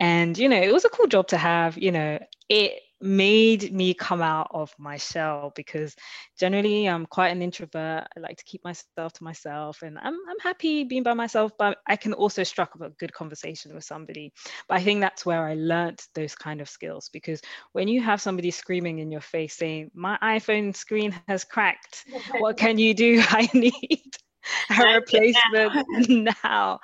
and 0.00 0.36
you 0.38 0.48
know 0.48 0.60
it 0.60 0.72
was 0.72 0.84
a 0.84 0.90
cool 0.90 1.06
job 1.06 1.26
to 1.28 1.36
have 1.36 1.78
you 1.78 1.92
know 1.92 2.18
it 2.48 2.80
made 3.02 3.72
me 3.72 3.92
come 3.92 4.22
out 4.22 4.48
of 4.52 4.72
my 4.78 4.96
shell 4.96 5.52
because 5.56 5.94
generally 6.38 6.88
I'm 6.88 7.04
quite 7.04 7.30
an 7.30 7.42
introvert. 7.42 8.06
I 8.16 8.20
like 8.20 8.38
to 8.38 8.44
keep 8.44 8.62
myself 8.64 9.12
to 9.14 9.24
myself 9.24 9.82
and 9.82 9.98
I'm, 9.98 10.14
I'm 10.14 10.38
happy 10.40 10.84
being 10.84 11.02
by 11.02 11.14
myself, 11.14 11.52
but 11.58 11.78
I 11.86 11.96
can 11.96 12.12
also 12.12 12.44
strike 12.44 12.70
up 12.74 12.80
a 12.80 12.90
good 12.90 13.12
conversation 13.12 13.74
with 13.74 13.84
somebody. 13.84 14.32
But 14.68 14.78
I 14.78 14.84
think 14.84 15.00
that's 15.00 15.26
where 15.26 15.44
I 15.44 15.54
learned 15.54 16.00
those 16.14 16.34
kind 16.34 16.60
of 16.60 16.68
skills 16.68 17.10
because 17.12 17.42
when 17.72 17.88
you 17.88 18.00
have 18.00 18.20
somebody 18.20 18.52
screaming 18.52 19.00
in 19.00 19.10
your 19.10 19.20
face 19.20 19.56
saying, 19.56 19.90
My 19.94 20.16
iPhone 20.22 20.74
screen 20.74 21.14
has 21.26 21.44
cracked, 21.44 22.04
what 22.38 22.56
can 22.56 22.78
you 22.78 22.94
do? 22.94 23.20
I 23.28 23.50
need 23.52 24.16
a 24.70 24.86
replacement 24.94 25.72
now. 26.44 26.80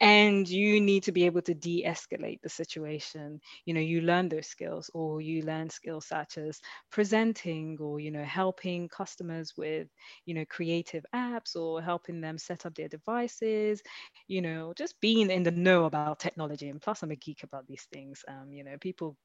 And 0.00 0.48
you 0.48 0.80
need 0.80 1.04
to 1.04 1.12
be 1.12 1.24
able 1.26 1.42
to 1.42 1.54
de-escalate 1.54 2.40
the 2.42 2.48
situation. 2.48 3.40
You 3.64 3.74
know 3.74 3.80
you 3.80 4.00
learn 4.02 4.28
those 4.28 4.46
skills 4.46 4.90
or 4.94 5.20
you 5.20 5.42
learn 5.42 5.70
skills 5.70 6.06
such 6.06 6.36
as 6.38 6.60
presenting 6.90 7.78
or 7.80 8.00
you 8.00 8.10
know 8.10 8.24
helping 8.24 8.88
customers 8.88 9.54
with 9.56 9.88
you 10.26 10.34
know 10.34 10.44
creative 10.48 11.04
apps 11.14 11.56
or 11.56 11.80
helping 11.82 12.20
them 12.20 12.38
set 12.38 12.66
up 12.66 12.74
their 12.74 12.88
devices. 12.88 13.82
You 14.28 14.42
know 14.42 14.74
just 14.76 15.00
being 15.00 15.30
in 15.30 15.42
the 15.44 15.52
know 15.52 15.86
about 15.86 16.12
technology. 16.12 16.62
And 16.62 16.74
plus 16.74 16.96
i'm 16.96 17.04
a 17.04 17.10
geek 17.10 17.36
about 17.36 17.60
these 17.60 17.86
things. 17.90 18.20
Um, 18.26 18.52
you 18.52 18.62
know 18.64 18.76
people 18.78 19.16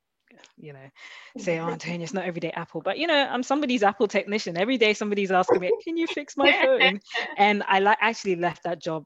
you 0.58 0.74
know, 0.74 0.90
say, 1.38 1.60
oh, 1.60 1.68
Antonia, 1.70 2.04
it's 2.04 2.14
not 2.14 2.26
everyday 2.26 2.52
Apple, 2.52 2.82
but 2.82 2.98
you 2.98 3.08
know, 3.08 3.28
I'm 3.30 3.44
somebody's 3.44 3.84
Apple 3.84 4.08
technician. 4.08 4.58
Every 4.58 4.78
day 4.78 4.94
somebody's 4.94 5.32
asking 5.32 5.62
me, 5.62 5.72
can 5.84 5.98
you 5.98 6.08
fix 6.08 6.38
my 6.38 6.52
phone? 6.52 7.00
And 7.38 7.64
I 7.68 7.80
like 7.80 7.98
actually 8.02 8.36
left 8.36 8.64
that 8.64 8.82
job 8.82 9.06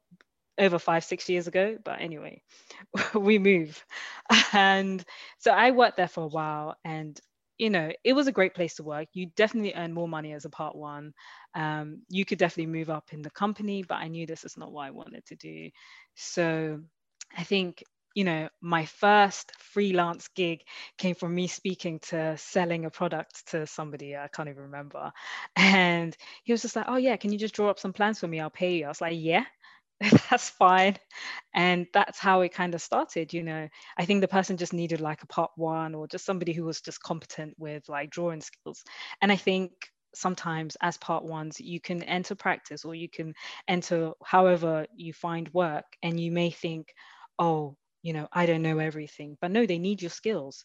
over 0.57 0.79
five, 0.79 1.03
six 1.03 1.29
years 1.29 1.47
ago. 1.47 1.77
But 1.83 2.01
anyway, 2.01 2.41
we 3.13 3.39
move. 3.39 3.83
And 4.53 5.03
so 5.37 5.51
I 5.51 5.71
worked 5.71 5.97
there 5.97 6.07
for 6.07 6.23
a 6.23 6.27
while 6.27 6.75
and 6.83 7.19
you 7.57 7.69
know, 7.69 7.89
it 8.03 8.13
was 8.13 8.27
a 8.27 8.33
great 8.33 8.53
place 8.53 8.75
to 8.75 8.83
work. 8.83 9.07
You 9.13 9.27
definitely 9.35 9.73
earn 9.75 9.93
more 9.93 10.09
money 10.09 10.33
as 10.33 10.45
a 10.45 10.49
part 10.49 10.75
one. 10.75 11.13
Um, 11.53 12.01
you 12.09 12.25
could 12.25 12.37
definitely 12.37 12.73
move 12.73 12.89
up 12.89 13.05
in 13.13 13.21
the 13.21 13.29
company, 13.29 13.83
but 13.87 13.95
I 13.95 14.09
knew 14.09 14.25
this 14.25 14.43
is 14.43 14.57
not 14.57 14.71
what 14.71 14.85
I 14.85 14.91
wanted 14.91 15.25
to 15.27 15.35
do. 15.35 15.69
So 16.15 16.81
I 17.37 17.43
think, 17.43 17.81
you 18.15 18.23
know, 18.23 18.49
my 18.61 18.85
first 18.85 19.51
freelance 19.59 20.29
gig 20.29 20.61
came 20.97 21.15
from 21.15 21.35
me 21.35 21.47
speaking 21.47 21.99
to 21.99 22.37
selling 22.37 22.85
a 22.85 22.89
product 22.89 23.47
to 23.49 23.67
somebody, 23.67 24.15
I 24.17 24.29
can't 24.29 24.49
even 24.49 24.63
remember. 24.63 25.11
And 25.57 26.15
he 26.43 26.53
was 26.53 26.61
just 26.63 26.75
like, 26.75 26.85
oh, 26.87 26.97
yeah, 26.97 27.17
can 27.17 27.31
you 27.31 27.37
just 27.39 27.55
draw 27.55 27.69
up 27.69 27.79
some 27.79 27.93
plans 27.93 28.19
for 28.19 28.27
me? 28.27 28.39
I'll 28.39 28.49
pay 28.49 28.77
you. 28.77 28.85
I 28.85 28.89
was 28.89 29.01
like, 29.01 29.17
yeah. 29.17 29.45
that's 30.29 30.49
fine 30.49 30.97
and 31.53 31.87
that's 31.93 32.19
how 32.19 32.41
it 32.41 32.53
kind 32.53 32.75
of 32.75 32.81
started 32.81 33.33
you 33.33 33.43
know 33.43 33.67
i 33.97 34.05
think 34.05 34.21
the 34.21 34.27
person 34.27 34.57
just 34.57 34.73
needed 34.73 34.99
like 34.99 35.23
a 35.23 35.27
part 35.27 35.51
one 35.55 35.95
or 35.95 36.07
just 36.07 36.25
somebody 36.25 36.51
who 36.51 36.65
was 36.65 36.81
just 36.81 37.01
competent 37.01 37.53
with 37.57 37.87
like 37.87 38.09
drawing 38.09 38.41
skills 38.41 38.83
and 39.21 39.31
i 39.31 39.37
think 39.37 39.71
sometimes 40.13 40.77
as 40.81 40.97
part 40.97 41.23
ones 41.23 41.59
you 41.61 41.79
can 41.79 42.03
enter 42.03 42.35
practice 42.35 42.83
or 42.85 42.95
you 42.95 43.09
can 43.09 43.33
enter 43.67 44.11
however 44.23 44.85
you 44.95 45.13
find 45.13 45.49
work 45.53 45.85
and 46.03 46.19
you 46.19 46.31
may 46.31 46.49
think 46.51 46.93
oh 47.39 47.75
you 48.05 48.13
know 48.13 48.27
i 48.31 48.45
don't 48.45 48.61
know 48.61 48.77
everything 48.77 49.35
but 49.41 49.51
no 49.51 49.65
they 49.65 49.79
need 49.79 50.01
your 50.01 50.11
skills. 50.11 50.63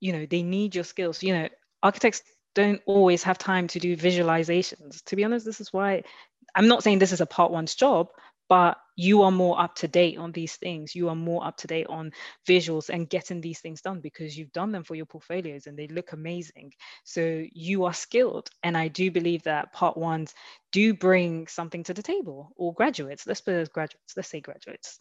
You 0.00 0.12
know 0.12 0.26
they 0.26 0.42
need 0.42 0.74
your 0.74 0.84
skills. 0.84 1.22
You 1.22 1.34
know 1.34 1.48
architects 1.82 2.22
don't 2.56 2.82
always 2.86 3.22
have 3.22 3.38
time 3.38 3.68
to 3.68 3.78
do 3.78 3.96
visualizations. 3.96 5.02
To 5.04 5.16
be 5.16 5.24
honest 5.24 5.46
this 5.46 5.60
is 5.60 5.72
why 5.72 6.02
i'm 6.56 6.68
not 6.68 6.82
saying 6.82 6.98
this 6.98 7.12
is 7.12 7.20
a 7.20 7.26
part 7.26 7.52
one's 7.52 7.76
job 7.76 8.08
but 8.48 8.76
you 8.96 9.22
are 9.22 9.30
more 9.30 9.58
up 9.60 9.76
to 9.76 9.88
date 9.88 10.18
on 10.18 10.32
these 10.32 10.56
things. 10.56 10.94
You 10.94 11.08
are 11.08 11.14
more 11.14 11.46
up 11.46 11.56
to 11.58 11.66
date 11.66 11.86
on 11.88 12.12
visuals 12.46 12.90
and 12.90 13.08
getting 13.08 13.40
these 13.40 13.60
things 13.60 13.80
done 13.80 14.00
because 14.00 14.36
you've 14.36 14.52
done 14.52 14.72
them 14.72 14.84
for 14.84 14.94
your 14.94 15.06
portfolios 15.06 15.66
and 15.66 15.78
they 15.78 15.88
look 15.88 16.12
amazing. 16.12 16.72
So 17.04 17.44
you 17.52 17.84
are 17.84 17.94
skilled. 17.94 18.50
And 18.62 18.76
i 18.76 18.88
do 18.88 19.10
believe 19.10 19.44
that 19.44 19.72
part 19.72 19.96
ones 19.96 20.34
do 20.70 20.92
bring 20.92 21.46
something 21.46 21.84
to 21.84 21.94
the 21.94 22.02
table 22.02 22.52
or 22.56 22.74
graduates. 22.74 23.26
Let's 23.26 23.40
put 23.40 23.54
as 23.54 23.70
graduates. 23.70 24.14
Let's 24.16 24.28
say 24.28 24.40
graduates 24.42 24.98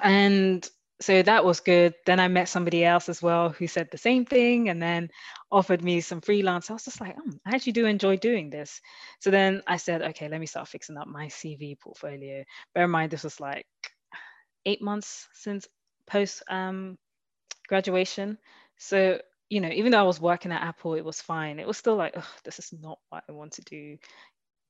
and 0.00 0.68
so 1.02 1.20
that 1.20 1.44
was 1.44 1.60
good. 1.60 1.94
Then 2.06 2.20
I 2.20 2.28
met 2.28 2.48
somebody 2.48 2.84
else 2.84 3.08
as 3.08 3.20
well 3.20 3.50
who 3.50 3.66
said 3.66 3.88
the 3.90 3.98
same 3.98 4.24
thing 4.24 4.68
and 4.68 4.80
then 4.80 5.10
offered 5.50 5.82
me 5.82 6.00
some 6.00 6.20
freelance. 6.20 6.70
I 6.70 6.74
was 6.74 6.84
just 6.84 7.00
like, 7.00 7.16
oh, 7.18 7.32
I 7.44 7.54
actually 7.54 7.72
do 7.72 7.86
enjoy 7.86 8.16
doing 8.16 8.50
this. 8.50 8.80
So 9.20 9.30
then 9.30 9.62
I 9.66 9.76
said, 9.76 10.02
okay, 10.02 10.28
let 10.28 10.40
me 10.40 10.46
start 10.46 10.68
fixing 10.68 10.96
up 10.96 11.08
my 11.08 11.26
CV 11.26 11.78
portfolio. 11.78 12.44
Bear 12.74 12.84
in 12.84 12.90
mind, 12.90 13.10
this 13.10 13.24
was 13.24 13.40
like 13.40 13.66
eight 14.64 14.80
months 14.80 15.28
since 15.34 15.66
post 16.06 16.42
um, 16.48 16.96
graduation. 17.66 18.38
So, 18.78 19.20
you 19.50 19.60
know, 19.60 19.70
even 19.70 19.90
though 19.92 20.00
I 20.00 20.04
was 20.04 20.20
working 20.20 20.52
at 20.52 20.62
Apple, 20.62 20.94
it 20.94 21.04
was 21.04 21.20
fine. 21.20 21.58
It 21.58 21.66
was 21.66 21.76
still 21.76 21.96
like, 21.96 22.14
this 22.44 22.58
is 22.60 22.72
not 22.80 22.98
what 23.08 23.24
I 23.28 23.32
want 23.32 23.52
to 23.54 23.62
do 23.62 23.98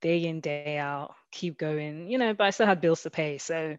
day 0.00 0.24
in, 0.24 0.40
day 0.40 0.78
out, 0.78 1.14
keep 1.30 1.58
going, 1.58 2.10
you 2.10 2.18
know, 2.18 2.34
but 2.34 2.44
I 2.44 2.50
still 2.50 2.66
had 2.66 2.80
bills 2.80 3.02
to 3.02 3.10
pay. 3.10 3.38
So, 3.38 3.76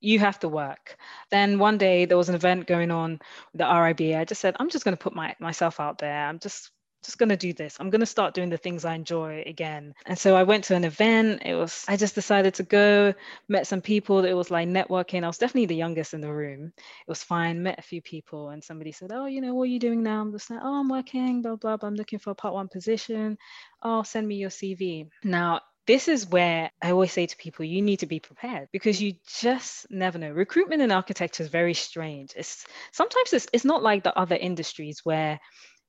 you 0.00 0.18
have 0.18 0.38
to 0.40 0.48
work. 0.48 0.96
Then 1.30 1.58
one 1.58 1.78
day 1.78 2.04
there 2.04 2.16
was 2.16 2.28
an 2.28 2.34
event 2.34 2.66
going 2.66 2.90
on 2.90 3.12
with 3.52 3.60
the 3.60 3.64
RIBA. 3.64 4.18
I 4.18 4.24
just 4.24 4.40
said, 4.40 4.56
I'm 4.58 4.70
just 4.70 4.84
going 4.84 4.96
to 4.96 5.02
put 5.02 5.14
my, 5.14 5.34
myself 5.40 5.80
out 5.80 5.98
there. 5.98 6.26
I'm 6.26 6.38
just 6.38 6.70
just 7.06 7.18
going 7.18 7.28
to 7.28 7.36
do 7.36 7.52
this. 7.52 7.76
I'm 7.78 7.88
going 7.88 8.00
to 8.00 8.06
start 8.06 8.34
doing 8.34 8.50
the 8.50 8.56
things 8.56 8.84
I 8.84 8.94
enjoy 8.94 9.44
again. 9.46 9.94
And 10.06 10.18
so 10.18 10.34
I 10.36 10.42
went 10.42 10.64
to 10.64 10.74
an 10.74 10.84
event. 10.84 11.42
It 11.44 11.54
was, 11.54 11.84
I 11.88 11.96
just 11.96 12.14
decided 12.16 12.54
to 12.54 12.64
go, 12.64 13.14
met 13.48 13.66
some 13.66 13.80
people. 13.80 14.24
It 14.24 14.32
was 14.34 14.50
like 14.50 14.68
networking. 14.68 15.22
I 15.22 15.28
was 15.28 15.38
definitely 15.38 15.66
the 15.66 15.76
youngest 15.76 16.14
in 16.14 16.20
the 16.20 16.32
room. 16.32 16.72
It 16.76 17.08
was 17.08 17.22
fine, 17.22 17.62
met 17.62 17.78
a 17.78 17.82
few 17.82 18.02
people. 18.02 18.48
And 18.50 18.62
somebody 18.62 18.92
said, 18.92 19.12
Oh, 19.12 19.26
you 19.26 19.40
know, 19.40 19.54
what 19.54 19.64
are 19.64 19.66
you 19.66 19.78
doing 19.78 20.02
now? 20.02 20.20
I'm 20.20 20.32
just 20.32 20.50
like, 20.50 20.60
Oh, 20.62 20.80
I'm 20.80 20.88
working, 20.88 21.42
blah, 21.42 21.56
blah, 21.56 21.76
blah. 21.76 21.88
I'm 21.88 21.94
looking 21.94 22.18
for 22.18 22.30
a 22.30 22.34
part 22.34 22.54
one 22.54 22.68
position. 22.68 23.38
Oh, 23.82 24.02
send 24.02 24.26
me 24.26 24.34
your 24.34 24.50
CV. 24.50 25.08
Now, 25.22 25.60
this 25.86 26.08
is 26.08 26.28
where 26.28 26.70
I 26.82 26.90
always 26.90 27.12
say 27.12 27.26
to 27.26 27.36
people, 27.36 27.64
you 27.64 27.82
need 27.82 28.00
to 28.00 28.06
be 28.06 28.20
prepared 28.20 28.68
because 28.72 29.00
you 29.00 29.14
just 29.26 29.86
never 29.90 30.18
know. 30.18 30.30
Recruitment 30.30 30.82
in 30.82 30.92
architecture 30.92 31.42
is 31.42 31.48
very 31.48 31.74
strange. 31.74 32.32
It's 32.36 32.66
sometimes 32.92 33.32
it's, 33.32 33.46
it's 33.52 33.64
not 33.64 33.82
like 33.82 34.02
the 34.02 34.16
other 34.18 34.36
industries 34.36 35.00
where 35.04 35.40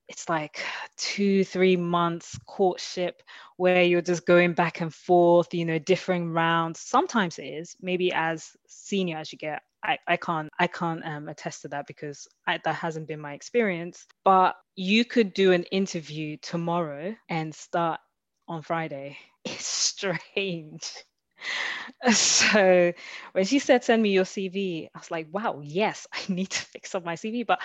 it's 0.07 0.29
like 0.29 0.63
two, 0.95 1.43
three 1.43 1.75
months 1.75 2.37
courtship 2.45 3.21
where 3.57 3.83
you're 3.83 4.01
just 4.01 4.25
going 4.25 4.53
back 4.53 4.81
and 4.81 4.93
forth, 4.93 5.53
you 5.53 5.65
know, 5.65 5.79
differing 5.79 6.31
rounds. 6.31 6.79
Sometimes 6.79 7.39
it 7.39 7.45
is, 7.45 7.75
maybe 7.81 8.13
as 8.13 8.51
senior 8.67 9.17
as 9.17 9.31
you 9.31 9.37
get. 9.37 9.61
I, 9.83 9.97
I 10.07 10.17
can't 10.17 10.49
I 10.59 10.67
can't 10.67 11.05
um, 11.05 11.27
attest 11.27 11.61
to 11.61 11.67
that 11.69 11.87
because 11.87 12.27
I, 12.47 12.59
that 12.63 12.75
hasn't 12.75 13.07
been 13.07 13.19
my 13.19 13.33
experience. 13.33 14.05
But 14.23 14.55
you 14.75 15.05
could 15.05 15.33
do 15.33 15.51
an 15.51 15.63
interview 15.63 16.37
tomorrow 16.41 17.15
and 17.29 17.53
start 17.53 17.99
on 18.47 18.61
Friday. 18.61 19.17
It's 19.51 19.65
strange. 19.65 20.91
So 22.11 22.93
when 23.31 23.45
she 23.45 23.59
said 23.59 23.83
send 23.83 24.01
me 24.01 24.09
your 24.09 24.25
CV, 24.25 24.89
I 24.93 24.97
was 24.97 25.11
like, 25.11 25.27
wow, 25.31 25.61
yes, 25.63 26.07
I 26.13 26.19
need 26.33 26.49
to 26.49 26.61
fix 26.61 26.95
up 26.95 27.05
my 27.05 27.15
CV. 27.15 27.45
But 27.45 27.59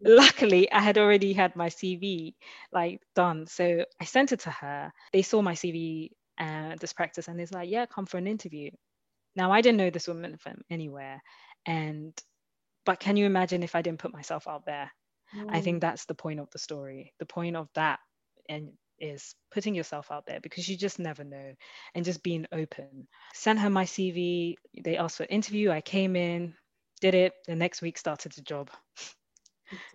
luckily 0.00 0.70
I 0.70 0.80
had 0.80 0.98
already 0.98 1.32
had 1.32 1.56
my 1.56 1.68
CV 1.68 2.34
like 2.72 3.00
done. 3.14 3.46
So 3.46 3.84
I 4.00 4.04
sent 4.04 4.32
it 4.32 4.40
to 4.40 4.50
her. 4.50 4.92
They 5.12 5.22
saw 5.22 5.42
my 5.42 5.54
CV 5.54 6.10
and 6.38 6.78
this 6.78 6.92
practice 6.92 7.28
and 7.28 7.40
it's 7.40 7.52
like, 7.52 7.70
yeah, 7.70 7.86
come 7.86 8.06
for 8.06 8.18
an 8.18 8.26
interview. 8.26 8.70
Now 9.34 9.52
I 9.52 9.60
didn't 9.60 9.78
know 9.78 9.90
this 9.90 10.08
woman 10.08 10.36
from 10.38 10.62
anywhere. 10.70 11.22
And 11.66 12.18
but 12.84 13.00
can 13.00 13.16
you 13.16 13.26
imagine 13.26 13.62
if 13.62 13.74
I 13.74 13.82
didn't 13.82 14.00
put 14.00 14.12
myself 14.12 14.46
out 14.46 14.66
there? 14.66 14.90
Mm. 15.36 15.48
I 15.50 15.60
think 15.60 15.78
mm. 15.78 15.80
that's 15.80 16.06
the 16.06 16.14
point 16.14 16.40
of 16.40 16.50
the 16.50 16.58
story. 16.58 17.12
The 17.18 17.26
point 17.26 17.56
of 17.56 17.68
that 17.74 17.98
and 18.48 18.72
is 18.98 19.34
putting 19.50 19.74
yourself 19.74 20.10
out 20.10 20.26
there 20.26 20.40
because 20.40 20.68
you 20.68 20.76
just 20.76 20.98
never 20.98 21.24
know 21.24 21.52
and 21.94 22.04
just 22.04 22.22
being 22.22 22.46
open. 22.52 23.08
Sent 23.34 23.58
her 23.58 23.70
my 23.70 23.84
CV. 23.84 24.56
They 24.82 24.96
asked 24.96 25.18
for 25.18 25.24
an 25.24 25.30
interview. 25.30 25.70
I 25.70 25.80
came 25.80 26.16
in, 26.16 26.54
did 27.00 27.14
it. 27.14 27.34
The 27.46 27.56
next 27.56 27.82
week 27.82 27.98
started 27.98 28.32
the 28.32 28.42
job. 28.42 28.70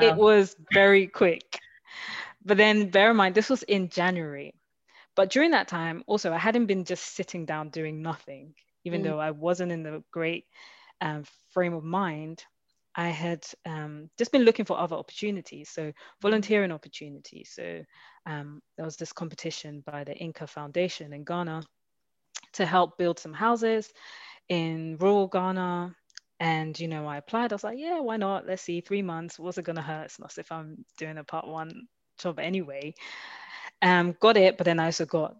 it 0.00 0.16
was 0.16 0.56
very 0.72 1.06
quick. 1.06 1.58
But 2.44 2.56
then 2.56 2.90
bear 2.90 3.10
in 3.10 3.16
mind, 3.16 3.34
this 3.34 3.50
was 3.50 3.62
in 3.64 3.88
January. 3.88 4.54
But 5.14 5.30
during 5.30 5.52
that 5.52 5.68
time, 5.68 6.04
also, 6.06 6.32
I 6.32 6.38
hadn't 6.38 6.66
been 6.66 6.84
just 6.84 7.16
sitting 7.16 7.46
down 7.46 7.70
doing 7.70 8.02
nothing, 8.02 8.54
even 8.84 9.00
mm. 9.00 9.04
though 9.04 9.18
I 9.18 9.30
wasn't 9.30 9.72
in 9.72 9.82
the 9.82 10.04
great 10.12 10.44
um, 11.00 11.24
frame 11.50 11.72
of 11.72 11.84
mind. 11.84 12.44
I 12.96 13.08
had 13.08 13.46
um, 13.66 14.08
just 14.16 14.32
been 14.32 14.42
looking 14.42 14.64
for 14.64 14.78
other 14.78 14.96
opportunities, 14.96 15.68
so 15.68 15.92
volunteering 16.22 16.72
opportunities. 16.72 17.50
So 17.54 17.82
um, 18.24 18.62
there 18.76 18.86
was 18.86 18.96
this 18.96 19.12
competition 19.12 19.82
by 19.84 20.04
the 20.04 20.14
Nka 20.14 20.48
Foundation 20.48 21.12
in 21.12 21.24
Ghana 21.24 21.62
to 22.54 22.66
help 22.66 22.96
build 22.96 23.18
some 23.18 23.34
houses 23.34 23.92
in 24.48 24.96
rural 24.98 25.26
Ghana 25.28 25.94
and 26.38 26.78
you 26.78 26.88
know, 26.88 27.06
I 27.06 27.16
applied. 27.16 27.52
I 27.52 27.54
was 27.54 27.64
like, 27.64 27.78
yeah, 27.78 28.00
why 28.00 28.16
not? 28.16 28.46
Let's 28.46 28.62
see, 28.62 28.80
three 28.80 29.02
months. 29.02 29.38
What's 29.38 29.58
it 29.58 29.64
gonna 29.64 29.82
hurt? 29.82 30.06
It's 30.06 30.18
not 30.18 30.36
if 30.38 30.52
I'm 30.52 30.84
doing 30.98 31.18
a 31.18 31.24
part 31.24 31.46
one 31.46 31.88
job 32.18 32.38
anyway. 32.38 32.94
Um, 33.80 34.14
got 34.20 34.36
it, 34.36 34.58
but 34.58 34.64
then 34.64 34.78
I 34.78 34.86
also 34.86 35.06
got 35.06 35.36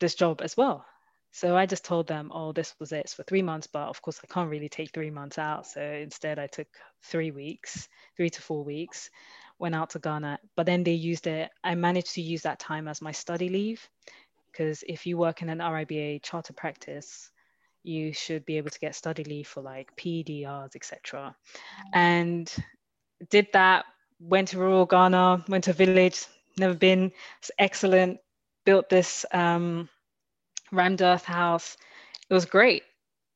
this 0.00 0.14
job 0.14 0.40
as 0.42 0.56
well. 0.56 0.84
So 1.34 1.56
I 1.56 1.64
just 1.64 1.84
told 1.84 2.06
them, 2.06 2.30
oh, 2.32 2.52
this 2.52 2.74
was 2.78 2.92
it. 2.92 3.00
It's 3.00 3.14
for 3.14 3.22
three 3.22 3.40
months, 3.42 3.66
but 3.66 3.88
of 3.88 4.02
course 4.02 4.20
I 4.22 4.32
can't 4.32 4.50
really 4.50 4.68
take 4.68 4.92
three 4.92 5.10
months 5.10 5.38
out. 5.38 5.66
So 5.66 5.80
instead, 5.80 6.38
I 6.38 6.46
took 6.46 6.68
three 7.02 7.30
weeks, 7.30 7.88
three 8.16 8.28
to 8.28 8.42
four 8.42 8.62
weeks, 8.62 9.08
went 9.58 9.74
out 9.74 9.90
to 9.90 9.98
Ghana. 9.98 10.38
But 10.56 10.66
then 10.66 10.84
they 10.84 10.92
used 10.92 11.26
it. 11.26 11.50
I 11.64 11.74
managed 11.74 12.14
to 12.14 12.20
use 12.20 12.42
that 12.42 12.58
time 12.58 12.86
as 12.86 13.00
my 13.00 13.12
study 13.12 13.48
leave, 13.48 13.88
because 14.50 14.84
if 14.86 15.06
you 15.06 15.16
work 15.16 15.40
in 15.40 15.48
an 15.48 15.58
RIBA 15.58 16.22
charter 16.22 16.52
practice, 16.52 17.30
you 17.82 18.12
should 18.12 18.44
be 18.44 18.58
able 18.58 18.70
to 18.70 18.78
get 18.78 18.94
study 18.94 19.24
leave 19.24 19.48
for 19.48 19.62
like 19.62 19.96
PDRs, 19.96 20.76
etc. 20.76 21.34
And 21.94 22.52
did 23.30 23.48
that, 23.54 23.86
went 24.20 24.48
to 24.48 24.58
rural 24.58 24.84
Ghana, 24.84 25.46
went 25.48 25.64
to 25.64 25.70
a 25.70 25.74
village, 25.74 26.26
never 26.58 26.74
been, 26.74 27.10
it's 27.38 27.50
excellent, 27.58 28.18
built 28.64 28.90
this 28.90 29.24
um, 29.32 29.88
earth 30.72 31.24
house. 31.24 31.76
It 32.28 32.34
was 32.34 32.46
great. 32.46 32.82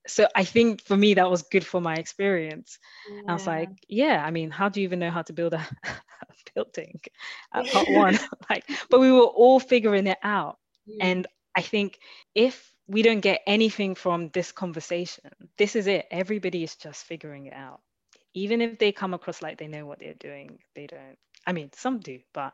So 0.07 0.27
I 0.37 0.44
think 0.44 0.83
for 0.83 0.96
me, 0.96 1.14
that 1.14 1.31
was 1.31 1.42
good 1.42 1.66
for 1.66 1.81
my 1.81 1.94
experience. 1.96 2.79
Yeah. 3.11 3.22
I 3.29 3.33
was 3.33 3.46
like, 3.46 3.70
yeah, 3.88 4.22
I 4.25 4.31
mean, 4.31 4.51
how 4.51 4.68
do 4.68 4.81
you 4.81 4.85
even 4.85 5.01
know 5.01 5.11
how 5.11 5.22
to 5.22 5.33
build 5.33 5.55
a 5.55 5.66
building 6.55 7.01
at 7.53 7.66
part 7.66 7.88
one? 7.90 8.18
like, 8.51 8.64
but 8.90 9.01
we 9.01 9.11
were 9.11 9.20
all 9.22 9.59
figuring 9.59 10.07
it 10.07 10.18
out. 10.22 10.59
Yeah. 10.87 11.07
And 11.07 11.27
I 11.57 11.62
think 11.62 11.99
if 12.35 12.72
we 12.88 13.03
don't 13.03 13.20
get 13.20 13.42
anything 13.46 13.94
from 13.94 14.29
this 14.33 14.53
conversation. 14.53 15.25
This 15.59 15.77
is 15.77 15.87
it. 15.87 16.07
Everybody 16.11 16.62
is 16.62 16.77
just 16.77 17.05
figuring 17.05 17.46
it 17.46 17.53
out. 17.53 17.81
Even 18.35 18.61
if 18.61 18.79
they 18.79 18.92
come 18.92 19.14
across 19.14 19.42
like 19.42 19.59
they 19.59 19.66
know 19.66 19.87
what 19.87 19.99
they're 19.99 20.14
doing, 20.14 20.59
they 20.75 20.87
don't. 20.87 21.16
I 21.46 21.53
mean, 21.53 21.70
some 21.75 21.99
do, 21.99 22.20
but 22.33 22.53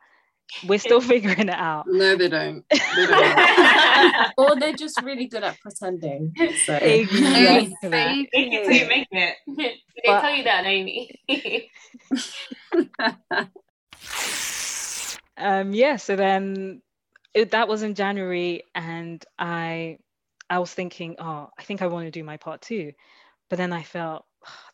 we're 0.67 0.79
still 0.79 1.01
figuring 1.01 1.49
it 1.49 1.51
out. 1.51 1.87
No, 1.89 2.17
they 2.17 2.29
don't. 2.29 2.65
They 2.71 3.07
don't. 3.07 4.33
or 4.37 4.59
they're 4.59 4.75
just 4.75 5.01
really 5.03 5.27
good 5.27 5.43
at 5.43 5.59
pretending. 5.61 6.35
So. 6.65 6.75
Exactly. 6.75 7.77
Fake 7.91 8.29
it 8.33 8.65
till 8.65 8.73
you 8.73 8.89
make 8.89 9.09
it. 9.11 9.37
Did 9.47 9.57
they 9.57 10.03
but, 10.05 10.21
tell 10.21 10.35
you 10.35 10.45
that, 10.45 10.67
Amy? 10.67 11.21
um, 15.37 15.73
yeah, 15.73 15.97
so 15.97 16.17
then 16.17 16.83
it, 17.35 17.53
that 17.53 17.69
was 17.69 17.83
in 17.83 17.95
January, 17.95 18.65
and 18.75 19.25
I 19.39 19.99
I 20.51 20.59
was 20.59 20.73
thinking, 20.73 21.17
oh, 21.19 21.49
I 21.59 21.63
think 21.63 21.83
I 21.83 21.87
want 21.87 22.07
to 22.07 22.11
do 22.11 22.25
my 22.25 22.37
part 22.37 22.61
two. 22.63 22.93
But 23.49 23.57
then 23.57 23.73
I 23.73 23.83
felt 23.83 24.25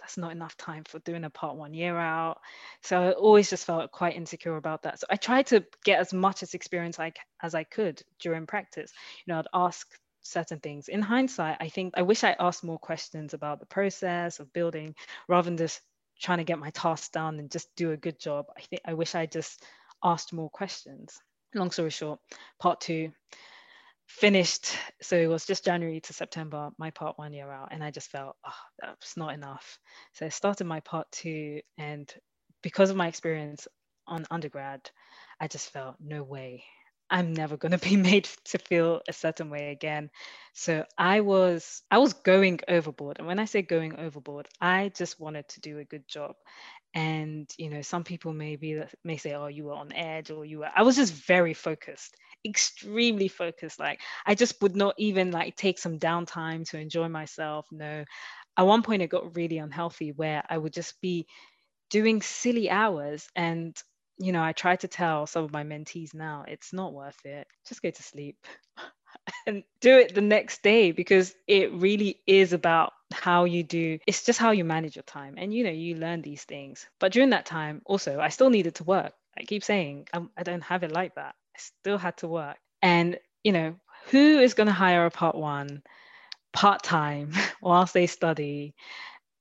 that's 0.08 0.16
not 0.16 0.32
enough 0.32 0.56
time 0.56 0.84
for 0.84 0.98
doing 1.00 1.24
a 1.24 1.30
part 1.30 1.56
one 1.56 1.74
year 1.74 1.94
out. 1.98 2.38
So 2.82 2.98
I 2.98 3.12
always 3.12 3.50
just 3.50 3.66
felt 3.66 3.92
quite 3.92 4.16
insecure 4.16 4.56
about 4.56 4.84
that. 4.84 4.98
So 4.98 5.06
I 5.10 5.16
tried 5.16 5.48
to 5.48 5.66
get 5.84 6.00
as 6.00 6.14
much 6.14 6.42
as 6.42 6.54
experience 6.54 6.98
like 6.98 7.18
as 7.42 7.54
I 7.54 7.64
could 7.64 8.00
during 8.18 8.46
practice. 8.46 8.90
You 9.26 9.34
know, 9.34 9.40
I'd 9.40 9.48
ask 9.52 9.86
certain 10.22 10.60
things. 10.60 10.88
In 10.88 11.02
hindsight, 11.02 11.58
I 11.60 11.68
think 11.68 11.92
I 11.94 12.02
wish 12.02 12.24
I 12.24 12.34
asked 12.40 12.64
more 12.64 12.78
questions 12.78 13.34
about 13.34 13.60
the 13.60 13.66
process 13.66 14.40
of 14.40 14.50
building 14.54 14.94
rather 15.28 15.44
than 15.44 15.58
just 15.58 15.82
trying 16.18 16.38
to 16.38 16.44
get 16.44 16.58
my 16.58 16.70
tasks 16.70 17.10
done 17.10 17.38
and 17.38 17.50
just 17.50 17.68
do 17.76 17.92
a 17.92 17.96
good 17.98 18.18
job. 18.18 18.46
I 18.56 18.62
think 18.62 18.80
I 18.86 18.94
wish 18.94 19.14
I 19.14 19.26
just 19.26 19.62
asked 20.02 20.32
more 20.32 20.48
questions. 20.48 21.20
Long 21.54 21.70
story 21.70 21.90
short, 21.90 22.18
part 22.58 22.80
two, 22.80 23.12
finished 24.08 24.76
so 25.02 25.16
it 25.16 25.28
was 25.28 25.46
just 25.46 25.64
january 25.66 26.00
to 26.00 26.14
september 26.14 26.70
my 26.78 26.90
part 26.92 27.18
one 27.18 27.32
year 27.34 27.50
out 27.52 27.68
and 27.72 27.84
i 27.84 27.90
just 27.90 28.10
felt 28.10 28.36
oh 28.46 28.52
that's 28.80 29.16
not 29.18 29.34
enough. 29.34 29.78
So 30.14 30.26
i 30.26 30.30
started 30.30 30.64
my 30.66 30.80
part 30.80 31.06
two 31.12 31.60
and 31.78 32.12
because 32.62 32.90
of 32.90 32.96
my 32.96 33.08
experience 33.08 33.68
on 34.06 34.26
undergrad 34.30 34.90
i 35.40 35.48
just 35.48 35.70
felt 35.70 35.96
no 36.00 36.22
way. 36.22 36.64
I'm 37.10 37.32
never 37.32 37.56
going 37.56 37.72
to 37.72 37.78
be 37.78 37.96
made 38.10 38.28
to 38.46 38.58
feel 38.58 39.00
a 39.08 39.14
certain 39.14 39.50
way 39.50 39.70
again. 39.72 40.10
So 40.54 40.84
i 40.98 41.20
was 41.20 41.82
i 41.90 41.98
was 41.98 42.14
going 42.14 42.60
overboard 42.68 43.18
and 43.18 43.26
when 43.28 43.38
i 43.38 43.44
say 43.46 43.62
going 43.62 43.98
overboard 43.98 44.48
i 44.60 44.90
just 44.96 45.20
wanted 45.20 45.48
to 45.50 45.60
do 45.60 45.78
a 45.78 45.84
good 45.84 46.08
job 46.08 46.34
and 46.94 47.52
you 47.58 47.70
know 47.70 47.82
some 47.82 48.04
people 48.04 48.32
maybe 48.32 48.74
that 48.74 48.94
may 49.04 49.16
say 49.16 49.34
oh 49.34 49.46
you 49.46 49.64
were 49.64 49.74
on 49.74 49.92
edge 49.92 50.30
or 50.30 50.44
you 50.44 50.60
were 50.60 50.70
i 50.74 50.82
was 50.82 50.96
just 50.96 51.12
very 51.12 51.54
focused 51.54 52.16
extremely 52.44 53.28
focused. 53.28 53.78
Like 53.78 54.00
I 54.26 54.34
just 54.34 54.60
would 54.62 54.76
not 54.76 54.94
even 54.98 55.30
like 55.30 55.56
take 55.56 55.78
some 55.78 55.98
downtime 55.98 56.68
to 56.70 56.78
enjoy 56.78 57.08
myself. 57.08 57.66
No. 57.70 58.04
At 58.56 58.66
one 58.66 58.82
point 58.82 59.02
it 59.02 59.08
got 59.08 59.36
really 59.36 59.58
unhealthy 59.58 60.12
where 60.12 60.42
I 60.48 60.58
would 60.58 60.72
just 60.72 61.00
be 61.00 61.26
doing 61.90 62.22
silly 62.22 62.70
hours 62.70 63.28
and 63.36 63.76
you 64.20 64.32
know, 64.32 64.42
I 64.42 64.52
try 64.52 64.74
to 64.74 64.88
tell 64.88 65.28
some 65.28 65.44
of 65.44 65.52
my 65.52 65.62
mentees 65.62 66.12
now, 66.12 66.44
it's 66.48 66.72
not 66.72 66.92
worth 66.92 67.24
it. 67.24 67.46
Just 67.68 67.82
go 67.82 67.90
to 67.90 68.02
sleep 68.02 68.36
and 69.46 69.62
do 69.80 69.96
it 69.98 70.12
the 70.12 70.20
next 70.20 70.64
day 70.64 70.90
because 70.90 71.36
it 71.46 71.72
really 71.72 72.20
is 72.26 72.52
about 72.52 72.92
how 73.12 73.44
you 73.44 73.62
do 73.62 73.98
it's 74.06 74.24
just 74.24 74.38
how 74.38 74.50
you 74.50 74.64
manage 74.64 74.96
your 74.96 75.02
time 75.04 75.34
and 75.38 75.52
you 75.52 75.64
know 75.64 75.70
you 75.70 75.94
learn 75.94 76.20
these 76.20 76.44
things 76.44 76.86
but 76.98 77.12
during 77.12 77.30
that 77.30 77.46
time 77.46 77.80
also 77.86 78.20
i 78.20 78.28
still 78.28 78.50
needed 78.50 78.74
to 78.74 78.84
work 78.84 79.12
i 79.38 79.42
keep 79.42 79.64
saying 79.64 80.06
I'm, 80.12 80.30
i 80.36 80.42
do 80.42 80.52
not 80.52 80.62
have 80.62 80.82
it 80.82 80.92
like 80.92 81.14
that 81.14 81.34
i 81.56 81.58
still 81.58 81.98
had 81.98 82.16
to 82.18 82.28
work. 82.28 82.56
And, 82.82 83.18
you 83.42 83.52
know, 83.52 83.74
who 84.10 84.38
is 84.38 84.54
going 84.54 84.68
to 84.68 84.72
hire 84.72 85.06
a 85.06 85.10
part 85.10 85.34
one 85.34 85.82
part 86.52 86.82
time 86.82 87.32
whilst 87.62 87.94
they 87.94 88.06
study? 88.06 88.74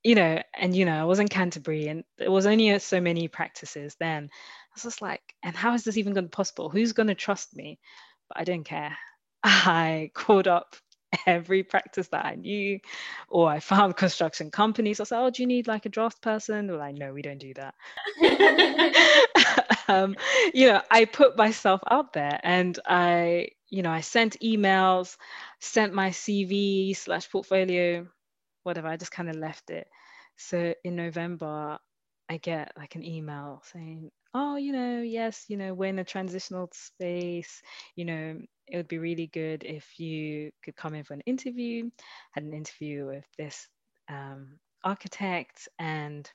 You 0.04 0.16
know, 0.16 0.42
and, 0.54 0.76
you 0.76 0.86
know, 0.86 1.00
I 1.00 1.04
was 1.04 1.20
in 1.20 1.28
Canterbury 1.28 1.88
and 1.88 2.04
there 2.18 2.32
was 2.32 2.46
only 2.46 2.72
uh, 2.72 2.80
so 2.80 3.02
many 3.02 3.28
practices 3.28 3.96
then. 4.00 4.30
I 4.32 4.72
was 4.74 4.84
just 4.84 5.02
like, 5.02 5.22
and 5.44 5.56
how 5.56 5.74
is 5.74 5.84
this 5.84 5.98
even 5.98 6.14
going 6.14 6.26
to 6.26 6.30
be 6.30 6.36
possible? 6.36 6.70
Who's 6.70 6.94
going 6.94 7.08
to 7.08 7.16
trust 7.16 7.56
me? 7.56 7.80
But 8.30 8.40
I 8.40 8.44
didn't 8.44 8.68
care. 8.68 8.98
I 9.44 10.12
called 10.14 10.48
up 10.48 10.76
every 11.26 11.64
practice 11.64 12.08
that 12.10 12.26
I 12.26 12.36
knew, 12.36 12.80
or 13.30 13.50
I 13.50 13.60
found 13.60 13.96
construction 13.98 14.52
companies. 14.52 15.00
I 15.00 15.06
said, 15.06 15.20
"Oh, 15.20 15.30
do 15.30 15.42
you 15.42 15.48
need 15.48 15.68
like 15.68 15.86
a 15.86 15.90
draft 15.90 16.22
person?" 16.22 16.68
They're 16.68 16.78
like, 16.78 16.96
"No, 16.96 17.14
we 17.14 17.22
don't 17.22 17.40
do 17.40 17.54
that." 17.56 17.76
um, 19.88 20.16
you 20.54 20.68
know, 20.68 20.82
I 20.92 21.06
put 21.06 21.38
myself 21.38 21.82
out 21.90 22.14
there, 22.14 22.40
and 22.44 22.78
I, 22.86 23.50
you 23.70 23.82
know, 23.84 23.92
I 23.92 24.02
sent 24.02 24.40
emails, 24.42 25.18
sent 25.60 25.94
my 25.94 26.10
CV 26.10 26.96
slash 26.96 27.30
portfolio, 27.30 28.08
whatever. 28.64 28.88
I 28.88 28.98
just 28.98 29.12
kind 29.12 29.30
of 29.30 29.36
left 29.36 29.70
it. 29.70 29.88
So 30.38 30.74
in 30.84 30.96
November, 30.96 31.80
I 32.30 32.38
get 32.38 32.74
like 32.78 32.96
an 32.96 33.06
email 33.06 33.64
saying, 33.72 34.12
oh, 34.34 34.56
you 34.56 34.72
know, 34.72 35.02
yes, 35.02 35.46
you 35.48 35.58
know, 35.58 35.74
we're 35.74 35.90
in 35.90 36.00
a 36.00 36.04
transitional 36.04 36.70
space, 36.74 37.62
you 37.96 38.06
know, 38.06 38.40
it 38.68 38.78
would 38.78 38.88
be 38.88 38.98
really 38.98 39.28
good 39.28 39.64
if 39.64 40.00
you 40.00 40.52
could 40.64 40.76
come 40.76 40.94
in 40.94 41.04
for 41.04 41.14
an 41.14 41.22
interview. 41.22 41.90
Had 42.32 42.44
an 42.44 42.54
interview 42.54 43.06
with 43.06 43.26
this 43.38 43.68
um, 44.10 44.60
architect, 44.84 45.68
and 45.80 46.30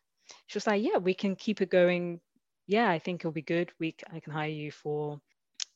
she 0.47 0.57
was 0.57 0.67
like, 0.67 0.83
"Yeah, 0.83 0.99
we 0.99 1.15
can 1.15 1.37
keep 1.37 1.61
it 1.61 1.71
going. 1.71 2.21
Yeah, 2.67 2.89
I 2.91 2.99
think 2.99 3.21
it'll 3.21 3.33
be 3.33 3.43
good. 3.43 3.71
We 3.79 3.95
I 4.13 4.21
can 4.21 4.33
hire 4.33 4.49
you 4.49 4.71
for." 4.71 5.21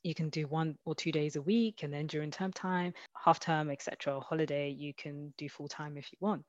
You 0.03 0.15
can 0.15 0.31
do 0.31 0.47
one 0.47 0.79
or 0.85 0.95
two 0.95 1.11
days 1.11 1.35
a 1.35 1.43
week, 1.43 1.83
and 1.83 1.93
then 1.93 2.07
during 2.07 2.31
term 2.31 2.53
time, 2.53 2.95
half 3.25 3.41
term, 3.41 3.71
etc., 3.71 4.21
holiday, 4.21 4.71
you 4.71 4.95
can 4.95 5.35
do 5.37 5.49
full 5.49 5.69
time 5.69 5.97
if 5.97 6.11
you 6.13 6.19
want. 6.21 6.45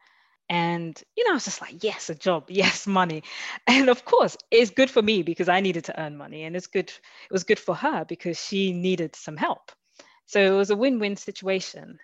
And, 0.50 1.02
you 1.16 1.26
know, 1.26 1.32
I 1.32 1.34
was 1.34 1.46
just 1.46 1.62
like, 1.62 1.84
yes, 1.84 2.10
a 2.10 2.16
job, 2.16 2.46
yes, 2.50 2.88
money. 2.88 3.24
And 3.68 3.90
of 3.90 4.06
course, 4.06 4.38
it's 4.52 4.72
good 4.72 4.90
for 4.90 5.02
me 5.02 5.24
because 5.24 5.50
I 5.50 5.60
needed 5.62 5.86
to 5.86 6.00
earn 6.00 6.18
money. 6.18 6.44
And 6.44 6.56
it's 6.56 6.68
good, 6.68 6.90
it 6.90 7.32
was 7.32 7.44
good 7.44 7.60
for 7.60 7.76
her 7.76 8.06
because 8.06 8.40
she 8.44 8.74
needed 8.74 9.16
some 9.16 9.38
help. 9.38 9.72
So 10.26 10.40
it 10.42 10.56
was 10.58 10.70
a 10.70 10.76
win 10.76 11.00
win 11.00 11.16
situation. 11.16 12.00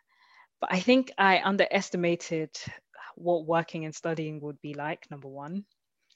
But 0.59 0.73
I 0.73 0.79
think 0.79 1.11
I 1.17 1.41
underestimated 1.43 2.51
what 3.15 3.45
working 3.45 3.85
and 3.85 3.93
studying 3.93 4.39
would 4.41 4.61
be 4.61 4.73
like, 4.73 5.09
number 5.11 5.27
one. 5.27 5.65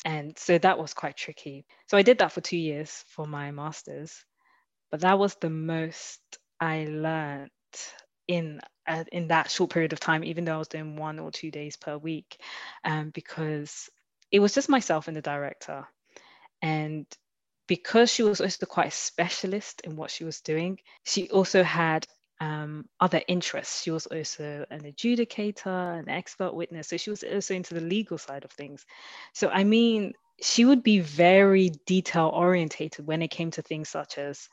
And 0.06 0.38
so 0.38 0.58
that 0.58 0.80
was 0.80 0.94
quite 0.94 1.18
tricky. 1.18 1.66
So 1.88 1.98
I 1.98 2.02
did 2.02 2.20
that 2.20 2.32
for 2.32 2.42
two 2.42 2.58
years 2.58 3.04
for 3.10 3.26
my 3.28 3.52
master's. 3.52 4.24
But 4.92 5.02
that 5.02 5.20
was 5.20 5.36
the 5.36 5.50
most 5.50 6.22
I 6.60 6.86
learned 6.86 7.52
in 8.28 8.62
uh, 8.86 9.04
in 9.12 9.28
that 9.28 9.52
short 9.52 9.72
period 9.72 9.94
of 9.94 10.00
time, 10.00 10.24
even 10.24 10.46
though 10.46 10.56
I 10.56 10.60
was 10.60 10.68
doing 10.68 10.96
one 10.96 11.20
or 11.20 11.32
two 11.32 11.52
days 11.52 11.76
per 11.76 11.98
week, 11.98 12.40
um, 12.84 13.10
because 13.10 13.90
it 14.32 14.40
was 14.40 14.54
just 14.54 14.70
myself 14.70 15.08
and 15.08 15.18
the 15.18 15.22
director, 15.22 15.88
and 16.62 17.06
because 17.68 18.12
she 18.12 18.24
was 18.24 18.42
also 18.42 18.66
quite 18.66 18.88
a 18.88 18.92
specialist 18.92 19.82
in 19.82 19.96
what 19.96 20.10
she 20.10 20.24
was 20.24 20.42
doing, 20.42 20.80
she 21.04 21.30
also 21.30 21.64
had 21.64 22.08
um, 22.40 22.86
other 23.00 23.22
interests. 23.28 23.84
She 23.84 23.92
was 23.92 24.06
also 24.06 24.66
an 24.70 24.82
adjudicator, 24.82 26.00
an 26.00 26.10
expert 26.10 26.54
witness. 26.54 26.88
So 26.88 26.98
she 26.98 27.10
was 27.10 27.24
also 27.24 27.56
into 27.56 27.74
the 27.74 27.82
legal 27.82 28.18
side 28.18 28.46
of 28.46 28.52
things. 28.52 28.86
So, 29.34 29.50
I 29.50 29.64
mean, 29.64 30.14
she 30.42 30.66
would 30.66 30.84
be 30.84 31.00
very 31.00 31.70
detail 31.86 32.32
orientated 32.34 33.06
when 33.06 33.22
it 33.22 33.30
came 33.30 33.52
to 33.52 33.62
things 33.62 33.90
such 33.90 34.18
as 34.18 34.48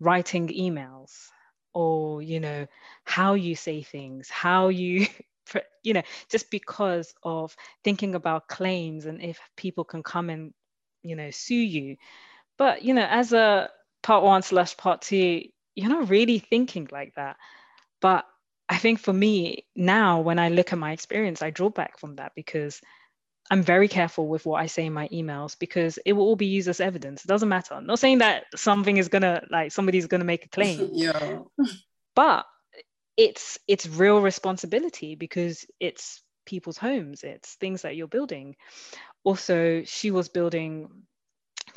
writing 0.00 0.48
emails, 0.48 1.28
or 1.78 2.20
you 2.20 2.40
know 2.40 2.66
how 3.04 3.34
you 3.34 3.54
say 3.54 3.82
things 3.82 4.28
how 4.28 4.68
you 4.68 5.06
you 5.84 5.94
know 5.94 6.02
just 6.28 6.50
because 6.50 7.14
of 7.22 7.54
thinking 7.84 8.16
about 8.16 8.48
claims 8.48 9.06
and 9.06 9.22
if 9.22 9.38
people 9.56 9.84
can 9.84 10.02
come 10.02 10.28
and 10.28 10.52
you 11.04 11.14
know 11.14 11.30
sue 11.30 11.54
you. 11.54 11.96
But 12.58 12.82
you 12.82 12.94
know 12.94 13.06
as 13.08 13.32
a 13.32 13.70
part 14.02 14.24
one 14.24 14.42
slash 14.42 14.76
part 14.76 15.02
two 15.02 15.44
you're 15.76 15.88
not 15.88 16.10
really 16.10 16.40
thinking 16.40 16.88
like 16.90 17.14
that. 17.14 17.36
But 18.00 18.24
i 18.68 18.76
think 18.76 18.98
for 19.00 19.14
me 19.14 19.64
now 19.74 20.20
when 20.20 20.38
i 20.38 20.50
look 20.50 20.74
at 20.74 20.78
my 20.78 20.92
experience 20.92 21.40
i 21.42 21.48
draw 21.48 21.70
back 21.70 21.98
from 21.98 22.16
that 22.16 22.32
because 22.34 22.82
I'm 23.50 23.62
very 23.62 23.88
careful 23.88 24.28
with 24.28 24.44
what 24.44 24.60
I 24.60 24.66
say 24.66 24.86
in 24.86 24.92
my 24.92 25.08
emails 25.08 25.58
because 25.58 25.98
it 26.04 26.12
will 26.12 26.24
all 26.24 26.36
be 26.36 26.46
used 26.46 26.68
as 26.68 26.80
evidence. 26.80 27.24
It 27.24 27.28
doesn't 27.28 27.48
matter. 27.48 27.74
I'm 27.74 27.86
not 27.86 27.98
saying 27.98 28.18
that 28.18 28.44
something 28.54 28.96
is 28.96 29.08
gonna 29.08 29.42
like 29.50 29.72
somebody's 29.72 30.06
gonna 30.06 30.24
make 30.24 30.44
a 30.44 30.48
claim. 30.48 30.90
yeah. 30.92 31.38
But 32.14 32.46
it's 33.16 33.58
it's 33.66 33.88
real 33.88 34.20
responsibility 34.20 35.14
because 35.14 35.66
it's 35.80 36.22
people's 36.46 36.78
homes, 36.78 37.22
it's 37.24 37.54
things 37.54 37.82
that 37.82 37.96
you're 37.96 38.08
building. 38.08 38.56
Also, 39.24 39.82
she 39.84 40.10
was 40.10 40.28
building 40.28 40.88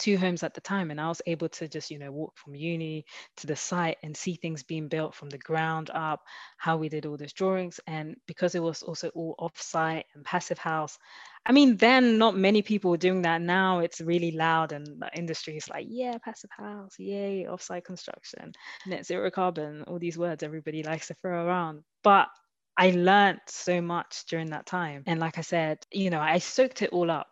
two 0.01 0.17
homes 0.17 0.41
at 0.41 0.55
the 0.55 0.61
time 0.61 0.89
and 0.89 0.99
i 0.99 1.07
was 1.07 1.21
able 1.27 1.47
to 1.47 1.67
just 1.67 1.91
you 1.91 1.99
know 1.99 2.11
walk 2.11 2.35
from 2.35 2.55
uni 2.55 3.05
to 3.37 3.45
the 3.45 3.55
site 3.55 3.97
and 4.03 4.17
see 4.17 4.33
things 4.33 4.63
being 4.63 4.87
built 4.87 5.13
from 5.13 5.29
the 5.29 5.37
ground 5.37 5.91
up 5.93 6.21
how 6.57 6.75
we 6.77 6.89
did 6.89 7.05
all 7.05 7.17
those 7.17 7.33
drawings. 7.33 7.79
And 7.87 8.15
because 8.27 8.55
it 8.55 8.63
was 8.63 8.81
also 8.81 9.09
all 9.09 9.35
off-site 9.37 10.05
and 10.15 10.25
passive 10.25 10.57
house 10.57 10.97
i 11.45 11.51
mean 11.51 11.77
then 11.77 12.17
not 12.17 12.35
many 12.35 12.61
people 12.61 12.91
were 12.91 12.97
doing 12.97 13.21
that. 13.23 13.41
Now 13.41 13.79
it's 13.79 14.01
really 14.01 14.31
loud 14.31 14.71
and 14.71 14.85
the 14.99 15.09
industry 15.15 15.57
is 15.57 15.69
like 15.69 15.85
yeah 15.87 16.17
passive 16.23 16.49
house 16.51 16.95
yay 16.97 17.45
off-site 17.45 17.85
construction 17.85 18.51
net 18.85 19.05
zero 19.05 19.29
carbon 19.31 19.83
all 19.83 19.99
these 19.99 20.17
words 20.17 20.43
everybody 20.43 20.83
likes 20.83 21.07
to 21.07 21.15
throw 21.21 21.45
around. 21.45 21.83
But 22.03 22.27
I 22.77 22.91
learned 22.91 23.41
so 23.47 23.81
much 23.81 24.25
during 24.27 24.47
that 24.51 24.65
time. 24.65 25.03
And 25.05 25.19
like 25.19 25.37
I 25.37 25.41
said, 25.41 25.79
you 25.91 26.09
know, 26.09 26.19
I 26.19 26.39
soaked 26.39 26.81
it 26.81 26.91
all 26.91 27.11
up. 27.11 27.27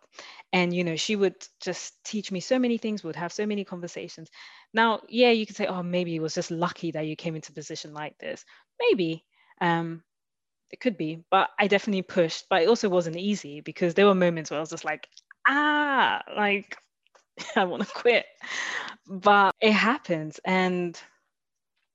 And, 0.52 0.74
you 0.74 0.84
know, 0.84 0.96
she 0.96 1.16
would 1.16 1.36
just 1.60 1.94
teach 2.04 2.30
me 2.32 2.40
so 2.40 2.58
many 2.58 2.78
things, 2.78 3.04
would 3.04 3.16
have 3.16 3.32
so 3.32 3.46
many 3.46 3.64
conversations. 3.64 4.28
Now, 4.74 5.00
yeah, 5.08 5.30
you 5.30 5.46
could 5.46 5.56
say, 5.56 5.66
oh, 5.66 5.82
maybe 5.82 6.14
it 6.14 6.22
was 6.22 6.34
just 6.34 6.50
lucky 6.50 6.90
that 6.92 7.06
you 7.06 7.16
came 7.16 7.36
into 7.36 7.52
a 7.52 7.54
position 7.54 7.92
like 7.94 8.18
this. 8.18 8.44
Maybe. 8.80 9.24
Um, 9.60 10.02
it 10.70 10.80
could 10.80 10.96
be, 10.96 11.24
but 11.30 11.50
I 11.58 11.66
definitely 11.68 12.02
pushed. 12.02 12.46
But 12.50 12.62
it 12.62 12.68
also 12.68 12.88
wasn't 12.88 13.16
easy 13.16 13.60
because 13.60 13.94
there 13.94 14.06
were 14.06 14.14
moments 14.14 14.50
where 14.50 14.58
I 14.58 14.60
was 14.60 14.70
just 14.70 14.84
like, 14.84 15.08
ah, 15.48 16.22
like 16.36 16.76
I 17.56 17.64
want 17.64 17.82
to 17.86 17.88
quit. 17.94 18.26
But 19.08 19.54
it 19.60 19.72
happens. 19.72 20.40
And 20.44 21.00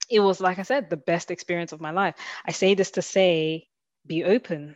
it 0.10 0.20
was, 0.20 0.40
like 0.40 0.60
I 0.60 0.64
said, 0.64 0.90
the 0.90 0.98
best 0.98 1.32
experience 1.32 1.72
of 1.72 1.82
my 1.82 1.92
life. 1.92 2.16
I 2.46 2.52
say 2.52 2.76
this 2.76 2.92
to 2.92 3.02
say, 3.02 3.68
be 4.06 4.24
open. 4.24 4.76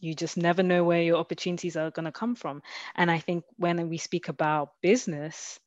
You 0.00 0.14
just 0.14 0.36
never 0.36 0.62
know 0.62 0.84
where 0.84 1.02
your 1.02 1.16
opportunities 1.16 1.76
are 1.76 1.90
going 1.90 2.04
to 2.04 2.12
come 2.12 2.34
from. 2.36 2.62
And 2.94 3.10
I 3.10 3.18
think 3.18 3.44
when 3.56 3.88
we 3.88 3.98
speak 3.98 4.28
about 4.28 4.70
business, 4.80 5.58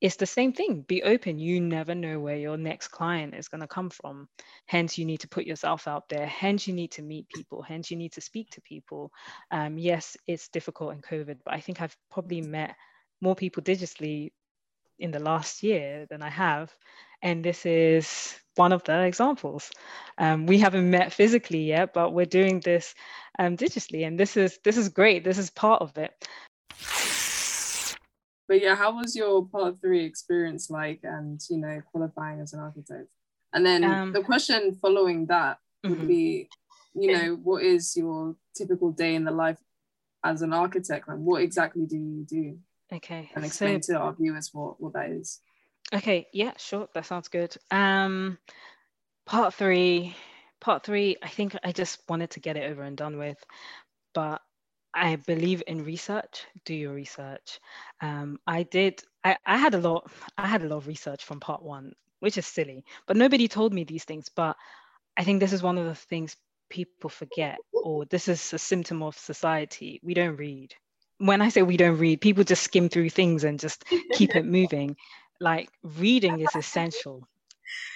it's 0.00 0.16
the 0.16 0.26
same 0.26 0.52
thing. 0.52 0.82
Be 0.82 1.02
open. 1.02 1.38
You 1.38 1.60
never 1.60 1.94
know 1.94 2.20
where 2.20 2.36
your 2.36 2.56
next 2.56 2.88
client 2.88 3.34
is 3.34 3.48
going 3.48 3.62
to 3.62 3.66
come 3.66 3.90
from. 3.90 4.28
Hence, 4.66 4.98
you 4.98 5.04
need 5.04 5.20
to 5.20 5.28
put 5.28 5.46
yourself 5.46 5.88
out 5.88 6.08
there. 6.08 6.26
Hence, 6.26 6.68
you 6.68 6.74
need 6.74 6.92
to 6.92 7.02
meet 7.02 7.28
people. 7.34 7.62
Hence, 7.62 7.90
you 7.90 7.96
need 7.96 8.12
to 8.12 8.20
speak 8.20 8.50
to 8.50 8.60
people. 8.60 9.10
Um, 9.50 9.78
yes, 9.78 10.16
it's 10.26 10.48
difficult 10.48 10.92
in 10.92 11.00
COVID, 11.00 11.38
but 11.44 11.54
I 11.54 11.60
think 11.60 11.80
I've 11.80 11.96
probably 12.10 12.42
met 12.42 12.76
more 13.22 13.34
people 13.34 13.62
digitally 13.62 14.32
in 14.98 15.10
the 15.10 15.20
last 15.20 15.62
year 15.62 16.06
than 16.08 16.22
I 16.22 16.30
have. 16.30 16.72
And 17.22 17.44
this 17.44 17.64
is 17.66 18.34
one 18.56 18.72
of 18.72 18.84
the 18.84 19.02
examples. 19.02 19.70
Um, 20.18 20.46
we 20.46 20.58
haven't 20.58 20.90
met 20.90 21.12
physically 21.12 21.64
yet, 21.64 21.92
but 21.92 22.12
we're 22.12 22.26
doing 22.26 22.60
this 22.60 22.94
um, 23.38 23.56
digitally, 23.56 24.06
and 24.06 24.18
this 24.18 24.36
is 24.36 24.58
this 24.64 24.76
is 24.76 24.88
great. 24.88 25.24
This 25.24 25.38
is 25.38 25.50
part 25.50 25.82
of 25.82 25.96
it. 25.98 26.12
But 28.48 28.62
yeah, 28.62 28.76
how 28.76 28.96
was 28.96 29.16
your 29.16 29.46
part 29.46 29.80
three 29.80 30.04
experience 30.04 30.70
like, 30.70 31.00
and 31.02 31.40
you 31.50 31.58
know, 31.58 31.82
qualifying 31.90 32.40
as 32.40 32.52
an 32.52 32.60
architect? 32.60 33.08
And 33.52 33.64
then 33.64 33.84
um, 33.84 34.12
the 34.12 34.22
question 34.22 34.78
following 34.80 35.26
that 35.26 35.58
would 35.82 35.98
mm-hmm. 35.98 36.06
be, 36.06 36.48
you 36.94 37.12
know, 37.12 37.34
what 37.42 37.62
is 37.62 37.96
your 37.96 38.36
typical 38.54 38.92
day 38.92 39.14
in 39.14 39.24
the 39.24 39.30
life 39.30 39.58
as 40.24 40.42
an 40.42 40.52
architect? 40.52 41.08
Like, 41.08 41.18
what 41.18 41.42
exactly 41.42 41.86
do 41.86 41.96
you 41.96 42.26
do? 42.28 42.58
Okay. 42.92 43.30
And 43.34 43.44
explain 43.44 43.82
so, 43.82 43.94
to 43.94 43.98
our 44.00 44.14
viewers 44.14 44.50
what, 44.52 44.80
what 44.80 44.92
that 44.92 45.10
is. 45.10 45.40
Okay, 45.92 46.26
yeah, 46.32 46.52
sure. 46.56 46.88
That 46.94 47.06
sounds 47.06 47.28
good. 47.28 47.56
Um, 47.70 48.38
part 49.24 49.54
three, 49.54 50.16
part 50.60 50.84
three, 50.84 51.16
I 51.22 51.28
think 51.28 51.56
I 51.62 51.72
just 51.72 52.00
wanted 52.08 52.30
to 52.30 52.40
get 52.40 52.56
it 52.56 52.70
over 52.70 52.82
and 52.82 52.96
done 52.96 53.18
with, 53.18 53.38
but 54.14 54.40
I 54.94 55.16
believe 55.16 55.62
in 55.66 55.84
research. 55.84 56.46
Do 56.64 56.74
your 56.74 56.94
research. 56.94 57.60
Um, 58.00 58.38
I 58.46 58.62
did. 58.62 59.02
I, 59.22 59.36
I 59.44 59.58
had 59.58 59.74
a 59.74 59.78
lot. 59.78 60.10
I 60.38 60.46
had 60.46 60.62
a 60.62 60.68
lot 60.68 60.78
of 60.78 60.86
research 60.86 61.24
from 61.24 61.38
part 61.38 61.62
one, 61.62 61.92
which 62.20 62.38
is 62.38 62.46
silly, 62.46 62.84
but 63.06 63.16
nobody 63.16 63.46
told 63.46 63.74
me 63.74 63.84
these 63.84 64.04
things. 64.04 64.30
But 64.34 64.56
I 65.16 65.24
think 65.24 65.40
this 65.40 65.52
is 65.52 65.62
one 65.62 65.76
of 65.78 65.84
the 65.84 65.94
things 65.94 66.36
people 66.70 67.10
forget, 67.10 67.58
or 67.72 68.06
this 68.06 68.26
is 68.26 68.52
a 68.52 68.58
symptom 68.58 69.02
of 69.02 69.18
society. 69.18 70.00
We 70.02 70.14
don't 70.14 70.36
read 70.36 70.74
when 71.18 71.42
I 71.42 71.48
say 71.48 71.62
we 71.62 71.76
don't 71.76 71.98
read, 71.98 72.20
people 72.20 72.44
just 72.44 72.62
skim 72.62 72.88
through 72.88 73.10
things 73.10 73.44
and 73.44 73.58
just 73.58 73.84
keep 74.12 74.36
it 74.36 74.44
moving. 74.58 74.96
Like 75.40 75.70
reading 75.82 76.40
is 76.40 76.48
essential. 76.54 77.26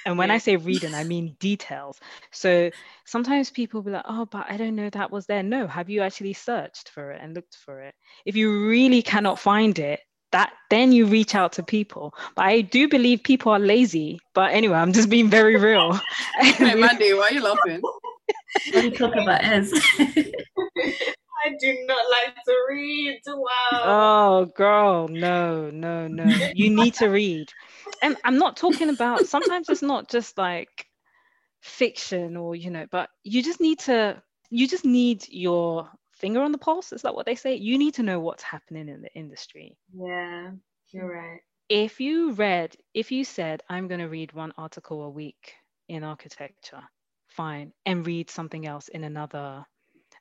And 0.04 0.18
when 0.18 0.28
yeah. 0.28 0.34
I 0.34 0.38
say 0.38 0.56
reading, 0.56 0.94
I 0.94 1.04
mean 1.04 1.36
details. 1.38 2.00
So 2.32 2.70
sometimes 3.04 3.50
people 3.50 3.82
be 3.82 3.92
like, 3.92 4.04
oh, 4.08 4.26
but 4.26 4.46
I 4.48 4.56
don't 4.56 4.74
know 4.74 4.90
that 4.90 5.10
was 5.10 5.26
there. 5.26 5.42
No, 5.42 5.66
have 5.66 5.88
you 5.88 6.02
actually 6.02 6.32
searched 6.32 6.88
for 6.88 7.12
it 7.12 7.20
and 7.22 7.34
looked 7.34 7.56
for 7.56 7.80
it? 7.80 7.94
If 8.24 8.34
you 8.34 8.66
really 8.66 9.02
cannot 9.02 9.38
find 9.38 9.78
it, 9.78 10.00
that 10.32 10.52
then 10.70 10.92
you 10.92 11.06
reach 11.06 11.34
out 11.34 11.52
to 11.54 11.62
people. 11.62 12.14
But 12.36 12.46
I 12.46 12.60
do 12.60 12.88
believe 12.88 13.22
people 13.22 13.52
are 13.52 13.58
lazy. 13.58 14.20
But 14.34 14.52
anyway, 14.52 14.76
I'm 14.76 14.92
just 14.92 15.10
being 15.10 15.28
very 15.28 15.56
real. 15.56 16.00
hey, 16.40 16.74
Mandy, 16.74 17.12
why 17.14 17.28
are 17.28 17.32
you 17.32 17.42
laughing? 17.42 17.80
what 17.80 18.74
are 18.74 18.82
you 18.82 18.90
talking 18.90 19.22
about, 19.22 19.44
Ez? 19.44 19.72
I 21.44 21.56
do 21.58 21.84
not 21.86 22.04
like 22.10 22.34
to 22.44 22.64
read. 22.68 23.20
Wow. 23.26 23.48
Oh, 23.84 24.44
girl, 24.46 25.08
no, 25.08 25.70
no, 25.70 26.08
no. 26.08 26.50
You 26.54 26.70
need 26.70 26.94
to 26.94 27.08
read. 27.08 27.52
And 28.02 28.16
I'm 28.24 28.38
not 28.38 28.56
talking 28.56 28.88
about, 28.88 29.26
sometimes 29.26 29.68
it's 29.68 29.82
not 29.82 30.10
just 30.10 30.38
like 30.38 30.86
fiction 31.60 32.36
or, 32.36 32.56
you 32.56 32.70
know, 32.70 32.86
but 32.90 33.10
you 33.22 33.42
just 33.42 33.60
need 33.60 33.78
to, 33.80 34.22
you 34.50 34.66
just 34.66 34.84
need 34.84 35.26
your 35.28 35.88
finger 36.12 36.40
on 36.40 36.52
the 36.52 36.58
pulse. 36.58 36.92
Is 36.92 37.02
that 37.02 37.14
what 37.14 37.26
they 37.26 37.34
say? 37.34 37.54
You 37.54 37.78
need 37.78 37.94
to 37.94 38.02
know 38.02 38.20
what's 38.20 38.42
happening 38.42 38.88
in 38.88 39.02
the 39.02 39.14
industry. 39.14 39.76
Yeah, 39.94 40.50
you're 40.90 41.12
right. 41.12 41.40
If 41.68 42.00
you 42.00 42.32
read, 42.32 42.74
if 42.94 43.12
you 43.12 43.24
said, 43.24 43.62
I'm 43.68 43.86
going 43.86 44.00
to 44.00 44.08
read 44.08 44.32
one 44.32 44.52
article 44.58 45.02
a 45.02 45.10
week 45.10 45.54
in 45.88 46.02
architecture, 46.02 46.82
fine, 47.28 47.72
and 47.86 48.06
read 48.06 48.28
something 48.28 48.66
else 48.66 48.88
in 48.88 49.04
another 49.04 49.64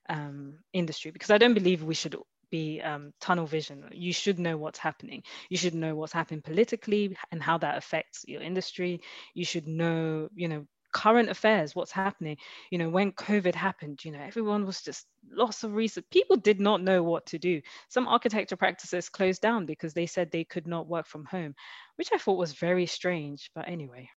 um, 0.09 0.59
industry 0.73 1.11
because 1.11 1.29
I 1.31 1.37
don't 1.37 1.53
believe 1.53 1.83
we 1.83 1.93
should 1.93 2.15
be 2.51 2.81
um, 2.81 3.13
tunnel 3.21 3.45
vision. 3.45 3.85
You 3.91 4.13
should 4.13 4.39
know 4.39 4.57
what's 4.57 4.79
happening. 4.79 5.23
You 5.49 5.57
should 5.57 5.75
know 5.75 5.95
what's 5.95 6.13
happening 6.13 6.41
politically 6.41 7.15
and 7.31 7.41
how 7.41 7.57
that 7.59 7.77
affects 7.77 8.25
your 8.27 8.41
industry. 8.41 9.01
You 9.33 9.45
should 9.45 9.67
know, 9.67 10.29
you 10.35 10.47
know, 10.47 10.65
current 10.91 11.29
affairs, 11.29 11.75
what's 11.75 11.91
happening. 11.91 12.37
You 12.71 12.79
know, 12.79 12.89
when 12.89 13.11
COVID 13.11 13.53
happened, 13.55 14.03
you 14.03 14.11
know, 14.11 14.19
everyone 14.19 14.65
was 14.65 14.81
just 14.81 15.05
lots 15.31 15.63
of 15.63 15.75
research. 15.75 16.05
People 16.11 16.37
did 16.37 16.59
not 16.59 16.81
know 16.81 17.03
what 17.03 17.27
to 17.27 17.39
do. 17.39 17.61
Some 17.89 18.07
architecture 18.07 18.57
practices 18.57 19.09
closed 19.09 19.41
down 19.41 19.65
because 19.65 19.93
they 19.93 20.07
said 20.07 20.31
they 20.31 20.43
could 20.43 20.67
not 20.67 20.87
work 20.87 21.05
from 21.05 21.25
home, 21.25 21.53
which 21.97 22.09
I 22.13 22.17
thought 22.17 22.39
was 22.39 22.53
very 22.53 22.87
strange. 22.87 23.51
But 23.53 23.67
anyway. 23.67 24.09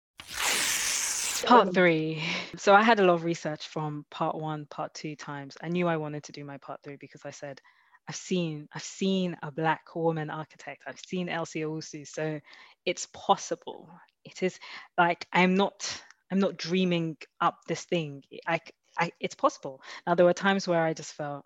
Part 1.45 1.75
three. 1.75 2.23
So 2.57 2.75
I 2.75 2.83
had 2.83 3.01
a 3.01 3.05
lot 3.05 3.15
of 3.15 3.25
research 3.25 3.69
from 3.69 4.05
part 4.11 4.37
one, 4.37 4.67
part 4.67 4.95
two 4.95 5.17
times. 5.17 5.57
I 5.63 5.69
knew 5.69 5.89
I 5.89 5.97
wanted 5.97 6.25
to 6.25 6.33
do 6.33 6.45
my 6.45 6.59
part 6.59 6.81
three 6.83 6.97
because 6.97 7.23
I 7.25 7.31
said, 7.31 7.61
I've 8.09 8.17
seen, 8.17 8.69
I've 8.73 8.83
seen 8.83 9.37
a 9.43 9.51
black 9.53 9.95
woman 9.95 10.31
architect. 10.31 10.83
I've 10.87 11.01
seen 11.01 11.29
Elsie 11.29 11.61
Owusu. 11.61 12.07
So 12.07 12.41
it's 12.85 13.07
possible. 13.13 13.89
It 14.25 14.43
is 14.43 14.59
like 14.99 15.27
I'm 15.33 15.55
not, 15.55 16.03
I'm 16.31 16.39
not 16.39 16.57
dreaming 16.57 17.17
up 17.41 17.59
this 17.69 17.85
thing. 17.85 18.23
I, 18.47 18.61
I, 18.99 19.13
it's 19.21 19.35
possible. 19.35 19.81
Now 20.07 20.15
there 20.15 20.27
were 20.27 20.33
times 20.33 20.67
where 20.67 20.83
I 20.83 20.95
just 20.95 21.13
felt, 21.15 21.45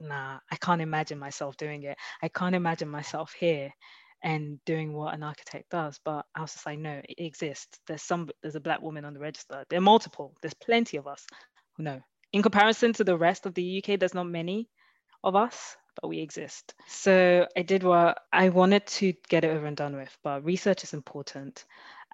nah, 0.00 0.38
I 0.50 0.56
can't 0.56 0.80
imagine 0.82 1.18
myself 1.18 1.56
doing 1.56 1.82
it. 1.82 1.96
I 2.22 2.28
can't 2.28 2.54
imagine 2.54 2.88
myself 2.88 3.34
here 3.38 3.72
and 4.22 4.58
doing 4.64 4.92
what 4.92 5.14
an 5.14 5.22
architect 5.22 5.70
does. 5.70 5.98
But 6.04 6.26
I 6.34 6.40
was 6.40 6.52
just 6.52 6.66
like, 6.66 6.78
no, 6.78 7.00
it 7.08 7.22
exists. 7.22 7.78
There's 7.86 8.02
some, 8.02 8.28
there's 8.42 8.56
a 8.56 8.60
black 8.60 8.82
woman 8.82 9.04
on 9.04 9.14
the 9.14 9.20
register. 9.20 9.64
There 9.68 9.78
are 9.78 9.82
multiple. 9.82 10.34
There's 10.42 10.54
plenty 10.54 10.96
of 10.96 11.06
us. 11.06 11.24
No, 11.78 12.00
in 12.32 12.42
comparison 12.42 12.92
to 12.94 13.04
the 13.04 13.16
rest 13.16 13.46
of 13.46 13.54
the 13.54 13.78
UK, 13.82 13.98
there's 13.98 14.14
not 14.14 14.26
many 14.26 14.68
of 15.22 15.36
us, 15.36 15.76
but 16.00 16.08
we 16.08 16.18
exist. 16.18 16.74
So 16.86 17.46
I 17.56 17.62
did 17.62 17.82
what 17.82 18.18
I 18.32 18.48
wanted 18.48 18.86
to 18.86 19.12
get 19.28 19.44
it 19.44 19.50
over 19.50 19.66
and 19.66 19.76
done 19.76 19.96
with. 19.96 20.16
But 20.22 20.44
research 20.44 20.84
is 20.84 20.94
important. 20.94 21.64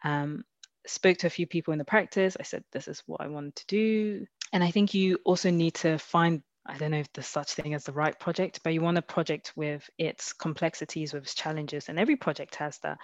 Um, 0.05 0.45
spoke 0.87 1.19
to 1.19 1.27
a 1.27 1.31
few 1.31 1.47
people 1.47 1.73
in 1.73 1.79
the 1.79 1.85
practice. 1.85 2.37
I 2.39 2.43
said, 2.43 2.65
this 2.73 2.89
is 2.89 3.03
what 3.07 3.21
I 3.21 3.29
wanted 3.29 3.57
to 3.57 3.67
do. 3.67 4.27
And 4.53 4.63
I 4.63 4.71
think 4.71 4.95
you 4.95 5.19
also 5.25 5.51
need 5.51 5.75
to 5.77 5.99
find 5.99 6.43
I 6.67 6.79
don't 6.79 6.91
know 6.91 6.99
if 6.99 7.13
there's 7.13 7.27
such 7.27 7.53
thing 7.53 7.75
as 7.75 7.85
the 7.85 7.93
right 7.93 8.19
project, 8.19 8.61
but 8.65 8.73
you 8.73 8.81
want 8.81 8.99
a 8.99 9.03
project 9.03 9.53
with 9.55 9.89
its 9.99 10.33
complexities, 10.33 11.13
with 11.13 11.25
its 11.25 11.35
challenges, 11.35 11.89
and 11.89 11.99
every 11.99 12.17
project 12.17 12.55
has 12.57 12.79
that. 12.79 12.99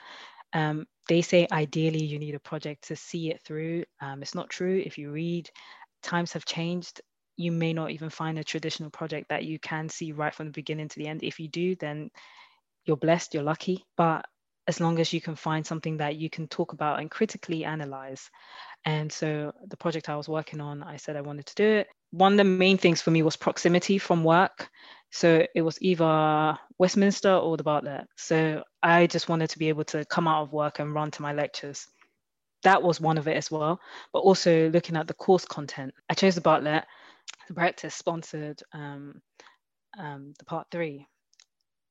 Um, 0.52 0.86
they 1.08 1.22
say 1.22 1.46
ideally 1.52 2.02
you 2.02 2.18
need 2.18 2.34
a 2.34 2.40
project 2.40 2.88
to 2.88 2.96
see 2.96 3.30
it 3.30 3.40
through. 3.44 3.84
Um, 4.00 4.22
it's 4.22 4.34
not 4.34 4.50
true. 4.50 4.82
If 4.84 4.98
you 4.98 5.10
read, 5.10 5.48
times 6.02 6.32
have 6.32 6.44
changed. 6.44 7.00
You 7.36 7.52
may 7.52 7.72
not 7.72 7.90
even 7.90 8.10
find 8.10 8.38
a 8.38 8.44
traditional 8.44 8.90
project 8.90 9.28
that 9.28 9.44
you 9.44 9.58
can 9.58 9.88
see 9.88 10.12
right 10.12 10.34
from 10.34 10.46
the 10.46 10.52
beginning 10.52 10.88
to 10.88 10.98
the 10.98 11.06
end. 11.06 11.22
If 11.22 11.38
you 11.38 11.48
do, 11.48 11.76
then 11.76 12.10
you're 12.84 12.96
blessed, 12.96 13.34
you're 13.34 13.42
lucky. 13.42 13.84
But 13.96 14.26
as 14.66 14.80
long 14.80 14.98
as 14.98 15.12
you 15.12 15.20
can 15.20 15.34
find 15.34 15.66
something 15.66 15.96
that 15.98 16.16
you 16.16 16.30
can 16.30 16.46
talk 16.48 16.72
about 16.72 17.00
and 17.00 17.10
critically 17.10 17.64
analyze. 17.64 18.30
And 18.84 19.10
so 19.10 19.52
the 19.66 19.76
project 19.76 20.08
I 20.08 20.16
was 20.16 20.28
working 20.28 20.60
on, 20.60 20.82
I 20.82 20.96
said 20.96 21.16
I 21.16 21.20
wanted 21.22 21.46
to 21.46 21.54
do 21.54 21.64
it 21.64 21.88
one 22.10 22.32
of 22.32 22.38
the 22.38 22.44
main 22.44 22.76
things 22.78 23.00
for 23.00 23.10
me 23.10 23.22
was 23.22 23.36
proximity 23.36 23.98
from 23.98 24.24
work. 24.24 24.68
So 25.10 25.46
it 25.54 25.62
was 25.62 25.78
either 25.80 26.58
Westminster 26.78 27.32
or 27.32 27.56
the 27.56 27.64
Bartlett. 27.64 28.06
So 28.16 28.62
I 28.82 29.06
just 29.06 29.28
wanted 29.28 29.50
to 29.50 29.58
be 29.58 29.68
able 29.68 29.84
to 29.84 30.04
come 30.04 30.28
out 30.28 30.42
of 30.42 30.52
work 30.52 30.78
and 30.78 30.94
run 30.94 31.10
to 31.12 31.22
my 31.22 31.32
lectures. 31.32 31.86
That 32.62 32.82
was 32.82 33.00
one 33.00 33.18
of 33.18 33.26
it 33.26 33.36
as 33.36 33.50
well. 33.50 33.80
But 34.12 34.20
also 34.20 34.70
looking 34.70 34.96
at 34.96 35.06
the 35.06 35.14
course 35.14 35.44
content. 35.44 35.94
I 36.08 36.14
chose 36.14 36.34
the 36.34 36.40
Bartlett. 36.40 36.84
The 37.48 37.54
practice 37.54 37.94
sponsored 37.94 38.62
um, 38.72 39.20
um, 39.98 40.34
the 40.38 40.44
part 40.44 40.68
three. 40.70 41.06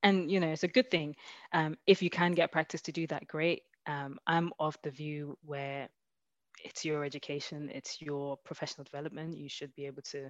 And, 0.04 0.32
you 0.32 0.40
know, 0.40 0.50
it's 0.50 0.64
a 0.64 0.68
good 0.68 0.90
thing. 0.90 1.16
Um, 1.54 1.78
if 1.86 2.02
you 2.02 2.10
can 2.10 2.32
get 2.34 2.52
practice 2.52 2.82
to 2.84 2.92
do 2.92 3.08
that, 3.08 3.28
great. 3.28 3.64
Um, 3.88 4.18
I'm 4.28 4.52
of 4.60 4.78
the 4.84 4.92
view 4.92 5.38
where 5.44 5.90
it's 6.64 6.86
your 6.86 7.04
education, 7.04 7.70
it's 7.74 8.02
your 8.02 8.38
professional 8.46 8.84
development. 8.84 9.38
You 9.38 9.50
should 9.50 9.74
be 9.76 9.86
able 9.86 10.02
to, 10.12 10.30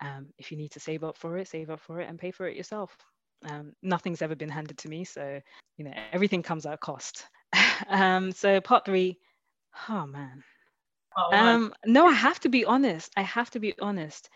um, 0.00 0.28
if 0.38 0.50
you 0.50 0.56
need 0.56 0.72
to 0.72 0.80
save 0.80 1.04
up 1.04 1.16
for 1.16 1.38
it, 1.38 1.48
save 1.48 1.70
up 1.70 1.80
for 1.80 2.00
it 2.00 2.08
and 2.08 2.18
pay 2.18 2.30
for 2.30 2.48
it 2.48 2.56
yourself. 2.56 2.96
Um, 3.44 3.72
nothing's 3.82 4.22
ever 4.22 4.34
been 4.34 4.48
handed 4.48 4.78
to 4.78 4.88
me, 4.88 5.04
so 5.04 5.40
you 5.76 5.84
know 5.84 5.92
everything 6.12 6.42
comes 6.42 6.64
at 6.66 6.74
a 6.74 6.78
cost. 6.78 7.26
um, 7.88 8.32
so 8.32 8.60
part 8.60 8.84
three, 8.84 9.18
oh 9.88 10.06
man. 10.06 10.42
Oh, 11.16 11.36
um, 11.36 11.74
no, 11.84 12.06
I 12.06 12.12
have 12.12 12.40
to 12.40 12.48
be 12.48 12.64
honest. 12.64 13.12
I 13.16 13.22
have 13.22 13.50
to 13.50 13.60
be 13.60 13.74
honest. 13.80 14.28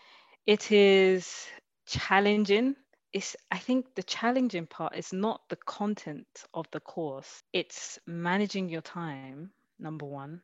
It 0.45 0.71
is 0.71 1.47
challenging. 1.87 2.75
It's, 3.13 3.35
I 3.51 3.57
think 3.57 3.95
the 3.95 4.03
challenging 4.03 4.67
part 4.67 4.95
is 4.95 5.13
not 5.13 5.41
the 5.49 5.57
content 5.57 6.27
of 6.53 6.67
the 6.71 6.79
course. 6.79 7.43
It's 7.53 7.99
managing 8.05 8.69
your 8.69 8.81
time, 8.81 9.51
number 9.79 10.05
one 10.05 10.41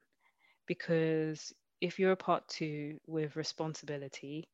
because 0.68 1.54
if 1.82 2.00
you're 2.00 2.12
a 2.12 2.18
part 2.18 2.48
two 2.48 3.00
with 3.08 3.36
responsibility, 3.36 4.48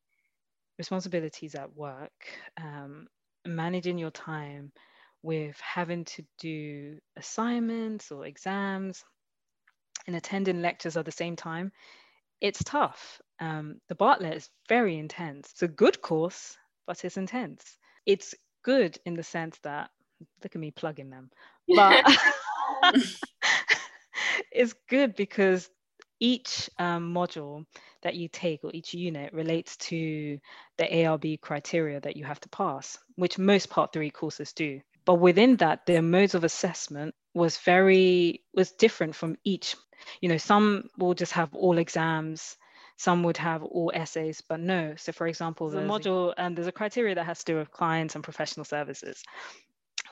responsibilities 0.78 1.54
at 1.54 1.74
work, 1.76 2.12
um, 2.60 3.06
managing 3.46 3.98
your 3.98 4.10
time 4.10 4.72
with 5.22 5.58
having 5.60 6.04
to 6.04 6.24
do 6.38 6.98
assignments 7.16 8.10
or 8.10 8.26
exams 8.26 9.04
and 10.06 10.16
attending 10.16 10.62
lectures 10.62 10.96
at 10.96 11.04
the 11.04 11.12
same 11.12 11.36
time, 11.36 11.72
it's 12.40 12.62
tough. 12.64 13.20
Um, 13.40 13.80
the 13.88 13.94
Bartlett 13.94 14.36
is 14.36 14.50
very 14.68 14.98
intense. 14.98 15.50
It's 15.52 15.62
a 15.62 15.68
good 15.68 16.02
course, 16.02 16.56
but 16.86 17.04
it's 17.04 17.16
intense. 17.16 17.78
It's 18.06 18.34
good 18.62 18.98
in 19.04 19.14
the 19.14 19.22
sense 19.22 19.58
that, 19.62 19.90
look 20.42 20.54
at 20.54 20.60
me 20.60 20.70
plugging 20.70 21.10
them, 21.10 21.30
but 21.74 22.04
it's 24.52 24.74
good 24.88 25.14
because 25.16 25.68
each 26.20 26.70
um, 26.78 27.12
module 27.12 27.66
that 28.02 28.14
you 28.14 28.28
take 28.28 28.62
or 28.62 28.70
each 28.72 28.94
unit 28.94 29.32
relates 29.32 29.76
to 29.76 30.38
the 30.78 30.84
ARB 30.84 31.40
criteria 31.40 32.00
that 32.00 32.16
you 32.16 32.24
have 32.24 32.40
to 32.40 32.48
pass, 32.48 32.96
which 33.16 33.38
most 33.38 33.68
part 33.70 33.92
three 33.92 34.10
courses 34.10 34.52
do. 34.52 34.80
But 35.04 35.14
within 35.14 35.56
that, 35.56 35.84
the 35.84 36.00
modes 36.00 36.34
of 36.36 36.44
assessment 36.44 37.14
was 37.34 37.58
very 37.58 38.44
was 38.54 38.70
different 38.70 39.16
from 39.16 39.36
each. 39.42 39.74
You 40.20 40.28
know, 40.28 40.36
some 40.36 40.88
will 40.96 41.14
just 41.14 41.32
have 41.32 41.52
all 41.54 41.78
exams, 41.78 42.56
some 42.96 43.22
would 43.24 43.36
have 43.38 43.62
all 43.62 43.90
essays, 43.94 44.42
but 44.48 44.60
no. 44.60 44.94
So 44.96 45.12
for 45.12 45.26
example, 45.26 45.68
the 45.70 45.80
module 45.80 46.34
and 46.36 46.56
there's 46.56 46.66
a 46.66 46.72
criteria 46.72 47.14
that 47.14 47.24
has 47.24 47.42
to 47.44 47.52
do 47.52 47.58
with 47.58 47.70
clients 47.70 48.14
and 48.14 48.24
professional 48.24 48.64
services 48.64 49.22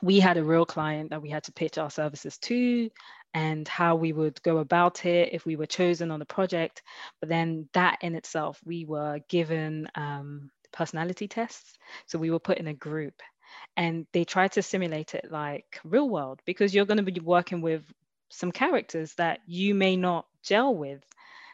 we 0.01 0.19
had 0.19 0.37
a 0.37 0.43
real 0.43 0.65
client 0.65 1.11
that 1.11 1.21
we 1.21 1.29
had 1.29 1.43
to 1.43 1.51
pitch 1.51 1.77
our 1.77 1.89
services 1.89 2.37
to 2.39 2.89
and 3.33 3.67
how 3.67 3.95
we 3.95 4.11
would 4.11 4.41
go 4.43 4.57
about 4.57 5.05
it 5.05 5.29
if 5.31 5.45
we 5.45 5.55
were 5.55 5.65
chosen 5.65 6.11
on 6.11 6.19
the 6.19 6.25
project. 6.25 6.81
But 7.19 7.29
then 7.29 7.69
that 7.73 7.99
in 8.01 8.15
itself, 8.15 8.59
we 8.65 8.85
were 8.85 9.19
given 9.29 9.87
um, 9.95 10.51
personality 10.71 11.27
tests. 11.27 11.77
So 12.07 12.19
we 12.19 12.31
were 12.31 12.39
put 12.39 12.57
in 12.57 12.67
a 12.67 12.73
group 12.73 13.21
and 13.77 14.05
they 14.11 14.23
tried 14.23 14.53
to 14.53 14.61
simulate 14.61 15.13
it 15.13 15.27
like 15.29 15.79
real 15.83 16.09
world 16.09 16.41
because 16.45 16.73
you're 16.73 16.85
going 16.85 17.03
to 17.03 17.11
be 17.11 17.19
working 17.19 17.61
with 17.61 17.83
some 18.29 18.51
characters 18.51 19.13
that 19.15 19.39
you 19.45 19.75
may 19.75 19.95
not 19.95 20.25
gel 20.43 20.73
with. 20.73 21.03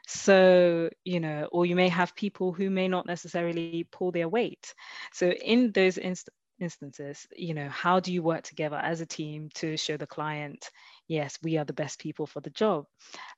So, 0.07 0.89
you 1.03 1.19
know, 1.19 1.49
or 1.51 1.65
you 1.65 1.75
may 1.75 1.89
have 1.89 2.15
people 2.15 2.53
who 2.53 2.69
may 2.69 2.87
not 2.87 3.05
necessarily 3.07 3.87
pull 3.91 4.11
their 4.11 4.29
weight. 4.29 4.73
So, 5.13 5.29
in 5.31 5.71
those 5.73 5.97
inst- 5.97 6.29
instances, 6.59 7.27
you 7.35 7.53
know, 7.53 7.69
how 7.69 7.99
do 7.99 8.13
you 8.13 8.23
work 8.23 8.43
together 8.43 8.77
as 8.77 9.01
a 9.01 9.05
team 9.05 9.49
to 9.55 9.77
show 9.77 9.97
the 9.97 10.07
client, 10.07 10.69
yes, 11.07 11.37
we 11.43 11.57
are 11.57 11.65
the 11.65 11.73
best 11.73 11.99
people 11.99 12.25
for 12.25 12.39
the 12.41 12.49
job. 12.51 12.85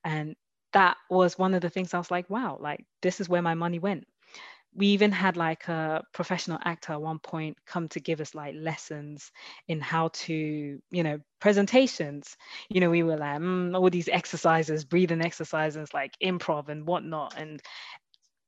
And 0.03 0.35
that 0.73 0.97
was 1.09 1.37
one 1.37 1.53
of 1.55 1.61
the 1.61 1.69
things 1.69 1.93
I 1.93 1.97
was 1.99 2.11
like, 2.11 2.29
wow, 2.29 2.57
like 2.59 2.85
this 3.01 3.19
is 3.21 3.29
where 3.29 3.41
my 3.41 3.55
money 3.55 3.79
went. 3.79 4.05
We 4.75 4.87
even 4.87 5.11
had 5.11 5.35
like 5.35 5.67
a 5.67 6.03
professional 6.13 6.59
actor 6.63 6.93
at 6.93 7.01
one 7.01 7.19
point 7.19 7.57
come 7.65 7.87
to 7.89 7.99
give 7.99 8.21
us 8.21 8.35
like 8.35 8.55
lessons 8.55 9.31
in 9.67 9.81
how 9.81 10.09
to 10.09 10.79
you 10.91 11.03
know 11.03 11.19
presentations. 11.39 12.37
You 12.69 12.81
know 12.81 12.89
we 12.89 13.03
were 13.03 13.17
like 13.17 13.39
mm, 13.39 13.75
all 13.75 13.89
these 13.89 14.09
exercises 14.09 14.85
breathing 14.85 15.21
exercises 15.23 15.93
like 15.93 16.13
improv 16.23 16.69
and 16.69 16.85
whatnot. 16.85 17.35
And 17.37 17.61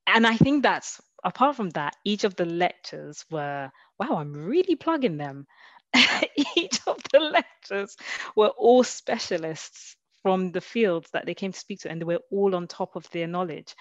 and 0.07 0.25
i 0.25 0.35
think 0.35 0.63
that's 0.63 0.99
apart 1.23 1.55
from 1.55 1.69
that 1.71 1.95
each 2.03 2.23
of 2.23 2.35
the 2.35 2.45
lectures 2.45 3.23
were 3.29 3.69
wow 3.99 4.17
i'm 4.17 4.33
really 4.33 4.75
plugging 4.75 5.17
them. 5.17 5.45
Each 6.55 6.79
of 6.87 6.97
the 7.11 7.19
lectures 7.19 7.97
were 8.35 8.47
all 8.47 8.83
specialists 8.83 9.97
from 10.23 10.51
the 10.51 10.61
fields 10.61 11.09
that 11.11 11.25
they 11.25 11.33
came 11.33 11.51
to 11.51 11.59
speak 11.59 11.81
to 11.81 11.89
and 11.91 11.99
they 11.99 12.05
were 12.05 12.21
all 12.31 12.55
on 12.55 12.67
top 12.67 12.95
of 12.95 13.09
their 13.09 13.27
knowledge 13.27 13.75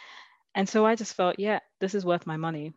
and 0.55 0.69
so 0.69 0.85
I 0.85 0.95
just 0.95 1.15
felt, 1.15 1.39
yeah, 1.39 1.61
this 1.81 1.95
is 1.95 2.05
worth 2.05 2.27
my 2.27 2.37
money. 2.37 2.73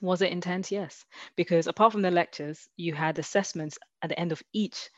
Was 0.00 0.22
it 0.22 0.32
intense? 0.32 0.70
Yes. 0.70 1.04
Because 1.36 1.66
apart 1.66 1.92
from 1.92 2.02
the 2.02 2.10
lectures, 2.10 2.68
you 2.76 2.94
had 2.94 3.18
assessments 3.18 3.78
at 4.02 4.10
the 4.10 4.18
end 4.18 4.32
of 4.32 4.42
each 4.52 4.90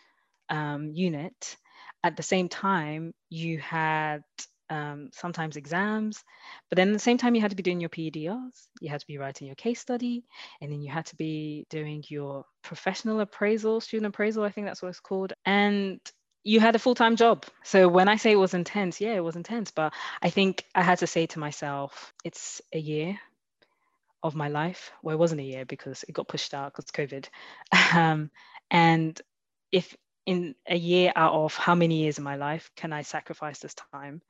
um, 0.48 0.90
unit. 0.92 1.56
At 2.02 2.16
the 2.16 2.22
same 2.22 2.48
time, 2.48 3.12
you 3.28 3.58
had 3.58 4.22
um, 4.70 5.10
sometimes 5.12 5.56
exams, 5.56 6.22
but 6.68 6.76
then 6.76 6.88
at 6.88 6.92
the 6.92 6.98
same 6.98 7.18
time, 7.18 7.34
you 7.34 7.40
had 7.40 7.50
to 7.50 7.56
be 7.56 7.62
doing 7.62 7.80
your 7.80 7.88
PEDRs, 7.88 8.68
you 8.80 8.88
had 8.88 9.00
to 9.00 9.06
be 9.06 9.18
writing 9.18 9.46
your 9.46 9.56
case 9.56 9.80
study, 9.80 10.24
and 10.60 10.70
then 10.70 10.82
you 10.82 10.90
had 10.90 11.06
to 11.06 11.16
be 11.16 11.66
doing 11.70 12.04
your 12.08 12.44
professional 12.62 13.20
appraisal, 13.20 13.80
student 13.80 14.14
appraisal, 14.14 14.44
I 14.44 14.50
think 14.50 14.66
that's 14.66 14.82
what 14.82 14.88
it's 14.88 15.00
called. 15.00 15.32
And 15.44 16.00
you 16.44 16.60
had 16.60 16.76
a 16.76 16.78
full-time 16.78 17.16
job. 17.16 17.44
So 17.64 17.88
when 17.88 18.08
i 18.08 18.16
say 18.16 18.32
it 18.32 18.36
was 18.36 18.54
intense 18.54 19.00
yeah 19.00 19.14
it 19.14 19.24
was 19.24 19.36
intense. 19.36 19.70
But 19.70 19.92
i 20.22 20.30
think 20.30 20.64
i 20.74 20.82
had 20.82 20.98
to 20.98 21.06
say 21.06 21.26
to 21.26 21.38
myself 21.38 22.12
it's 22.24 22.60
a 22.72 22.78
year 22.78 23.18
of 24.22 24.34
my 24.34 24.48
life. 24.48 24.90
Well 25.02 25.14
it 25.14 25.18
wasn't 25.18 25.40
a 25.40 25.44
year 25.44 25.64
because 25.64 26.04
it 26.08 26.12
got 26.12 26.28
pushed 26.28 26.54
out 26.54 26.72
because 26.72 26.90
covid. 26.90 27.28
Um, 27.94 28.30
and 28.70 29.20
if 29.72 29.96
in 30.26 30.54
a 30.68 30.76
year 30.76 31.12
out 31.16 31.32
of 31.32 31.54
how 31.54 31.74
many 31.74 32.02
years 32.02 32.18
in 32.18 32.24
my 32.24 32.36
life 32.36 32.70
can 32.76 32.92
i 32.92 33.02
sacrifice 33.02 33.60
this 33.60 33.74
time? 33.92 34.20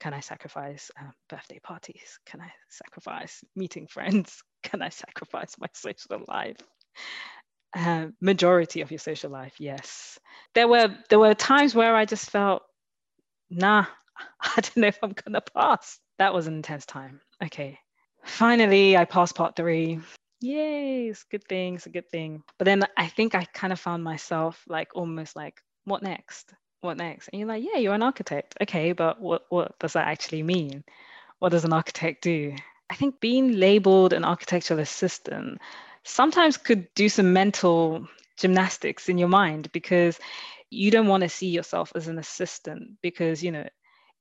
Can 0.00 0.14
i 0.14 0.20
sacrifice 0.20 0.90
uh, 0.98 1.10
birthday 1.28 1.58
parties? 1.58 2.18
Can 2.26 2.40
i 2.40 2.50
sacrifice 2.68 3.44
meeting 3.54 3.86
friends? 3.86 4.42
Can 4.62 4.80
i 4.82 4.88
sacrifice 4.90 5.56
my 5.58 5.68
social 5.74 6.24
life 6.28 6.56
uh, 7.74 8.06
majority 8.20 8.80
of 8.80 8.90
your 8.90 8.98
social 8.98 9.30
life 9.30 9.54
yes. 9.58 10.18
There 10.54 10.68
were 10.68 10.94
there 11.08 11.18
were 11.18 11.34
times 11.34 11.74
where 11.74 11.96
i 11.96 12.04
just 12.04 12.30
felt 12.30 12.62
nah 13.50 13.86
i 14.40 14.54
don't 14.56 14.76
know 14.76 14.88
if 14.88 14.98
i'm 15.02 15.12
gonna 15.12 15.40
pass. 15.40 15.98
That 16.18 16.34
was 16.34 16.46
an 16.46 16.54
intense 16.54 16.86
time. 16.86 17.20
Okay. 17.42 17.78
Finally 18.24 18.96
i 18.96 19.04
passed 19.04 19.34
part 19.34 19.56
three. 19.56 20.00
Yay 20.40 21.08
it's 21.08 21.24
good 21.24 21.44
thing 21.48 21.76
it's 21.76 21.86
a 21.86 21.90
good 21.90 22.08
thing. 22.10 22.42
But 22.58 22.66
then 22.66 22.84
i 22.96 23.08
think 23.08 23.34
i 23.34 23.44
kind 23.44 23.72
of 23.72 23.80
found 23.80 24.04
myself 24.04 24.62
like 24.68 24.90
almost 24.94 25.36
like 25.36 25.60
what 25.84 26.02
next? 26.02 26.52
What 26.82 26.96
next? 26.98 27.28
And 27.28 27.40
you're 27.40 27.48
like 27.48 27.64
yeah 27.64 27.78
you're 27.78 27.94
an 27.94 28.02
architect. 28.02 28.56
Okay 28.60 28.92
but 28.92 29.20
what 29.20 29.42
what 29.48 29.78
does 29.78 29.94
that 29.94 30.08
actually 30.08 30.42
mean? 30.42 30.84
What 31.38 31.50
does 31.50 31.64
an 31.64 31.72
architect 31.72 32.22
do? 32.22 32.54
I 32.90 32.94
think 32.94 33.20
being 33.20 33.52
labeled 33.58 34.12
an 34.12 34.24
architectural 34.24 34.80
assistant 34.80 35.58
sometimes 36.04 36.56
could 36.56 36.92
do 36.94 37.08
some 37.08 37.32
mental 37.32 38.06
gymnastics 38.36 39.08
in 39.08 39.18
your 39.18 39.28
mind 39.28 39.70
because 39.72 40.18
you 40.70 40.90
don't 40.90 41.06
want 41.06 41.22
to 41.22 41.28
see 41.28 41.48
yourself 41.48 41.92
as 41.94 42.08
an 42.08 42.18
assistant 42.18 43.00
because 43.02 43.42
you 43.42 43.50
know 43.52 43.68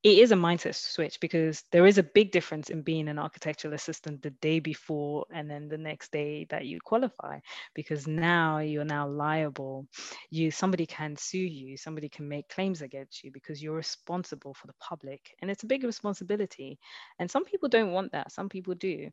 it 0.04 0.18
is 0.18 0.32
a 0.32 0.36
mindset 0.36 0.76
switch 0.76 1.20
because 1.20 1.64
there 1.72 1.86
is 1.86 1.97
a 1.97 2.04
big 2.04 2.32
difference 2.32 2.70
in 2.70 2.82
being 2.82 3.08
an 3.08 3.20
architectural 3.20 3.74
assistant 3.74 4.22
the 4.22 4.32
day 4.32 4.60
before 4.60 5.26
and 5.32 5.49
then 5.49 5.68
the 5.68 5.78
next 5.78 6.12
day 6.12 6.45
that 6.49 6.66
you 6.66 6.80
qualify 6.84 7.39
because 7.76 8.08
now 8.08 8.58
you're 8.58 8.84
now 8.84 9.08
liable. 9.08 9.86
You 10.30 10.49
somebody 10.49 10.86
can 10.86 11.16
sue 11.16 11.38
you 11.38 11.78
somebody 11.78 12.10
can 12.10 12.28
make 12.28 12.49
claims 12.49 12.82
against 12.82 13.24
you 13.24 13.32
because 13.32 13.62
you're 13.62 13.76
responsible 13.76 14.54
for 14.54 14.68
the 14.68 14.74
public 14.80 15.36
and 15.41 15.52
it's 15.52 15.64
a 15.64 15.68
big 15.68 15.84
responsibility. 15.84 16.80
And 17.20 17.30
some 17.30 17.45
people 17.45 17.70
don't 17.70 17.91
want 17.91 18.12
that 18.14 18.32
some 18.32 18.49
people 18.49 18.74
do. 18.74 19.10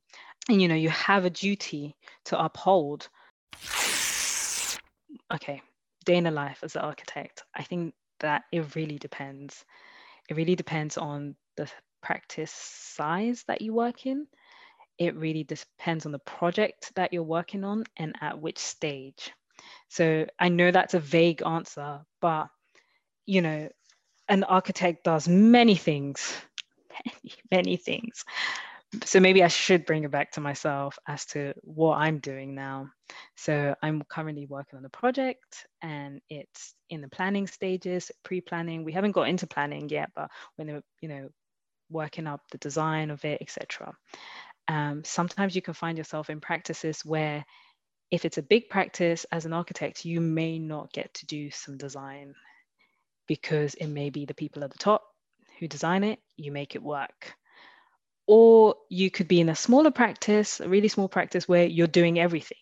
And 0.49 0.62
you 0.62 0.68
know 0.68 0.74
you 0.74 0.91
have 0.91 1.24
a 1.24 1.30
duty 1.30 1.97
to 2.26 2.43
uphold. 2.43 3.09
Okay 5.34 5.62
day 6.09 6.16
in 6.16 6.26
a 6.26 6.30
life 6.30 6.61
as 6.62 6.74
an 6.74 6.80
architect 6.80 7.43
i 7.55 7.62
think 7.62 7.93
that 8.20 8.45
it 8.51 8.74
really 8.74 8.97
depends 8.99 9.66
it 10.28 10.36
really 10.36 10.56
depends 10.56 10.96
on 10.98 11.34
the 11.56 11.70
practice 12.02 12.52
size 12.52 13.44
that 13.48 13.62
you 13.62 13.74
work 13.74 14.06
in. 14.06 14.26
It 14.98 15.16
really 15.16 15.44
depends 15.44 16.06
on 16.06 16.12
the 16.12 16.18
project 16.18 16.92
that 16.96 17.12
you're 17.12 17.22
working 17.22 17.64
on 17.64 17.84
and 17.96 18.14
at 18.20 18.40
which 18.40 18.58
stage. 18.58 19.32
So 19.88 20.26
I 20.38 20.48
know 20.48 20.70
that's 20.70 20.94
a 20.94 21.00
vague 21.00 21.42
answer, 21.42 22.00
but 22.20 22.48
you 23.26 23.42
know, 23.42 23.68
an 24.28 24.44
architect 24.44 25.04
does 25.04 25.28
many 25.28 25.74
things, 25.74 26.34
many, 27.06 27.34
many 27.50 27.76
things 27.76 28.24
so 29.05 29.20
maybe 29.20 29.43
I 29.45 29.49
should 29.49 29.84
bring 29.84 30.05
it 30.05 30.11
back 30.11 30.32
to 30.32 30.41
myself 30.41 30.99
as 31.07 31.26
to 31.26 31.53
what 31.62 31.97
I'm 31.99 32.18
doing 32.18 32.55
now. 32.55 32.89
So 33.36 33.74
I'm 33.82 34.03
currently 34.09 34.47
working 34.47 34.78
on 34.78 34.84
a 34.84 34.91
project 34.91 35.66
and 35.82 36.20
it's 36.30 36.74
in 36.89 37.03
the 37.03 37.09
planning 37.09 37.47
stages, 37.47 38.11
pre-planning. 38.24 38.84
We 38.84 38.93
haven't 38.93 39.12
got 39.12 39.28
into 39.28 39.47
planning 39.47 39.89
yet, 39.91 40.11
but 40.14 40.30
when 40.57 40.82
you 41.01 41.09
know 41.09 41.28
working 41.91 42.26
up 42.26 42.41
the 42.51 42.59
design 42.59 43.11
of 43.11 43.24
it, 43.24 43.43
etc. 43.43 43.95
Um, 44.68 45.03
sometimes 45.05 45.55
you 45.55 45.62
can 45.62 45.74
find 45.74 45.97
yourself 45.97 46.30
in 46.30 46.41
practices 46.41 47.05
where 47.05 47.45
if 48.11 48.24
it's 48.24 48.39
a 48.39 48.43
big 48.43 48.70
practice 48.70 49.26
as 49.30 49.45
an 49.45 49.53
architect, 49.53 50.05
you 50.05 50.20
may 50.20 50.59
not 50.59 50.93
get 50.93 51.12
to 51.14 51.26
do 51.26 51.51
some 51.51 51.76
design 51.76 52.34
because 53.26 53.74
it 53.74 53.89
may 53.89 54.09
be 54.09 54.24
the 54.24 54.34
people 54.34 54.64
at 54.64 54.70
the 54.70 54.78
top 54.78 55.05
who 55.59 55.68
design 55.68 56.05
it, 56.05 56.18
you 56.36 56.53
make 56.53 56.74
it 56.74 56.82
work 56.82 57.34
or 58.28 58.74
you 58.90 59.10
could 59.10 59.26
be 59.26 59.40
in 59.40 59.48
a 59.48 59.56
smaller 59.56 59.90
practice, 59.90 60.60
a 60.60 60.68
really 60.68 60.88
small 60.88 61.08
practice 61.08 61.48
where 61.48 61.64
you're 61.64 61.86
doing 61.86 62.20
everything. 62.20 62.58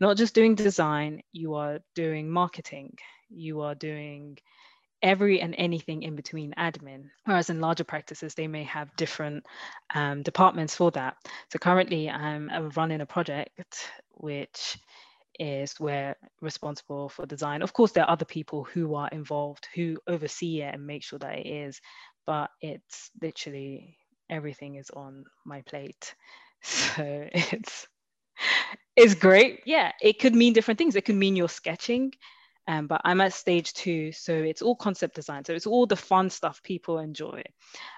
Not 0.00 0.16
just 0.16 0.34
doing 0.34 0.56
design, 0.56 1.22
you 1.32 1.54
are 1.54 1.78
doing 1.94 2.28
marketing, 2.28 2.98
you 3.30 3.60
are 3.60 3.76
doing 3.76 4.38
every 5.02 5.40
and 5.40 5.54
anything 5.56 6.02
in 6.02 6.16
between 6.16 6.52
admin. 6.58 7.04
Whereas 7.26 7.48
in 7.48 7.60
larger 7.60 7.84
practices, 7.84 8.34
they 8.34 8.48
may 8.48 8.64
have 8.64 8.96
different 8.96 9.46
um, 9.94 10.22
departments 10.22 10.74
for 10.74 10.90
that. 10.92 11.16
So 11.52 11.60
currently, 11.60 12.10
I'm, 12.10 12.50
I'm 12.50 12.70
running 12.70 13.00
a 13.00 13.06
project 13.06 13.88
which 14.10 14.78
is 15.38 15.78
we're 15.78 16.16
responsible 16.40 17.08
for 17.08 17.24
design. 17.24 17.62
Of 17.62 17.72
course, 17.72 17.92
there 17.92 18.04
are 18.04 18.10
other 18.10 18.24
people 18.24 18.64
who 18.64 18.96
are 18.96 19.08
involved 19.08 19.68
who 19.76 19.98
oversee 20.08 20.62
it 20.62 20.74
and 20.74 20.86
make 20.86 21.04
sure 21.04 21.20
that 21.20 21.38
it 21.38 21.46
is, 21.46 21.80
but 22.26 22.50
it's 22.60 23.10
literally 23.22 23.96
everything 24.34 24.76
is 24.76 24.90
on 24.90 25.24
my 25.44 25.62
plate. 25.62 26.14
So 26.66 27.28
it's 27.34 27.86
it's 28.96 29.14
great. 29.14 29.60
Yeah, 29.66 29.92
it 30.00 30.18
could 30.18 30.34
mean 30.34 30.54
different 30.54 30.78
things. 30.78 30.96
It 30.96 31.04
could 31.04 31.14
mean 31.14 31.36
you're 31.36 31.48
sketching, 31.48 32.12
um, 32.66 32.86
but 32.86 33.02
I'm 33.04 33.20
at 33.20 33.34
stage 33.34 33.74
two, 33.74 34.12
so 34.12 34.32
it's 34.32 34.62
all 34.62 34.76
concept 34.76 35.14
design. 35.14 35.44
So 35.44 35.52
it's 35.52 35.66
all 35.66 35.86
the 35.86 35.96
fun 35.96 36.30
stuff 36.30 36.62
people 36.62 37.00
enjoy. 37.00 37.42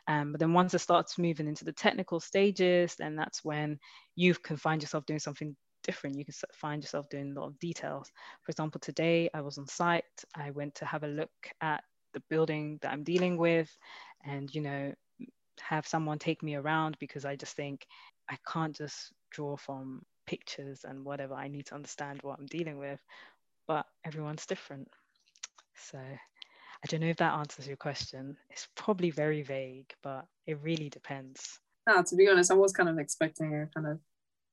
Um, 0.09 0.33
but 0.33 0.41
then 0.41 0.53
once 0.53 0.75
it 0.75 0.81
starts 0.81 1.17
moving 1.17 1.47
into 1.47 1.65
the 1.65 1.73
technical 1.73 2.19
stages, 2.19 2.97
then 2.97 3.15
that's 3.15 3.45
when 3.45 3.79
you 4.17 4.35
can 4.35 4.57
find 4.57 4.83
yourself 4.83 5.07
doing 5.07 5.21
something 5.21 5.55
different. 5.85 6.19
You 6.19 6.25
can 6.25 6.35
find 6.55 6.83
yourself 6.83 7.09
doing 7.09 7.31
a 7.37 7.41
lot 7.41 7.47
of 7.47 7.59
details. 7.61 8.11
For 8.43 8.51
example, 8.51 8.81
today 8.81 9.31
I 9.33 9.43
was 9.43 9.59
on 9.59 9.69
site. 9.69 10.05
I 10.35 10.51
went 10.51 10.75
to 10.77 10.87
have 10.87 11.05
a 11.05 11.09
look 11.09 11.31
at 11.61 11.85
the 12.15 12.23
building 12.31 12.79
that 12.83 12.93
I'm 12.93 13.05
dealing 13.05 13.37
with, 13.37 13.71
and 14.25 14.53
you 14.55 14.63
know 14.63 14.93
have 15.61 15.87
someone 15.87 16.19
take 16.19 16.43
me 16.43 16.55
around 16.55 16.97
because 16.99 17.25
I 17.25 17.37
just 17.37 17.57
think 17.57 17.87
I 18.29 18.37
can't 18.51 18.75
just 18.75 19.13
draw 19.31 19.57
from 19.57 20.03
pictures 20.27 20.85
and 20.85 21.05
whatever. 21.05 21.35
I 21.35 21.49
need 21.49 21.67
to 21.67 21.75
understand 21.75 22.21
what 22.23 22.39
I'm 22.39 22.47
dealing 22.47 22.79
with, 22.79 23.01
but 23.67 23.87
everyone's 24.05 24.47
different. 24.47 24.89
So 25.75 25.99
I 25.99 26.87
don't 26.89 27.01
know 27.01 27.09
if 27.09 27.17
that 27.19 27.35
answers 27.35 27.67
your 27.67 27.77
question. 27.77 28.37
It's 28.51 28.69
probably 28.77 29.11
very 29.11 29.43
vague, 29.43 29.93
but 30.03 30.27
it 30.47 30.59
really 30.63 30.89
depends. 30.89 31.61
No, 31.87 32.03
to 32.03 32.17
be 32.17 32.29
honest, 32.29 32.51
I 32.51 32.55
was 32.55 32.73
kind 32.73 32.89
of 32.89 32.99
expecting 32.99 33.55
a 33.55 33.67
kind 33.75 33.87
of 33.87 33.99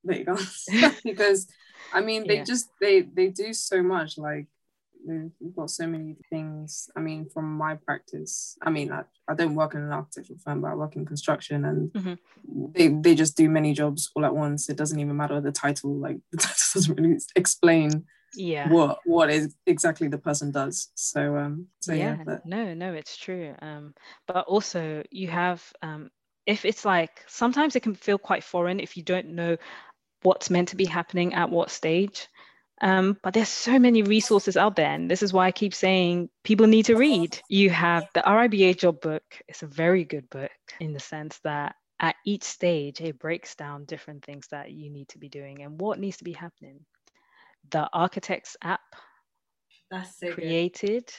vague 0.04 0.28
answer 0.30 0.96
because 1.04 1.48
I 1.94 2.02
mean 2.02 2.28
they 2.28 2.38
yeah. 2.38 2.44
just 2.44 2.68
they 2.80 3.02
they 3.02 3.28
do 3.28 3.54
so 3.54 3.82
much 3.82 4.18
like 4.18 4.48
we've 5.06 5.56
got 5.56 5.70
so 5.70 5.88
many 5.88 6.16
things. 6.30 6.90
I 6.96 7.00
mean, 7.00 7.28
from 7.30 7.54
my 7.54 7.76
practice, 7.76 8.58
I 8.62 8.70
mean, 8.70 8.92
I, 8.92 9.04
I 9.28 9.36
don't 9.36 9.56
work 9.56 9.74
in 9.74 9.82
an 9.82 9.92
architectural 9.92 10.40
firm, 10.40 10.62
but 10.62 10.72
I 10.72 10.76
work 10.76 10.96
in 10.96 11.06
construction 11.06 11.66
and 11.66 11.92
mm-hmm. 11.92 12.66
they, 12.74 12.88
they 12.88 13.16
just 13.16 13.38
do 13.38 13.50
many 13.50 13.74
jobs 13.74 14.10
all 14.16 14.26
at 14.26 14.36
once. 14.36 14.70
It 14.70 14.78
doesn't 14.78 15.00
even 15.00 15.18
matter 15.18 15.40
the 15.42 15.52
title, 15.52 15.96
like 16.00 16.18
the 16.32 16.38
title 16.38 16.56
doesn't 16.74 16.96
really 16.96 17.18
explain 17.36 18.06
yeah 18.36 18.68
what 18.68 18.98
what 19.06 19.30
is 19.30 19.56
exactly 19.68 20.08
the 20.08 20.18
person 20.18 20.50
does 20.50 20.90
so 20.96 21.38
um 21.38 21.68
so 21.82 21.94
yeah, 21.94 22.16
yeah 22.18 22.24
but... 22.26 22.46
no 22.48 22.74
no 22.74 22.92
it's 22.92 23.16
true 23.16 23.54
um 23.62 23.94
but 24.26 24.44
also 24.48 25.04
you 25.12 25.28
have 25.28 25.62
um 25.84 26.10
if 26.48 26.66
it's 26.66 26.84
like 26.84 27.24
sometimes 27.28 27.76
it 27.76 27.82
can 27.82 27.94
feel 27.94 28.18
quite 28.18 28.44
foreign 28.44 28.80
if 28.80 28.98
you 28.98 29.04
don't 29.04 29.28
know 29.28 29.56
what's 30.24 30.50
meant 30.50 30.70
to 30.70 30.76
be 30.76 30.86
happening 30.86 31.34
at 31.34 31.50
what 31.50 31.70
stage. 31.70 32.28
Um, 32.82 33.18
but 33.24 33.34
there's 33.34 33.50
so 33.50 33.80
many 33.80 34.04
resources 34.04 34.58
out 34.58 34.76
there. 34.76 34.90
And 34.92 35.10
this 35.10 35.24
is 35.24 35.32
why 35.34 35.48
I 35.48 35.52
keep 35.52 35.74
saying 35.74 36.30
people 36.44 36.68
need 36.68 36.86
to 36.86 36.96
read. 36.96 37.40
You 37.50 37.70
have 37.70 38.08
the 38.14 38.22
RIBA 38.22 38.78
job 38.78 39.02
book. 39.02 39.24
It's 39.48 39.64
a 39.64 39.68
very 39.68 40.04
good 40.04 40.30
book 40.30 40.52
in 40.80 40.94
the 40.94 41.00
sense 41.00 41.40
that 41.44 41.76
at 42.00 42.16
each 42.26 42.44
stage, 42.44 43.00
it 43.02 43.20
breaks 43.20 43.56
down 43.56 43.86
different 43.86 44.26
things 44.26 44.48
that 44.52 44.72
you 44.72 44.90
need 44.90 45.08
to 45.10 45.20
be 45.20 45.30
doing 45.30 45.62
and 45.62 45.80
what 45.80 46.00
needs 46.00 46.18
to 46.18 46.24
be 46.26 46.34
happening. 46.34 46.86
The 47.72 47.90
Architects 47.94 48.58
app 48.62 48.82
That's 49.90 50.20
so 50.20 50.34
created 50.34 51.12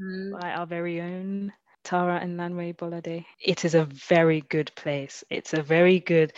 Mhm. 0.00 0.40
by 0.40 0.52
our 0.52 0.66
very 0.66 1.00
own 1.00 1.52
Tara 1.84 2.18
and 2.18 2.38
Nanwe 2.38 2.76
Bolade. 2.76 3.24
It 3.40 3.64
is 3.64 3.74
a 3.74 3.84
very 3.84 4.42
good 4.42 4.72
place. 4.74 5.24
It's 5.30 5.54
a 5.54 5.62
very 5.62 6.00
good 6.00 6.32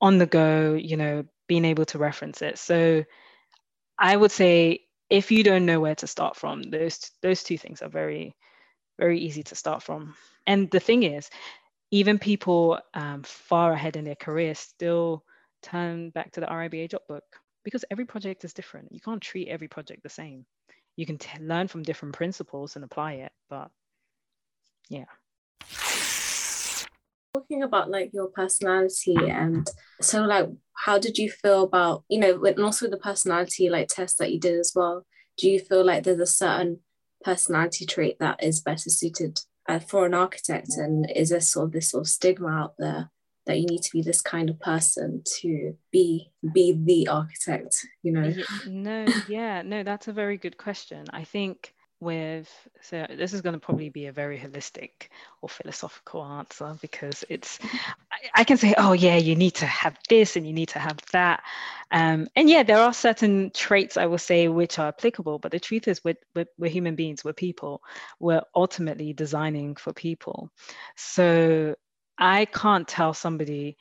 on 0.00 0.18
the 0.18 0.26
go, 0.26 0.74
you 0.74 0.96
know, 0.96 1.24
being 1.48 1.64
able 1.64 1.84
to 1.86 1.98
reference 1.98 2.42
it. 2.42 2.58
So 2.58 3.04
I 3.98 4.16
would 4.16 4.32
say 4.32 4.80
if 5.10 5.30
you 5.30 5.42
don't 5.42 5.66
know 5.66 5.80
where 5.80 5.94
to 5.96 6.06
start 6.06 6.36
from, 6.36 6.62
those 6.62 7.10
those 7.22 7.42
two 7.42 7.58
things 7.58 7.82
are 7.82 7.88
very, 7.88 8.36
very 8.98 9.20
easy 9.20 9.42
to 9.44 9.54
start 9.54 9.82
from. 9.82 10.14
And 10.46 10.70
the 10.70 10.80
thing 10.80 11.02
is, 11.04 11.30
even 11.90 12.18
people 12.18 12.78
um, 12.94 13.22
far 13.22 13.72
ahead 13.72 13.96
in 13.96 14.04
their 14.04 14.16
career 14.16 14.54
still 14.54 15.24
turn 15.62 16.10
back 16.10 16.32
to 16.32 16.40
the 16.40 16.46
RIBA 16.46 16.90
job 16.90 17.02
book 17.08 17.24
because 17.64 17.84
every 17.90 18.04
project 18.04 18.44
is 18.44 18.52
different. 18.52 18.92
You 18.92 19.00
can't 19.00 19.22
treat 19.22 19.48
every 19.48 19.68
project 19.68 20.02
the 20.02 20.08
same. 20.08 20.44
You 20.96 21.06
can 21.06 21.18
t- 21.18 21.42
learn 21.42 21.68
from 21.68 21.82
different 21.82 22.14
principles 22.14 22.76
and 22.76 22.84
apply 22.84 23.14
it, 23.14 23.32
but 23.48 23.70
yeah. 24.88 25.06
Talking 27.54 27.62
about 27.62 27.90
like 27.90 28.10
your 28.12 28.28
personality 28.28 29.16
and 29.28 29.68
so 30.00 30.22
like 30.22 30.48
how 30.76 30.98
did 30.98 31.18
you 31.18 31.30
feel 31.30 31.64
about 31.64 32.04
you 32.08 32.18
know 32.18 32.42
and 32.44 32.60
also 32.60 32.88
the 32.88 32.96
personality 32.96 33.68
like 33.68 33.88
test 33.88 34.18
that 34.18 34.32
you 34.32 34.40
did 34.40 34.58
as 34.58 34.72
well 34.74 35.04
do 35.36 35.48
you 35.48 35.58
feel 35.58 35.84
like 35.84 36.02
there's 36.02 36.20
a 36.20 36.26
certain 36.26 36.80
personality 37.22 37.86
trait 37.86 38.16
that 38.18 38.42
is 38.42 38.60
better 38.60 38.90
suited 38.90 39.38
uh, 39.68 39.78
for 39.78 40.04
an 40.04 40.14
architect 40.14 40.68
and 40.76 41.10
is 41.14 41.30
there 41.30 41.40
sort 41.40 41.66
of 41.66 41.72
this 41.72 41.90
sort 41.90 42.02
of 42.02 42.08
stigma 42.08 42.48
out 42.48 42.74
there 42.78 43.10
that 43.46 43.58
you 43.58 43.66
need 43.66 43.82
to 43.82 43.90
be 43.92 44.02
this 44.02 44.22
kind 44.22 44.48
of 44.48 44.58
person 44.60 45.22
to 45.24 45.76
be 45.90 46.30
be 46.52 46.72
the 46.84 47.08
architect 47.08 47.76
you 48.02 48.12
know 48.12 48.32
No, 48.66 49.06
yeah, 49.28 49.62
no, 49.62 49.82
that's 49.82 50.08
a 50.08 50.12
very 50.12 50.38
good 50.38 50.56
question. 50.56 51.04
I 51.10 51.24
think 51.24 51.73
with 52.04 52.48
so 52.80 53.06
this 53.08 53.32
is 53.32 53.40
going 53.40 53.54
to 53.54 53.58
probably 53.58 53.88
be 53.88 54.06
a 54.06 54.12
very 54.12 54.38
holistic 54.38 55.08
or 55.42 55.48
philosophical 55.48 56.24
answer 56.24 56.76
because 56.80 57.24
it's 57.28 57.58
I, 58.12 58.42
I 58.42 58.44
can 58.44 58.56
say 58.56 58.74
oh 58.78 58.92
yeah 58.92 59.16
you 59.16 59.34
need 59.34 59.54
to 59.56 59.66
have 59.66 59.96
this 60.08 60.36
and 60.36 60.46
you 60.46 60.52
need 60.52 60.68
to 60.68 60.78
have 60.78 60.98
that 61.12 61.42
um, 61.90 62.28
and 62.36 62.48
yeah 62.48 62.62
there 62.62 62.78
are 62.78 62.92
certain 62.92 63.50
traits 63.52 63.96
I 63.96 64.06
will 64.06 64.18
say 64.18 64.48
which 64.48 64.78
are 64.78 64.88
applicable 64.88 65.38
but 65.38 65.50
the 65.50 65.60
truth 65.60 65.88
is 65.88 66.04
we're, 66.04 66.16
we're, 66.34 66.46
we're 66.58 66.70
human 66.70 66.94
beings 66.94 67.24
we're 67.24 67.32
people 67.32 67.82
we're 68.20 68.42
ultimately 68.54 69.12
designing 69.12 69.74
for 69.74 69.92
people 69.92 70.50
so 70.96 71.74
I 72.18 72.44
can't 72.44 72.86
tell 72.86 73.14
somebody 73.14 73.76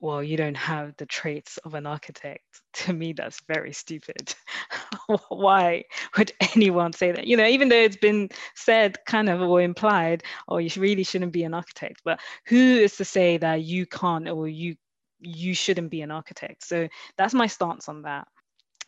well, 0.00 0.22
you 0.22 0.36
don't 0.36 0.56
have 0.56 0.96
the 0.96 1.06
traits 1.06 1.58
of 1.58 1.74
an 1.74 1.86
architect. 1.86 2.42
To 2.86 2.92
me, 2.94 3.12
that's 3.12 3.40
very 3.46 3.72
stupid. 3.74 4.34
Why 5.28 5.84
would 6.16 6.32
anyone 6.54 6.92
say 6.92 7.12
that? 7.12 7.26
You 7.26 7.36
know, 7.36 7.46
even 7.46 7.68
though 7.68 7.76
it's 7.80 7.96
been 7.96 8.30
said 8.54 8.98
kind 9.06 9.28
of 9.28 9.40
or 9.40 9.60
implied, 9.60 10.22
oh, 10.48 10.58
you 10.58 10.70
really 10.80 11.04
shouldn't 11.04 11.32
be 11.32 11.44
an 11.44 11.54
architect. 11.54 12.02
But 12.04 12.20
who 12.46 12.56
is 12.56 12.96
to 12.96 13.04
say 13.04 13.38
that 13.38 13.62
you 13.62 13.86
can't 13.86 14.28
or 14.28 14.48
you 14.48 14.76
you 15.20 15.54
shouldn't 15.54 15.90
be 15.90 16.02
an 16.02 16.10
architect? 16.10 16.64
So 16.64 16.88
that's 17.16 17.34
my 17.34 17.46
stance 17.46 17.88
on 17.88 18.02
that. 18.02 18.26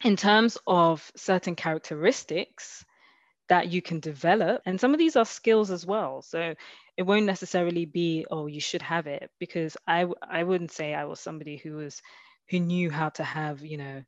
In 0.05 0.17
terms 0.17 0.59
of 0.67 1.11
certain 1.17 1.55
characteristics 1.57 2.85
that 3.49 3.69
you 3.71 3.83
can 3.83 4.01
develop, 4.01 4.63
and 4.67 4.81
some 4.81 4.93
of 4.95 4.99
these 4.99 5.17
are 5.17 5.25
skills 5.25 5.71
as 5.71 5.87
well. 5.87 6.23
So 6.23 6.55
it 6.97 7.03
won't 7.03 7.27
necessarily 7.27 7.85
be 7.87 8.27
oh 8.31 8.47
you 8.47 8.61
should 8.61 8.83
have 8.83 9.07
it 9.07 9.31
because 9.39 9.77
I 9.87 10.07
I 10.23 10.45
wouldn't 10.45 10.73
say 10.73 10.95
I 10.95 11.05
was 11.05 11.21
somebody 11.21 11.57
who 11.59 11.77
was 11.77 12.01
who 12.51 12.61
knew 12.61 12.91
how 12.91 13.11
to 13.11 13.25
have 13.25 13.65
you 13.65 13.79
know 13.79 14.03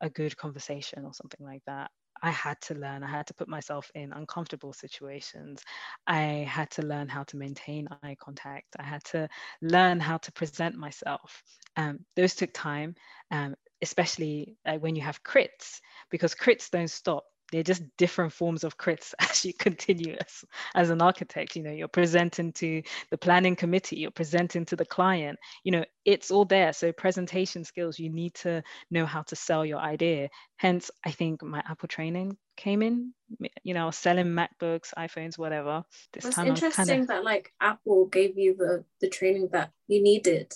a 0.00 0.10
good 0.10 0.36
conversation 0.36 1.04
or 1.04 1.14
something 1.14 1.44
like 1.46 1.62
that. 1.66 1.90
I 2.22 2.30
had 2.30 2.60
to 2.62 2.74
learn. 2.74 3.02
I 3.02 3.10
had 3.10 3.26
to 3.28 3.34
put 3.34 3.48
myself 3.48 3.90
in 3.94 4.12
uncomfortable 4.12 4.72
situations. 4.72 5.62
I 6.06 6.46
had 6.48 6.70
to 6.72 6.82
learn 6.82 7.08
how 7.08 7.24
to 7.24 7.36
maintain 7.36 7.88
eye 8.02 8.16
contact. 8.20 8.76
I 8.78 8.82
had 8.82 9.04
to 9.04 9.28
learn 9.62 10.00
how 10.00 10.18
to 10.18 10.32
present 10.32 10.76
myself. 10.76 11.42
Um, 11.76 12.00
those 12.16 12.34
took 12.34 12.52
time, 12.52 12.94
um, 13.30 13.54
especially 13.80 14.56
uh, 14.66 14.76
when 14.76 14.96
you 14.96 15.02
have 15.02 15.22
crits, 15.22 15.80
because 16.10 16.34
crits 16.34 16.70
don't 16.70 16.90
stop 16.90 17.24
they're 17.52 17.62
just 17.62 17.82
different 17.96 18.32
forms 18.32 18.64
of 18.64 18.78
crits 18.78 19.14
as 19.20 19.44
you 19.44 19.52
continue 19.54 20.16
as, 20.20 20.44
as 20.74 20.90
an 20.90 21.02
architect. 21.02 21.56
You 21.56 21.62
know 21.62 21.72
you're 21.72 21.88
presenting 21.88 22.52
to 22.54 22.82
the 23.10 23.18
planning 23.18 23.56
committee 23.56 23.96
you're 23.96 24.10
presenting 24.10 24.64
to 24.66 24.76
the 24.76 24.84
client. 24.84 25.38
You 25.64 25.72
know 25.72 25.84
it's 26.04 26.30
all 26.30 26.44
there. 26.44 26.72
So 26.72 26.92
presentation 26.92 27.64
skills 27.64 27.98
you 27.98 28.10
need 28.10 28.34
to 28.34 28.62
know 28.90 29.06
how 29.06 29.22
to 29.22 29.36
sell 29.36 29.64
your 29.64 29.78
idea. 29.78 30.28
Hence 30.56 30.90
i 31.04 31.10
think 31.10 31.42
my 31.42 31.62
apple 31.66 31.88
training 31.88 32.36
came 32.56 32.82
in 32.82 33.14
you 33.62 33.72
know 33.72 33.90
selling 33.90 34.26
macbooks 34.26 34.92
iphones 34.98 35.38
whatever. 35.38 35.84
This 36.12 36.26
it's 36.26 36.38
interesting 36.38 36.70
kind 36.70 37.00
of 37.00 37.06
that 37.08 37.24
like 37.24 37.52
apple 37.60 38.06
gave 38.06 38.36
you 38.36 38.54
the 38.56 38.84
the 39.00 39.08
training 39.08 39.48
that 39.52 39.70
you 39.88 40.02
needed 40.02 40.52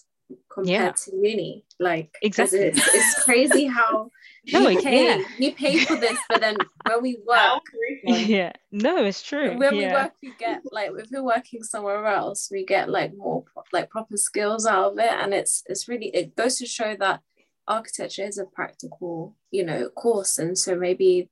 compared 0.51 0.68
Yeah. 0.68 0.93
to 0.93 1.11
uni 1.16 1.64
Like 1.81 2.14
Exactly. 2.22 2.59
it's, 2.61 2.79
it's 2.95 3.25
crazy 3.25 3.66
how 3.66 4.11
No, 4.53 4.68
you 4.68 4.81
pay 4.81 5.05
yeah. 5.07 5.25
you 5.39 5.53
pay 5.55 5.79
for 5.79 5.97
this 5.97 6.18
but 6.29 6.41
then 6.41 6.57
when 6.87 7.03
we 7.03 7.18
work 7.27 7.62
yeah 8.05 8.53
no 8.70 9.05
it's 9.05 9.22
true 9.22 9.57
when 9.57 9.77
we 9.77 9.87
work 9.87 10.12
we 10.22 10.33
get 10.39 10.61
like 10.70 10.91
if 10.99 11.09
we're 11.11 11.22
working 11.22 11.62
somewhere 11.62 12.07
else 12.07 12.49
we 12.53 12.64
get 12.64 12.89
like 12.91 13.16
more 13.16 13.45
like 13.72 13.89
proper 13.91 14.16
skills 14.16 14.66
out 14.66 14.93
of 14.93 14.99
it 14.99 15.11
and 15.12 15.33
it's 15.33 15.62
it's 15.66 15.89
really 15.89 16.09
it 16.09 16.37
goes 16.37 16.59
to 16.59 16.66
show 16.66 16.95
that 16.99 17.20
architecture 17.66 18.25
is 18.25 18.37
a 18.39 18.45
practical 18.45 19.35
you 19.51 19.64
know 19.64 19.89
course 19.91 20.37
and 20.39 20.59
so 20.59 20.77
maybe 20.77 21.31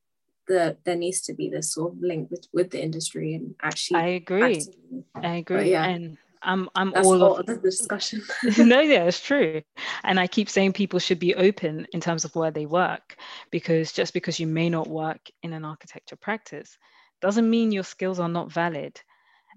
the 0.49 0.77
there 0.85 0.97
needs 0.97 1.21
to 1.21 1.35
be 1.35 1.49
this 1.51 1.73
sort 1.75 1.93
of 1.93 1.99
link 2.01 2.31
with, 2.31 2.47
with 2.53 2.71
the 2.71 2.83
industry 2.83 3.35
and 3.35 3.55
actually 3.63 4.01
i 4.01 4.07
agree 4.07 4.41
practicing. 4.41 5.05
i 5.15 5.35
agree 5.37 5.71
yeah. 5.71 5.85
and 5.85 6.17
i'm 6.43 6.69
i'm 6.75 6.93
that's 6.93 7.07
all 7.07 7.23
all 7.23 7.37
of 7.37 7.47
the 7.47 7.57
discussion 7.57 8.23
no, 8.59 8.81
yeah, 8.81 9.05
it's 9.05 9.21
true. 9.21 9.63
And 10.03 10.19
I 10.19 10.27
keep 10.27 10.49
saying 10.49 10.73
people 10.73 10.99
should 10.99 11.19
be 11.19 11.35
open 11.35 11.87
in 11.93 12.01
terms 12.01 12.25
of 12.25 12.35
where 12.35 12.51
they 12.51 12.67
work 12.67 13.17
because 13.51 13.93
just 13.93 14.15
because 14.15 14.41
you 14.41 14.47
may 14.47 14.69
not 14.69 14.89
work 14.89 15.31
in 15.43 15.53
an 15.53 15.65
architecture 15.65 16.17
practice 16.17 16.77
doesn't 17.21 17.49
mean 17.49 17.73
your 17.73 17.85
skills 17.85 18.19
are 18.19 18.29
not 18.29 18.53
valid. 18.53 19.01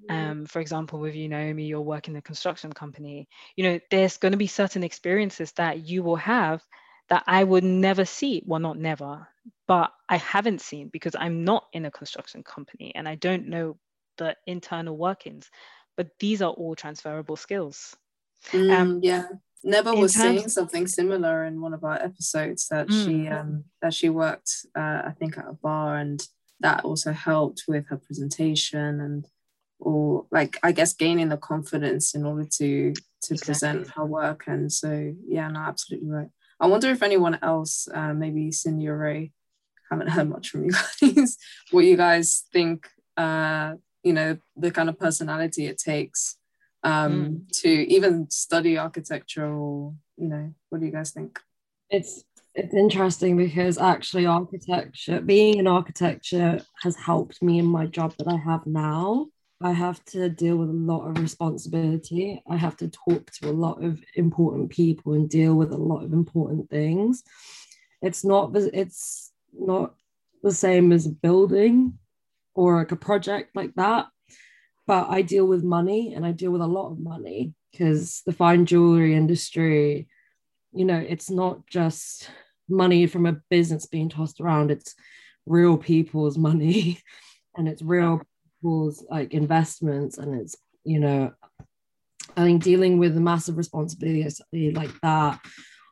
Um, 0.10 0.46
for 0.46 0.60
example, 0.60 1.00
with 1.00 1.16
you, 1.16 1.30
Naomi, 1.30 1.66
you're 1.66 1.82
working 1.82 2.14
in 2.14 2.20
a 2.20 2.22
construction 2.22 2.72
company. 2.72 3.28
You 3.56 3.64
know, 3.64 3.80
there's 3.90 4.18
going 4.18 4.34
to 4.34 4.38
be 4.38 4.48
certain 4.48 4.84
experiences 4.84 5.52
that 5.54 5.88
you 5.88 6.04
will 6.04 6.18
have 6.18 6.62
that 7.10 7.24
I 7.26 7.44
would 7.44 7.64
never 7.64 8.06
see. 8.06 8.44
Well, 8.46 8.60
not 8.60 8.78
never, 8.78 9.28
but 9.68 9.92
I 10.08 10.18
haven't 10.18 10.62
seen 10.62 10.90
because 10.90 11.16
I'm 11.18 11.44
not 11.44 11.66
in 11.74 11.86
a 11.86 11.92
construction 11.92 12.44
company 12.44 12.92
and 12.94 13.08
I 13.08 13.16
don't 13.16 13.48
know 13.48 13.78
the 14.18 14.36
internal 14.46 14.96
workings. 14.96 15.50
But 15.98 16.10
these 16.20 16.42
are 16.42 16.52
all 16.52 16.76
transferable 16.76 17.36
skills. 17.36 17.96
Mm, 18.52 19.00
yeah. 19.04 19.26
Neba 19.66 19.94
in 19.94 20.00
was 20.00 20.14
terms- 20.14 20.24
saying 20.24 20.50
something 20.50 20.88
similar 20.88 21.46
in 21.46 21.60
one 21.62 21.74
of 21.74 21.84
our 21.84 21.96
episodes 21.96 22.68
that 22.68 22.92
she 22.92 23.28
um 23.28 23.64
that 23.82 23.94
she 23.94 24.10
worked 24.10 24.52
uh, 24.76 25.02
I 25.10 25.14
think 25.18 25.38
at 25.40 25.48
a 25.48 25.54
bar 25.54 25.98
and 25.98 26.22
that 26.60 26.86
also 26.86 27.12
helped 27.12 27.64
with 27.68 27.88
her 27.88 27.98
presentation 27.98 29.02
and 29.02 29.26
or 29.80 30.26
like 30.32 30.60
I 30.62 30.72
guess 30.72 30.94
gaining 30.94 31.30
the 31.30 31.38
confidence 31.38 32.14
in 32.14 32.26
order 32.26 32.46
to 32.60 32.94
to 33.24 33.36
present 33.38 33.90
her 33.96 34.06
work. 34.06 34.44
And 34.46 34.72
so 34.72 35.16
yeah 35.28 35.48
no 35.48 35.60
absolutely 35.62 36.10
right. 36.10 36.30
I 36.60 36.68
wonder 36.68 36.90
if 36.92 37.02
anyone 37.02 37.40
else 37.42 37.88
uh, 37.92 38.14
maybe 38.14 38.52
Cindy 38.52 38.88
or 38.88 38.98
Ray 38.98 39.32
haven't 39.90 40.10
heard 40.10 40.30
much 40.30 40.50
from 40.50 40.66
you 40.66 40.72
guys 41.02 41.38
what 41.72 41.86
you 41.86 41.98
guys 41.98 42.44
think 42.54 42.88
uh 43.18 43.74
you 44.06 44.14
know 44.14 44.38
the 44.56 44.72
kind 44.72 44.88
of 44.88 44.98
personality 44.98 45.66
it 45.66 45.80
takes 45.80 46.38
um 46.84 47.48
to 47.52 47.70
even 47.96 48.30
study 48.30 48.78
architecture 48.78 49.52
or 49.52 49.94
you 50.16 50.28
know 50.28 50.54
what 50.70 50.80
do 50.80 50.86
you 50.86 50.92
guys 50.92 51.12
think? 51.12 51.40
It's 51.90 52.24
it's 52.54 52.74
interesting 52.74 53.36
because 53.36 53.78
actually 53.78 54.26
architecture 54.26 55.20
being 55.20 55.58
in 55.58 55.68
architecture 55.68 56.62
has 56.84 56.96
helped 56.96 57.42
me 57.44 57.60
in 57.60 57.66
my 57.66 57.86
job 57.88 58.14
that 58.18 58.30
i 58.30 58.38
have 58.38 58.66
now. 58.66 59.28
I 59.62 59.72
have 59.72 60.04
to 60.14 60.30
deal 60.30 60.58
with 60.58 60.70
a 60.70 60.82
lot 60.92 61.08
of 61.08 61.18
responsibility. 61.18 62.44
I 62.48 62.58
have 62.58 62.78
to 62.78 62.88
talk 62.90 63.32
to 63.38 63.50
a 63.50 63.60
lot 63.66 63.84
of 63.84 64.00
important 64.16 64.70
people 64.70 65.14
and 65.14 65.30
deal 65.30 65.56
with 65.56 65.72
a 65.72 65.78
lot 65.92 66.04
of 66.04 66.14
important 66.14 66.70
things. 66.70 67.24
It's 68.02 68.24
not 68.24 68.54
the- 68.54 68.78
it's 68.82 69.32
not 69.54 69.96
the 70.44 70.52
same 70.54 70.92
as 70.92 71.08
building 71.08 71.98
or 72.56 72.78
like 72.80 72.92
a 72.92 72.96
project 72.96 73.56
like 73.56 73.76
that. 73.76 74.08
But 74.88 75.10
i 75.10 75.24
deal 75.24 75.46
with 75.48 75.64
money 75.64 76.14
and 76.14 76.24
i 76.26 76.32
deal 76.32 76.52
with 76.52 76.62
a 76.62 76.68
lot 76.68 76.92
of 76.92 77.00
money 77.00 77.54
because 77.72 78.22
the 78.26 78.32
fine 78.32 78.68
jewelry 78.68 79.16
industry 79.16 80.08
you 80.76 80.84
know, 80.84 80.98
it's 80.98 81.30
not 81.30 81.66
just 81.66 82.30
money 82.68 83.08
from 83.08 83.26
a 83.26 83.38
business 83.50 83.86
being 83.86 84.10
tossed 84.10 84.42
around, 84.42 84.72
it's 84.72 84.94
real 85.46 85.78
people's 85.78 86.38
money 86.38 87.00
and 87.56 87.68
it's 87.68 87.82
real 87.82 88.22
people's 88.62 89.04
like 89.10 89.34
investments. 89.34 90.18
And 90.18 90.40
it's, 90.42 90.56
you 90.84 91.00
know, 91.00 91.32
I 92.36 92.44
think 92.44 92.62
dealing 92.62 92.98
with 92.98 93.16
a 93.16 93.22
massive 93.22 93.58
responsibility 93.58 94.74
like 94.74 94.92
that 95.02 95.40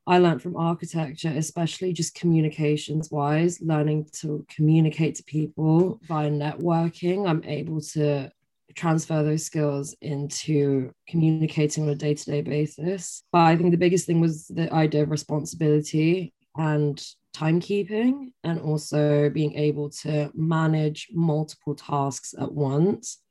I 0.05 0.17
learned 0.17 0.41
from 0.41 0.57
architecture, 0.57 1.33
especially 1.35 1.93
just 1.93 2.15
communications 2.15 3.09
wise, 3.09 3.61
learning 3.61 4.09
to 4.21 4.45
communicate 4.49 5.15
to 5.15 5.23
people 5.23 6.01
via 6.07 6.29
networking. 6.29 7.27
I'm 7.27 7.43
able 7.45 7.79
to 7.93 8.29
transfer 8.75 9.23
those 9.23 9.45
skills 9.45 9.95
into 10.01 10.91
communicating 11.07 11.83
on 11.83 11.89
a 11.89 11.95
day 11.95 12.15
to 12.15 12.25
day 12.25 12.41
basis. 12.41 13.23
But 13.31 13.41
I 13.41 13.55
think 13.55 13.71
the 13.71 13.77
biggest 13.77 14.05
thing 14.05 14.19
was 14.19 14.47
the 14.47 14.71
idea 14.73 15.03
of 15.03 15.11
responsibility 15.11 16.33
and 16.57 17.01
timekeeping, 17.35 18.31
and 18.43 18.59
also 18.59 19.29
being 19.29 19.55
able 19.55 19.89
to 19.89 20.29
manage 20.35 21.07
multiple 21.11 21.73
tasks 21.75 22.35
at 22.39 22.51
once. 22.51 23.22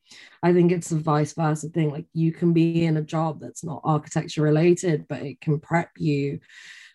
I 0.43 0.53
think 0.53 0.73
it's 0.73 0.93
a 0.93 0.97
vice 0.97 1.33
versa 1.35 1.69
thing. 1.69 1.91
Like 1.91 2.07
you 2.13 2.33
can 2.33 2.53
be 2.53 2.85
in 2.85 2.97
a 2.97 3.03
job 3.03 3.41
that's 3.41 3.65
not 3.65 3.81
architecture 3.85 4.43
related, 4.43 5.07
but 5.09 5.23
it 5.23 5.41
can 5.41 5.61
prep 5.61 5.91
you 5.99 6.41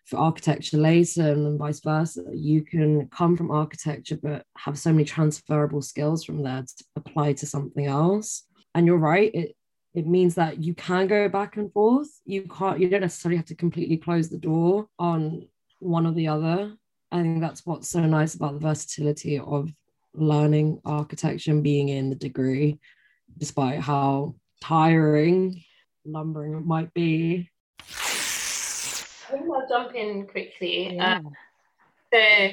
for 0.05 0.17
architecture 0.17 0.77
later 0.77 1.33
and 1.33 1.59
vice 1.59 1.81
versa. 1.81 2.23
You 2.33 2.63
can 2.63 3.07
come 3.07 3.35
from 3.35 3.51
architecture, 3.51 4.17
but 4.21 4.45
have 4.57 4.79
so 4.79 4.91
many 4.91 5.05
transferable 5.05 5.81
skills 5.81 6.23
from 6.23 6.43
there 6.43 6.63
to 6.63 6.85
apply 6.95 7.33
to 7.33 7.45
something 7.45 7.85
else. 7.85 8.43
And 8.73 8.85
you're 8.85 8.97
right, 8.97 9.31
it 9.33 9.55
it 9.93 10.05
means 10.05 10.35
that 10.35 10.61
you 10.61 10.75
can 10.75 11.07
go 11.07 11.27
back 11.27 11.57
and 11.57 11.73
forth. 11.73 12.09
You 12.23 12.43
can't, 12.43 12.79
you 12.79 12.87
don't 12.87 13.01
necessarily 13.01 13.37
have 13.37 13.47
to 13.47 13.55
completely 13.55 13.97
close 13.97 14.29
the 14.29 14.37
door 14.37 14.87
on 14.99 15.47
one 15.79 16.05
or 16.05 16.11
the 16.11 16.27
other. 16.27 16.73
I 17.11 17.21
think 17.23 17.41
that's 17.41 17.65
what's 17.65 17.89
so 17.89 18.01
nice 18.01 18.35
about 18.35 18.53
the 18.53 18.59
versatility 18.59 19.39
of 19.39 19.71
learning 20.13 20.81
architecture 20.85 21.49
and 21.49 21.63
being 21.63 21.89
in 21.89 22.09
the 22.09 22.15
degree 22.15 22.79
despite 23.37 23.79
how 23.79 24.35
tiring 24.61 25.63
lumbering 26.07 26.53
it 26.53 26.65
might 26.65 26.93
be. 26.93 27.49
I 27.79 29.31
think 29.31 29.45
I'll 29.53 29.67
jump 29.67 29.93
in 29.93 30.25
quickly. 30.25 30.95
Yeah. 30.95 31.17
Um, 31.17 31.33
so, 32.13 32.49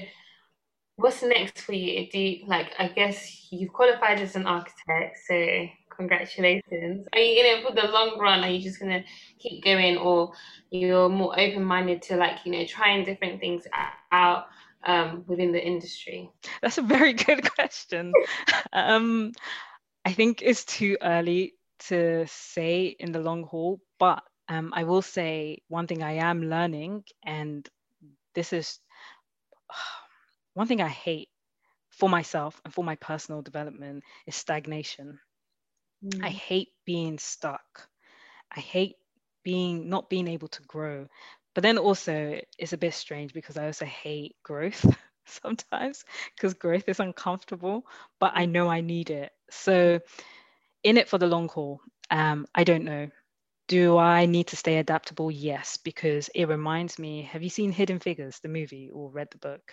what's 0.97 1.22
next 1.22 1.61
for 1.61 1.72
you? 1.72 2.11
Do 2.11 2.18
you, 2.18 2.47
like? 2.47 2.72
I 2.79 2.89
guess 2.89 3.49
you've 3.51 3.72
qualified 3.72 4.20
as 4.20 4.35
an 4.37 4.47
architect, 4.47 5.18
so 5.27 5.66
congratulations. 5.97 7.07
Are 7.12 7.20
you 7.20 7.41
in 7.41 7.59
it 7.59 7.66
for 7.66 7.75
the 7.75 7.89
long 7.89 8.18
run? 8.18 8.43
Are 8.43 8.51
you 8.51 8.61
just 8.61 8.81
gonna 8.81 9.05
keep 9.39 9.64
going, 9.64 9.97
or 9.97 10.33
you're 10.70 11.09
more 11.09 11.39
open 11.39 11.64
minded 11.64 12.03
to 12.03 12.16
like 12.16 12.39
you 12.45 12.53
know 12.53 12.66
trying 12.66 13.05
different 13.05 13.41
things 13.41 13.64
out 14.11 14.47
um, 14.85 15.25
within 15.29 15.53
the 15.53 15.64
industry? 15.64 16.31
That's 16.61 16.79
a 16.79 16.83
very 16.83 17.12
good 17.12 17.49
question. 17.55 18.12
um, 18.72 19.33
I 20.05 20.13
think 20.13 20.43
it's 20.43 20.65
too 20.65 20.99
early 21.03 21.55
to 21.89 22.27
say 22.29 22.87
in 22.87 23.13
the 23.13 23.21
long 23.21 23.45
haul, 23.45 23.81
but 23.99 24.23
um, 24.49 24.73
I 24.75 24.85
will 24.85 25.03
say 25.03 25.63
one 25.69 25.87
thing 25.87 26.03
I 26.03 26.15
am 26.15 26.43
learning, 26.49 27.05
and 27.25 27.69
this 28.35 28.53
is 28.53 28.81
one 30.55 30.67
thing 30.67 30.83
I 30.83 30.89
hate 30.89 31.29
for 31.91 32.09
myself 32.09 32.61
and 32.65 32.75
for 32.75 32.85
my 32.85 32.97
personal 32.97 33.43
development 33.43 34.05
is 34.27 34.37
stagnation. 34.37 35.21
I 36.23 36.31
hate 36.31 36.69
being 36.85 37.19
stuck. 37.19 37.89
I 38.55 38.61
hate 38.61 38.97
being 39.43 39.89
not 39.89 40.11
being 40.11 40.29
able 40.29 40.49
to 40.49 40.63
grow. 40.63 41.09
But 41.55 41.63
then 41.63 41.79
also 41.79 42.41
it's 42.59 42.73
a 42.73 42.79
bit 42.79 42.95
strange 42.95 43.33
because 43.33 43.57
I 43.57 43.67
also 43.67 43.85
hate 43.87 44.37
growth 44.43 44.85
sometimes 45.43 46.05
because 46.37 46.55
growth 46.55 46.89
is 46.89 47.01
uncomfortable, 47.01 47.87
but 48.20 48.33
I 48.35 48.47
know 48.47 48.68
I 48.68 48.81
need 48.81 49.11
it. 49.11 49.33
So 49.51 50.01
in 50.85 50.99
it 50.99 51.09
for 51.09 51.18
the 51.18 51.27
long 51.27 51.49
haul. 51.49 51.81
Um, 52.11 52.47
I 52.55 52.62
don't 52.62 52.85
know. 52.85 53.09
Do 53.66 53.97
I 53.97 54.27
need 54.27 54.49
to 54.49 54.57
stay 54.57 54.77
adaptable? 54.77 55.31
Yes, 55.31 55.79
because 55.79 56.29
it 56.35 56.49
reminds 56.49 56.99
me. 56.99 57.22
Have 57.22 57.43
you 57.43 57.49
seen 57.49 57.72
Hidden 57.72 57.99
Figures, 57.99 58.39
the 58.41 58.49
movie, 58.49 58.91
or 58.93 59.11
read 59.11 59.29
the 59.31 59.39
book? 59.39 59.72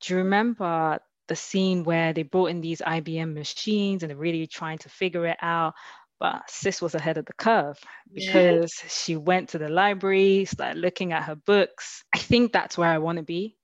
Do 0.00 0.12
you 0.12 0.18
remember 0.18 0.98
the 1.28 1.36
scene 1.36 1.84
where 1.84 2.12
they 2.12 2.22
brought 2.22 2.50
in 2.50 2.60
these 2.60 2.82
IBM 2.82 3.32
machines 3.32 4.02
and 4.02 4.10
they're 4.10 4.16
really 4.16 4.46
trying 4.46 4.78
to 4.78 4.90
figure 4.90 5.26
it 5.26 5.38
out? 5.40 5.72
But 6.20 6.42
sis 6.48 6.82
was 6.82 6.94
ahead 6.94 7.16
of 7.16 7.24
the 7.24 7.32
curve 7.32 7.80
because 8.12 8.74
yeah. 8.82 8.88
she 8.88 9.16
went 9.16 9.48
to 9.50 9.58
the 9.58 9.70
library, 9.70 10.44
started 10.44 10.78
looking 10.78 11.12
at 11.12 11.24
her 11.24 11.34
books. 11.34 12.04
I 12.14 12.18
think 12.18 12.52
that's 12.52 12.76
where 12.76 12.90
I 12.90 12.98
want 12.98 13.16
to 13.16 13.24
be. 13.24 13.56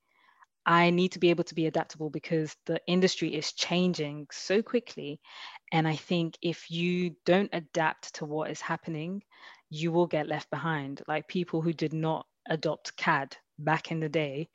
I 0.69 0.91
need 0.91 1.13
to 1.13 1.19
be 1.19 1.31
able 1.31 1.45
to 1.45 1.55
be 1.55 1.67
adaptable 1.67 2.11
because 2.11 2.55
the 2.67 2.79
industry 2.87 3.35
is 3.35 3.55
changing 3.55 4.27
so 4.31 4.63
quickly. 4.63 5.19
And 5.73 5.89
I 5.89 5.97
think 5.97 6.37
if 6.43 6.71
you 6.71 7.17
don't 7.25 7.49
adapt 7.55 8.17
to 8.17 8.27
what 8.27 8.51
is 8.51 8.61
happening, 8.61 9.23
you 9.71 9.91
will 9.93 10.07
get 10.07 10.29
left 10.29 10.51
behind. 10.51 11.03
Like 11.09 11.27
people 11.27 11.63
who 11.63 11.73
did 11.73 11.95
not 11.95 12.27
adopt 12.47 12.99
CAD 12.99 13.35
back 13.59 13.91
in 13.91 14.01
the 14.01 14.11
day 14.11 14.51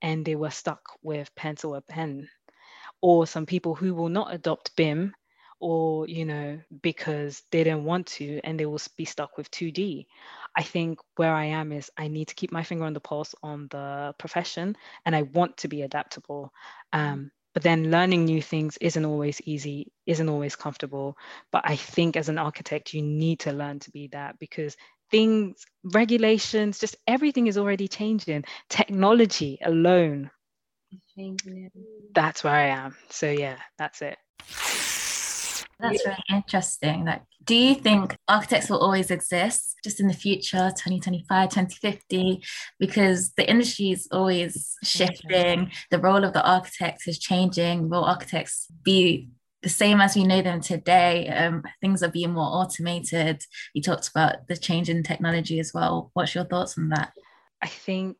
and 0.00 0.24
they 0.24 0.36
were 0.36 0.50
stuck 0.50 0.82
with 1.02 1.34
pencil 1.34 1.74
or 1.74 1.80
pen, 1.80 2.28
or 3.00 3.26
some 3.26 3.44
people 3.44 3.74
who 3.74 3.92
will 3.92 4.08
not 4.08 4.32
adopt 4.32 4.76
BIM 4.76 5.14
or 5.60 6.06
you 6.08 6.24
know 6.24 6.58
because 6.82 7.42
they 7.50 7.64
don't 7.64 7.84
want 7.84 8.06
to 8.06 8.40
and 8.44 8.58
they 8.58 8.66
will 8.66 8.80
be 8.96 9.04
stuck 9.04 9.36
with 9.36 9.50
2d 9.50 10.06
i 10.56 10.62
think 10.62 10.98
where 11.16 11.32
i 11.34 11.44
am 11.46 11.72
is 11.72 11.90
i 11.96 12.08
need 12.08 12.28
to 12.28 12.34
keep 12.34 12.52
my 12.52 12.62
finger 12.62 12.84
on 12.84 12.92
the 12.94 13.00
pulse 13.00 13.34
on 13.42 13.66
the 13.70 14.14
profession 14.18 14.76
and 15.04 15.14
i 15.16 15.22
want 15.22 15.56
to 15.58 15.68
be 15.68 15.82
adaptable. 15.82 16.52
Um, 16.92 17.30
but 17.54 17.62
then 17.62 17.90
learning 17.90 18.26
new 18.26 18.42
things 18.42 18.76
isn't 18.80 19.04
always 19.04 19.40
easy 19.42 19.92
isn't 20.06 20.28
always 20.28 20.56
comfortable. 20.56 21.16
But 21.52 21.62
i 21.64 21.76
think 21.76 22.16
as 22.16 22.28
an 22.28 22.38
architect 22.38 22.92
you 22.94 23.02
need 23.02 23.40
to 23.40 23.52
learn 23.52 23.78
to 23.80 23.90
be 23.90 24.08
that 24.08 24.38
because 24.38 24.76
things 25.10 25.64
regulations 25.94 26.78
just 26.78 26.96
everything 27.06 27.46
is 27.46 27.58
already 27.58 27.88
changing. 27.88 28.44
Technology 28.68 29.58
alone 29.64 30.30
that's 32.14 32.44
where 32.44 32.54
i 32.54 32.66
am. 32.66 32.96
So 33.10 33.30
yeah 33.30 33.56
that's 33.78 34.02
it 34.02 34.16
that's 35.78 36.04
really 36.06 36.24
interesting. 36.30 37.04
Like, 37.04 37.22
do 37.44 37.54
you 37.54 37.74
think 37.74 38.16
architects 38.28 38.68
will 38.68 38.80
always 38.80 39.10
exist 39.10 39.76
just 39.84 40.00
in 40.00 40.08
the 40.08 40.14
future, 40.14 40.70
2025, 40.70 41.50
2050? 41.50 42.42
Because 42.78 43.32
the 43.34 43.48
industry 43.48 43.90
is 43.90 44.08
always 44.10 44.74
shifting, 44.82 45.70
the 45.90 45.98
role 45.98 46.24
of 46.24 46.32
the 46.32 46.44
architect 46.44 47.02
is 47.06 47.18
changing. 47.18 47.88
Will 47.88 48.04
architects 48.04 48.66
be 48.82 49.28
the 49.62 49.68
same 49.68 50.00
as 50.00 50.16
we 50.16 50.24
know 50.24 50.42
them 50.42 50.60
today? 50.60 51.28
Um, 51.28 51.62
things 51.80 52.02
are 52.02 52.10
being 52.10 52.32
more 52.32 52.48
automated. 52.48 53.42
You 53.74 53.82
talked 53.82 54.08
about 54.08 54.48
the 54.48 54.56
change 54.56 54.88
in 54.88 55.02
technology 55.02 55.60
as 55.60 55.72
well. 55.72 56.10
What's 56.14 56.34
your 56.34 56.44
thoughts 56.44 56.76
on 56.78 56.88
that? 56.88 57.12
I 57.62 57.68
think 57.68 58.16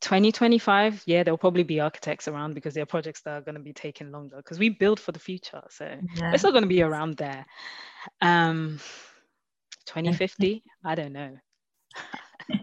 2025 0.00 1.02
yeah 1.06 1.24
there'll 1.24 1.36
probably 1.38 1.64
be 1.64 1.80
architects 1.80 2.28
around 2.28 2.54
because 2.54 2.74
there 2.74 2.82
are 2.82 2.86
projects 2.86 3.22
that 3.22 3.32
are 3.32 3.40
going 3.40 3.56
to 3.56 3.60
be 3.60 3.72
taking 3.72 4.12
longer 4.12 4.36
because 4.36 4.58
we 4.58 4.68
build 4.68 5.00
for 5.00 5.10
the 5.10 5.18
future 5.18 5.62
so 5.70 5.84
yeah. 6.16 6.32
it's 6.32 6.44
not 6.44 6.52
going 6.52 6.62
to 6.62 6.68
be 6.68 6.82
around 6.82 7.16
there. 7.16 7.44
Um 8.20 8.78
2050 9.86 10.62
i 10.84 10.94
don't 10.94 11.12
know. 11.12 11.36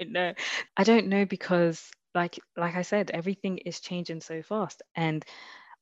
No 0.00 0.32
i 0.76 0.84
don't 0.84 1.08
know 1.08 1.24
because 1.26 1.90
like 2.14 2.38
like 2.56 2.76
i 2.76 2.82
said 2.82 3.10
everything 3.10 3.58
is 3.58 3.80
changing 3.80 4.20
so 4.20 4.42
fast 4.42 4.80
and 4.94 5.24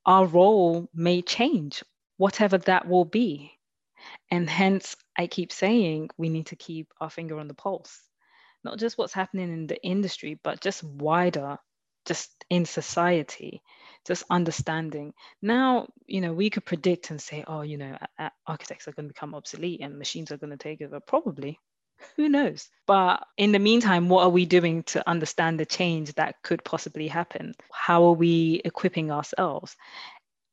our 0.07 0.25
role 0.25 0.89
may 0.95 1.21
change 1.21 1.85
whatever 2.17 2.57
that 2.57 2.89
will 2.89 3.05
be. 3.05 3.53
And 4.31 4.49
hence 4.49 4.97
i 5.19 5.27
keep 5.27 5.53
saying 5.53 6.09
we 6.17 6.31
need 6.31 6.47
to 6.47 6.57
keep 6.57 6.95
our 6.99 7.11
finger 7.11 7.39
on 7.39 7.49
the 7.49 7.55
pulse 7.55 8.06
not 8.67 8.79
just 8.79 8.99
what's 8.99 9.15
happening 9.15 9.51
in 9.53 9.67
the 9.67 9.83
industry, 9.83 10.39
but 10.43 10.61
just 10.61 10.85
wider, 10.85 11.57
just 12.05 12.31
in 12.51 12.67
society, 12.67 13.63
just 14.07 14.25
understanding. 14.29 15.15
Now, 15.41 15.89
you 16.07 16.21
know, 16.21 16.35
we 16.35 16.51
could 16.51 16.65
predict 16.65 17.11
and 17.11 17.21
say, 17.21 17.45
oh, 17.47 17.63
you 17.63 17.79
know, 17.79 17.97
architects 18.47 18.87
are 18.87 18.93
going 18.93 19.09
to 19.09 19.15
become 19.15 19.35
obsolete 19.35 19.81
and 19.81 19.99
machines 19.99 20.31
are 20.31 20.37
going 20.37 20.51
to 20.51 20.57
take 20.57 20.83
over. 20.83 21.01
Probably. 21.01 21.59
Who 22.17 22.29
knows? 22.29 22.69
But 22.87 23.25
in 23.39 23.53
the 23.53 23.59
meantime, 23.59 24.11
what 24.11 24.25
are 24.25 24.31
we 24.31 24.45
doing 24.45 24.83
to 24.85 25.09
understand 25.09 25.59
the 25.59 25.65
change 25.65 26.13
that 26.15 26.43
could 26.43 26.63
possibly 26.63 27.09
happen? 27.09 27.55
How 27.73 28.05
are 28.05 28.13
we 28.13 28.61
equipping 28.65 29.11
ourselves? 29.11 29.77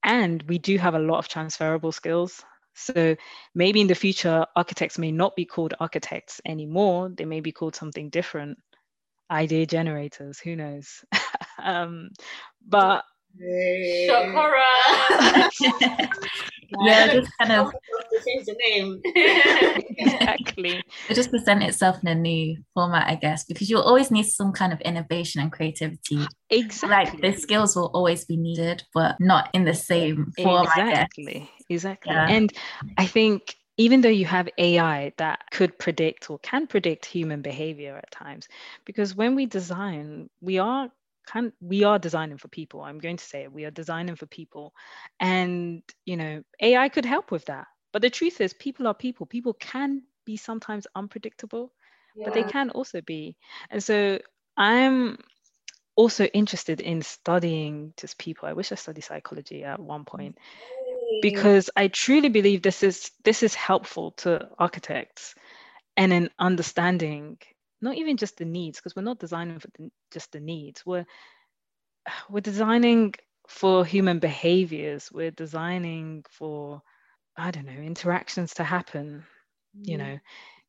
And 0.03 0.41
we 0.43 0.57
do 0.57 0.78
have 0.78 0.95
a 0.95 0.99
lot 0.99 1.20
of 1.20 1.28
transferable 1.28 1.91
skills 1.91 2.43
so 2.76 3.15
maybe 3.53 3.82
in 3.82 3.88
the 3.88 3.95
future, 3.95 4.45
architects 4.55 4.97
may 4.97 5.11
not 5.11 5.36
be 5.36 5.45
called 5.45 5.74
architects 5.80 6.41
anymore. 6.45 7.09
They 7.09 7.26
may 7.26 7.39
be 7.39 7.51
called 7.51 7.76
something 7.76 8.09
different, 8.09 8.57
idea 9.30 9.65
generators, 9.65 10.39
who 10.39 10.55
knows? 10.55 11.03
um, 11.63 12.09
but 12.67 13.03
shock 14.07 14.32
horror. 14.32 15.49
yeah, 16.82 17.13
just 17.13 17.32
kind 17.39 17.51
of 17.51 17.71
change 18.26 18.45
the 18.45 18.55
name. 18.59 19.01
exactly. 19.05 20.84
it 21.09 21.13
just 21.13 21.30
present 21.30 21.63
itself 21.63 21.97
in 22.01 22.07
a 22.07 22.15
new 22.15 22.57
format, 22.74 23.07
I 23.07 23.15
guess, 23.15 23.43
because 23.43 23.69
you'll 23.69 23.82
always 23.82 24.11
need 24.11 24.24
some 24.24 24.51
kind 24.51 24.74
of 24.74 24.82
innovation 24.82 25.41
and 25.41 25.51
creativity. 25.51 26.26
Exactly. 26.49 27.21
Like 27.21 27.21
the 27.21 27.39
skills 27.39 27.76
will 27.76 27.91
always 27.93 28.26
be 28.26 28.38
needed, 28.38 28.84
but 28.93 29.15
not 29.19 29.49
in 29.53 29.65
the 29.65 29.74
same 29.74 30.32
form, 30.38 30.65
exactly. 30.65 31.49
Exactly. 31.69 32.13
Yeah. 32.13 32.28
And 32.30 32.53
I 32.97 33.05
think 33.05 33.55
even 33.78 34.01
though 34.01 34.09
you 34.09 34.26
have 34.26 34.49
AI 34.57 35.13
that 35.17 35.45
could 35.51 35.78
predict 35.80 36.30
or 36.30 36.38
can 36.39 36.67
predict 36.67 37.05
human 37.05 37.41
behavior 37.41 37.97
at 37.97 38.11
times, 38.11 38.47
because 38.86 39.15
when 39.15 39.36
we 39.36 39.45
design, 39.45 40.30
we 40.41 40.59
are 40.59 40.89
kind 41.26 41.51
we 41.61 41.84
are 41.84 41.99
designing 41.99 42.38
for 42.38 42.47
people. 42.47 42.82
I'm 42.82 42.99
going 42.99 43.17
to 43.17 43.24
say 43.24 43.43
it. 43.43 43.53
We 43.53 43.65
are 43.65 43.71
designing 43.71 44.15
for 44.15 44.26
people. 44.26 44.74
And 45.19 45.84
you 46.05 46.17
know, 46.17 46.43
AI 46.61 46.89
could 46.89 47.05
help 47.05 47.32
with 47.32 47.45
that. 47.45 47.67
But 47.91 48.01
the 48.01 48.09
truth 48.09 48.41
is 48.41 48.53
people 48.53 48.88
are 48.88 48.93
people. 48.93 49.26
People 49.26 49.53
can 49.53 50.03
be 50.26 50.38
sometimes 50.38 50.88
unpredictable, 50.95 51.71
but 52.24 52.34
they 52.34 52.43
can 52.43 52.69
also 52.71 53.01
be. 53.01 53.36
And 53.69 53.84
so 53.84 54.19
I'm 54.57 55.17
also 55.95 56.26
interested 56.26 56.82
in 56.82 57.01
studying 57.01 57.93
just 57.97 58.17
people. 58.17 58.47
I 58.47 58.53
wish 58.53 58.71
I 58.71 58.76
studied 58.76 59.03
psychology 59.03 59.63
at 59.63 59.80
one 59.80 60.05
point 60.05 60.38
because 61.21 61.69
I 61.76 61.88
truly 61.88 62.30
believe 62.30 62.61
this 62.61 62.84
is 62.84 63.11
this 63.24 63.43
is 63.43 63.55
helpful 63.55 64.11
to 64.11 64.49
architects 64.57 65.36
and 65.95 66.11
in 66.11 66.30
understanding 66.39 67.38
not 67.84 67.97
even 67.97 68.17
just 68.17 68.38
the 68.38 68.45
needs 68.45 68.79
because 68.79 68.95
we're 68.95 69.03
not 69.03 69.19
designing 69.19 69.59
for 69.59 69.67
the, 69.77 69.89
just 70.11 70.31
the 70.31 70.39
needs. 70.39 70.86
We're 70.86 71.05
we're 72.29 72.41
designing 72.41 73.13
for 73.47 73.86
human 73.86 74.19
behaviors. 74.19 75.11
We're 75.11 75.31
designing 75.31 76.23
for 76.29 76.81
I 77.38 77.51
don't 77.51 77.65
know 77.65 77.73
interactions 77.73 78.55
to 78.55 78.63
happen. 78.63 79.25
You 79.73 79.97
mm. 79.97 79.99
know 79.99 80.19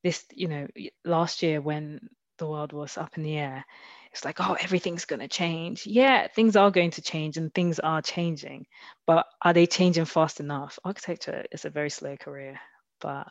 this 0.03 0.25
you 0.33 0.49
know 0.49 0.67
last 1.05 1.43
year 1.43 1.61
when 1.61 2.09
the 2.39 2.47
world 2.47 2.73
was 2.73 2.99
up 2.99 3.17
in 3.17 3.23
the 3.23 3.37
air 3.37 3.65
it's 4.11 4.25
like 4.25 4.41
oh 4.41 4.57
everything's 4.61 5.05
going 5.05 5.21
to 5.21 5.29
change. 5.29 5.87
Yeah 5.87 6.29
things 6.29 6.57
are 6.57 6.71
going 6.71 6.93
to 6.93 7.03
change 7.03 7.37
and 7.37 7.53
things 7.55 7.79
are 7.79 8.03
changing 8.03 8.67
but 9.07 9.27
are 9.43 9.53
they 9.53 9.67
changing 9.67 10.05
fast 10.05 10.41
enough? 10.41 10.79
Architecture 10.85 11.45
is 11.53 11.65
a 11.65 11.71
very 11.71 11.91
slow 11.91 12.17
career 12.17 12.59
but 13.01 13.29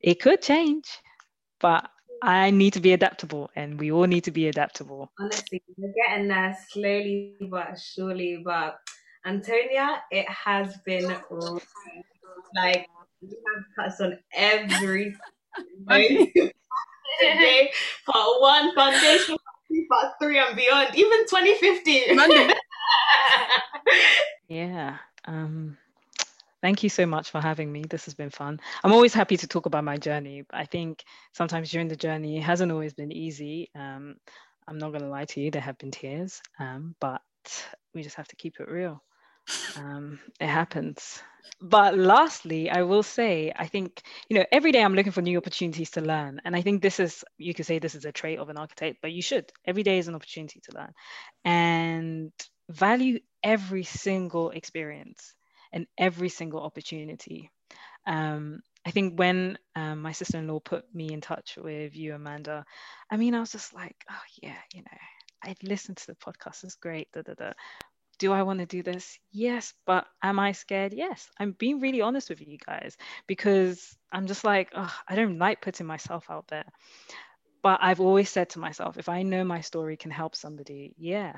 it 0.00 0.20
could 0.20 0.42
change 0.42 0.84
but 1.60 1.88
i 2.22 2.50
need 2.50 2.72
to 2.72 2.80
be 2.80 2.92
adaptable 2.92 3.50
and 3.56 3.78
we 3.78 3.90
all 3.92 4.04
need 4.06 4.24
to 4.24 4.30
be 4.30 4.48
adaptable 4.48 5.10
Honestly, 5.18 5.62
we're 5.76 5.92
getting 5.94 6.28
there 6.28 6.56
slowly 6.70 7.36
but 7.48 7.78
surely. 7.78 8.42
But 8.44 8.76
Antonia, 9.24 10.02
it 10.10 10.28
has 10.28 10.76
been 10.84 11.04
like 12.56 12.88
we 13.22 13.28
have 13.28 13.64
cuts 13.76 14.00
on 14.00 14.18
every 14.32 15.16
today. 15.88 17.70
Part 18.06 18.40
one, 18.40 18.74
foundation, 18.74 19.36
part 19.36 19.56
two, 19.70 19.86
part 19.90 20.12
three, 20.20 20.38
and 20.38 20.56
beyond. 20.56 20.96
Even 20.96 21.26
2050. 21.26 22.14
Monday. 22.14 22.54
yeah 24.48 24.98
um 25.26 25.76
thank 26.64 26.82
you 26.82 26.88
so 26.88 27.04
much 27.04 27.30
for 27.30 27.42
having 27.42 27.70
me. 27.70 27.84
This 27.86 28.06
has 28.06 28.14
been 28.14 28.30
fun. 28.30 28.58
I'm 28.82 28.94
always 28.94 29.12
happy 29.12 29.36
to 29.36 29.46
talk 29.46 29.66
about 29.66 29.84
my 29.84 29.98
journey. 29.98 30.44
I 30.50 30.64
think 30.64 31.04
sometimes 31.32 31.70
during 31.70 31.88
the 31.88 31.94
journey 32.06 32.38
it 32.38 32.42
hasn't 32.42 32.72
always 32.72 32.94
been 32.94 33.12
easy. 33.12 33.70
Um 33.76 34.16
i'm 34.66 34.78
not 34.78 34.92
going 34.92 35.02
to 35.02 35.10
lie 35.10 35.26
to 35.26 35.42
you 35.42 35.50
there 35.50 35.60
have 35.60 35.76
been 35.76 35.90
tears 35.90 36.40
um 36.58 36.94
but 36.98 37.20
we 37.92 38.02
just 38.02 38.16
have 38.16 38.28
to 38.28 38.36
keep 38.36 38.60
it 38.60 38.70
real. 38.70 39.04
Um 39.76 40.20
it 40.40 40.46
happens. 40.46 41.22
But 41.60 41.98
lastly 41.98 42.70
i 42.70 42.80
will 42.80 43.02
say 43.02 43.52
i 43.54 43.66
think 43.66 44.00
you 44.30 44.38
know 44.38 44.46
every 44.50 44.72
day 44.72 44.82
i'm 44.82 44.94
looking 44.94 45.12
for 45.12 45.20
new 45.20 45.36
opportunities 45.36 45.90
to 45.90 46.00
learn. 46.00 46.40
And 46.46 46.56
i 46.56 46.62
think 46.62 46.80
this 46.80 46.98
is 46.98 47.24
you 47.36 47.52
could 47.52 47.66
say 47.66 47.78
this 47.78 47.94
is 47.94 48.06
a 48.06 48.12
trait 48.20 48.38
of 48.38 48.48
an 48.48 48.56
architect 48.56 49.00
but 49.02 49.12
you 49.12 49.20
should. 49.20 49.52
Every 49.66 49.82
day 49.82 49.98
is 49.98 50.08
an 50.08 50.14
opportunity 50.14 50.60
to 50.60 50.76
learn. 50.78 50.92
And 51.44 52.32
value 52.70 53.18
every 53.42 53.82
single 53.82 54.48
experience 54.48 55.34
and 55.74 55.86
every 55.98 56.30
single 56.30 56.60
opportunity 56.60 57.50
um, 58.06 58.62
I 58.86 58.90
think 58.90 59.18
when 59.18 59.58
um, 59.74 60.02
my 60.02 60.12
sister 60.12 60.38
in 60.38 60.46
law 60.46 60.60
put 60.60 60.94
me 60.94 61.12
in 61.12 61.20
touch 61.20 61.56
with 61.56 61.96
you, 61.96 62.14
Amanda, 62.14 62.66
I 63.10 63.16
mean, 63.16 63.34
I 63.34 63.40
was 63.40 63.52
just 63.52 63.74
like, 63.74 63.96
oh, 64.10 64.22
yeah, 64.42 64.56
you 64.74 64.82
know, 64.82 64.98
I'd 65.42 65.62
listened 65.62 65.96
to 65.98 66.06
the 66.08 66.14
podcast, 66.14 66.64
it's 66.64 66.74
great. 66.74 67.10
Da, 67.12 67.22
da, 67.22 67.34
da. 67.34 67.52
Do 68.18 68.32
I 68.32 68.42
want 68.42 68.60
to 68.60 68.66
do 68.66 68.82
this? 68.82 69.18
Yes. 69.32 69.72
But 69.86 70.06
am 70.22 70.38
I 70.38 70.52
scared? 70.52 70.92
Yes. 70.92 71.28
I'm 71.38 71.52
being 71.52 71.80
really 71.80 72.00
honest 72.00 72.28
with 72.28 72.46
you 72.46 72.58
guys 72.64 72.96
because 73.26 73.96
I'm 74.12 74.26
just 74.26 74.44
like, 74.44 74.70
oh, 74.76 74.94
I 75.08 75.16
don't 75.16 75.38
like 75.38 75.60
putting 75.62 75.86
myself 75.86 76.26
out 76.30 76.46
there. 76.48 76.66
But 77.62 77.80
I've 77.82 78.00
always 78.00 78.30
said 78.30 78.50
to 78.50 78.60
myself, 78.60 78.98
if 78.98 79.08
I 79.08 79.22
know 79.22 79.42
my 79.44 79.62
story 79.62 79.96
can 79.96 80.10
help 80.10 80.36
somebody, 80.36 80.94
yeah. 80.98 81.32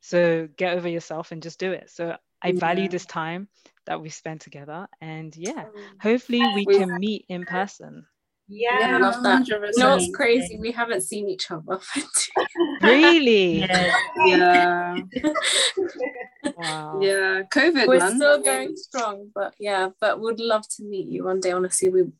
So 0.00 0.48
get 0.56 0.76
over 0.76 0.88
yourself 0.88 1.30
and 1.30 1.42
just 1.42 1.60
do 1.60 1.72
it. 1.72 1.90
So 1.90 2.16
I 2.42 2.52
value 2.52 2.82
Yeah. 2.84 2.88
this 2.88 3.06
time 3.06 3.48
that 3.86 4.00
we 4.00 4.08
spent 4.10 4.40
together. 4.42 4.86
And 5.00 5.34
yeah, 5.36 5.66
hopefully 6.00 6.42
we 6.54 6.64
We- 6.66 6.78
can 6.78 6.98
meet 6.98 7.24
in 7.28 7.44
person. 7.46 8.06
yeah. 8.48 8.78
Yeah, 8.80 8.96
I 8.96 8.98
love 9.00 9.22
that. 9.22 9.42
100%. 9.46 9.72
You 9.76 9.82
know 9.82 9.90
what's 9.96 10.10
crazy? 10.14 10.56
We 10.58 10.72
haven't 10.72 11.02
seen 11.02 11.28
each 11.28 11.50
other 11.50 11.78
for 11.88 12.00
two 12.00 12.44
Really? 12.82 13.58
Yeah. 13.60 13.94
Yeah, 14.26 14.96
Wow. 16.56 17.00
yeah. 17.02 17.42
COVID, 17.52 17.86
We're 17.86 17.98
man. 17.98 18.16
still 18.16 18.42
going 18.42 18.76
strong, 18.76 19.30
but 19.34 19.54
yeah, 19.58 19.90
but 20.00 20.20
would 20.20 20.40
love 20.40 20.64
to 20.76 20.84
meet 20.84 21.08
you 21.08 21.24
one 21.24 21.40
day. 21.40 21.52
Honestly, 21.52 21.90
we're 21.90 22.12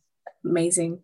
amazing. 0.45 1.01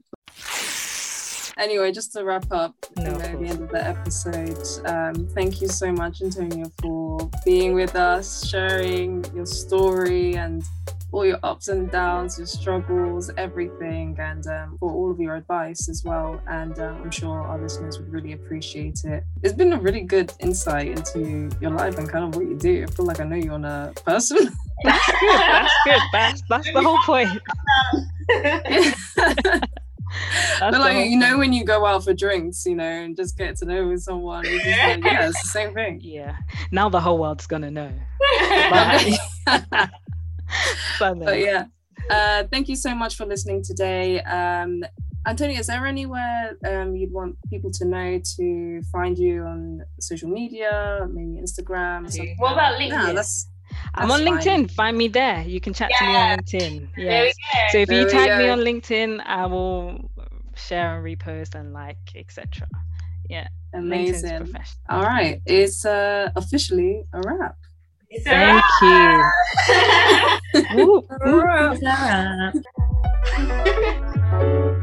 Anyway, 1.59 1.93
just 1.93 2.13
to 2.13 2.25
wrap 2.25 2.47
up, 2.51 2.75
No, 2.97 3.05
you 3.05 3.11
know, 3.11 3.19
the 3.19 3.47
end 3.47 3.63
of 3.63 3.71
the 3.71 3.87
episode. 3.87 4.87
Um, 4.87 5.29
thank 5.29 5.61
you 5.61 5.69
so 5.69 5.93
much, 5.93 6.21
Antonia, 6.23 6.67
for 6.81 7.31
being 7.45 7.75
with 7.75 7.95
us, 7.95 8.47
sharing 8.49 9.25
your 9.35 9.47
story 9.47 10.37
and 10.37 10.65
all 11.13 11.25
your 11.25 11.39
ups 11.45 11.69
and 11.69 11.89
downs, 11.93 12.39
your 12.39 12.47
struggles, 12.47 13.31
everything, 13.37 14.17
and 14.19 14.45
um, 14.49 14.77
for 14.81 14.91
all 14.91 15.13
of 15.13 15.21
your 15.21 15.37
advice 15.37 15.89
as 15.89 16.03
well. 16.05 16.41
And 16.49 16.77
uh, 16.81 16.97
I'm 17.01 17.11
sure 17.13 17.41
our 17.41 17.61
listeners 17.61 17.99
would 17.99 18.13
really 18.13 18.33
appreciate 18.33 19.05
it. 19.05 19.23
It's 19.45 19.55
been 19.55 19.73
a 19.75 19.79
really 19.79 20.01
good 20.01 20.33
insight 20.41 20.89
into 20.89 21.51
your 21.61 21.71
life 21.71 21.99
and 21.99 22.09
kind 22.09 22.25
of 22.25 22.35
what 22.35 22.49
you 22.49 22.57
do. 22.57 22.83
I 22.83 22.91
feel 22.91 23.07
like 23.07 23.21
I 23.21 23.25
know 23.25 23.37
you 23.37 23.53
on 23.53 23.65
a 23.65 23.93
person. 24.05 24.39
That's 24.83 25.07
good. 25.21 25.41
That's 25.41 25.73
good. 25.85 26.01
That's 26.13 26.43
that's 26.49 26.73
the 26.73 26.83
whole 26.83 26.99
point. 27.07 27.31
That's 30.61 30.77
but 30.77 30.81
like 30.81 31.09
you 31.09 31.17
know 31.19 31.39
when 31.39 31.53
you 31.53 31.65
go 31.65 31.85
out 31.85 32.05
for 32.05 32.15
drinks 32.15 32.65
you 32.67 32.75
know 32.77 32.85
and 32.85 33.17
just 33.17 33.37
get 33.37 33.57
to 33.59 33.65
know 33.65 33.89
with 33.89 34.03
someone 34.03 34.45
it's 34.47 34.65
just 34.65 34.79
like 34.79 35.05
yeah 35.05 35.29
it's 35.29 35.43
the 35.43 35.49
same 35.49 35.75
thing 35.75 36.01
Yeah. 36.03 36.37
Now 36.71 36.89
the 36.89 37.01
whole 37.01 37.19
world's 37.19 37.47
gonna 37.47 37.71
know. 37.71 37.93
but, 38.71 39.19
But, 39.47 39.91
but 40.99 41.17
no. 41.19 41.25
but 41.27 41.41
yeah 41.41 41.65
uh 42.11 42.45
thank 42.53 42.69
you 42.69 42.77
so 42.77 42.95
much 42.95 43.17
for 43.17 43.27
listening 43.27 43.63
today 43.63 44.21
um 44.23 44.85
Antonia, 45.27 45.59
is 45.59 45.69
there 45.69 45.87
anywhere 45.87 46.55
um, 46.67 46.95
you'd 46.95 47.11
want 47.11 47.39
people 47.49 47.71
to 47.71 47.87
know 47.87 48.21
to 48.37 48.83
find 48.93 49.19
you 49.19 49.43
on 49.43 49.81
social 49.99 50.29
media, 50.29 51.09
maybe 51.11 51.41
Instagram? 51.41 52.07
or 52.07 52.11
something 52.11 52.37
What 52.37 52.53
about? 52.53 52.79
LinkedIn? 52.79 52.91
No, 52.91 53.15
that's 53.15 53.49
I'm 53.95 54.11
on 54.11 54.25
fine. 54.25 54.39
LinkedIn. 54.39 54.71
Find 54.73 54.97
me 54.97 55.09
there. 55.09 55.43
You 55.43 55.61
can 55.61 55.73
chat 55.75 55.91
to 55.99 56.05
me 56.05 56.15
on 56.17 56.39
LinkedIn. 56.39 56.89
There 56.97 57.05
Yeah. 57.05 57.23
we 57.23 57.33
So 57.71 57.79
if 57.79 57.89
There 57.89 57.99
you 58.01 58.05
we 58.07 58.11
tag 58.11 58.39
me 58.39 58.49
on 58.49 58.61
LinkedIn, 58.61 59.21
I 59.25 59.47
will 59.47 60.11
share 60.57 60.97
and 60.97 61.05
repost 61.05 61.55
and 61.55 61.73
like, 61.73 61.99
etc. 62.15 62.69
Yeah. 63.29 63.49
Amazing. 63.73 64.55
All 64.89 65.03
right, 65.03 65.41
it's 65.47 65.85
uh, 65.85 66.31
officially 66.37 67.05
a 67.13 67.21
wrap. 67.27 67.57
It's 68.11 68.25
Thank 68.25 68.63
you. 68.83 68.89
alright. 68.89 70.75
Woo, 70.77 71.03
woo. 71.25 71.77
Sarah. 71.77 72.53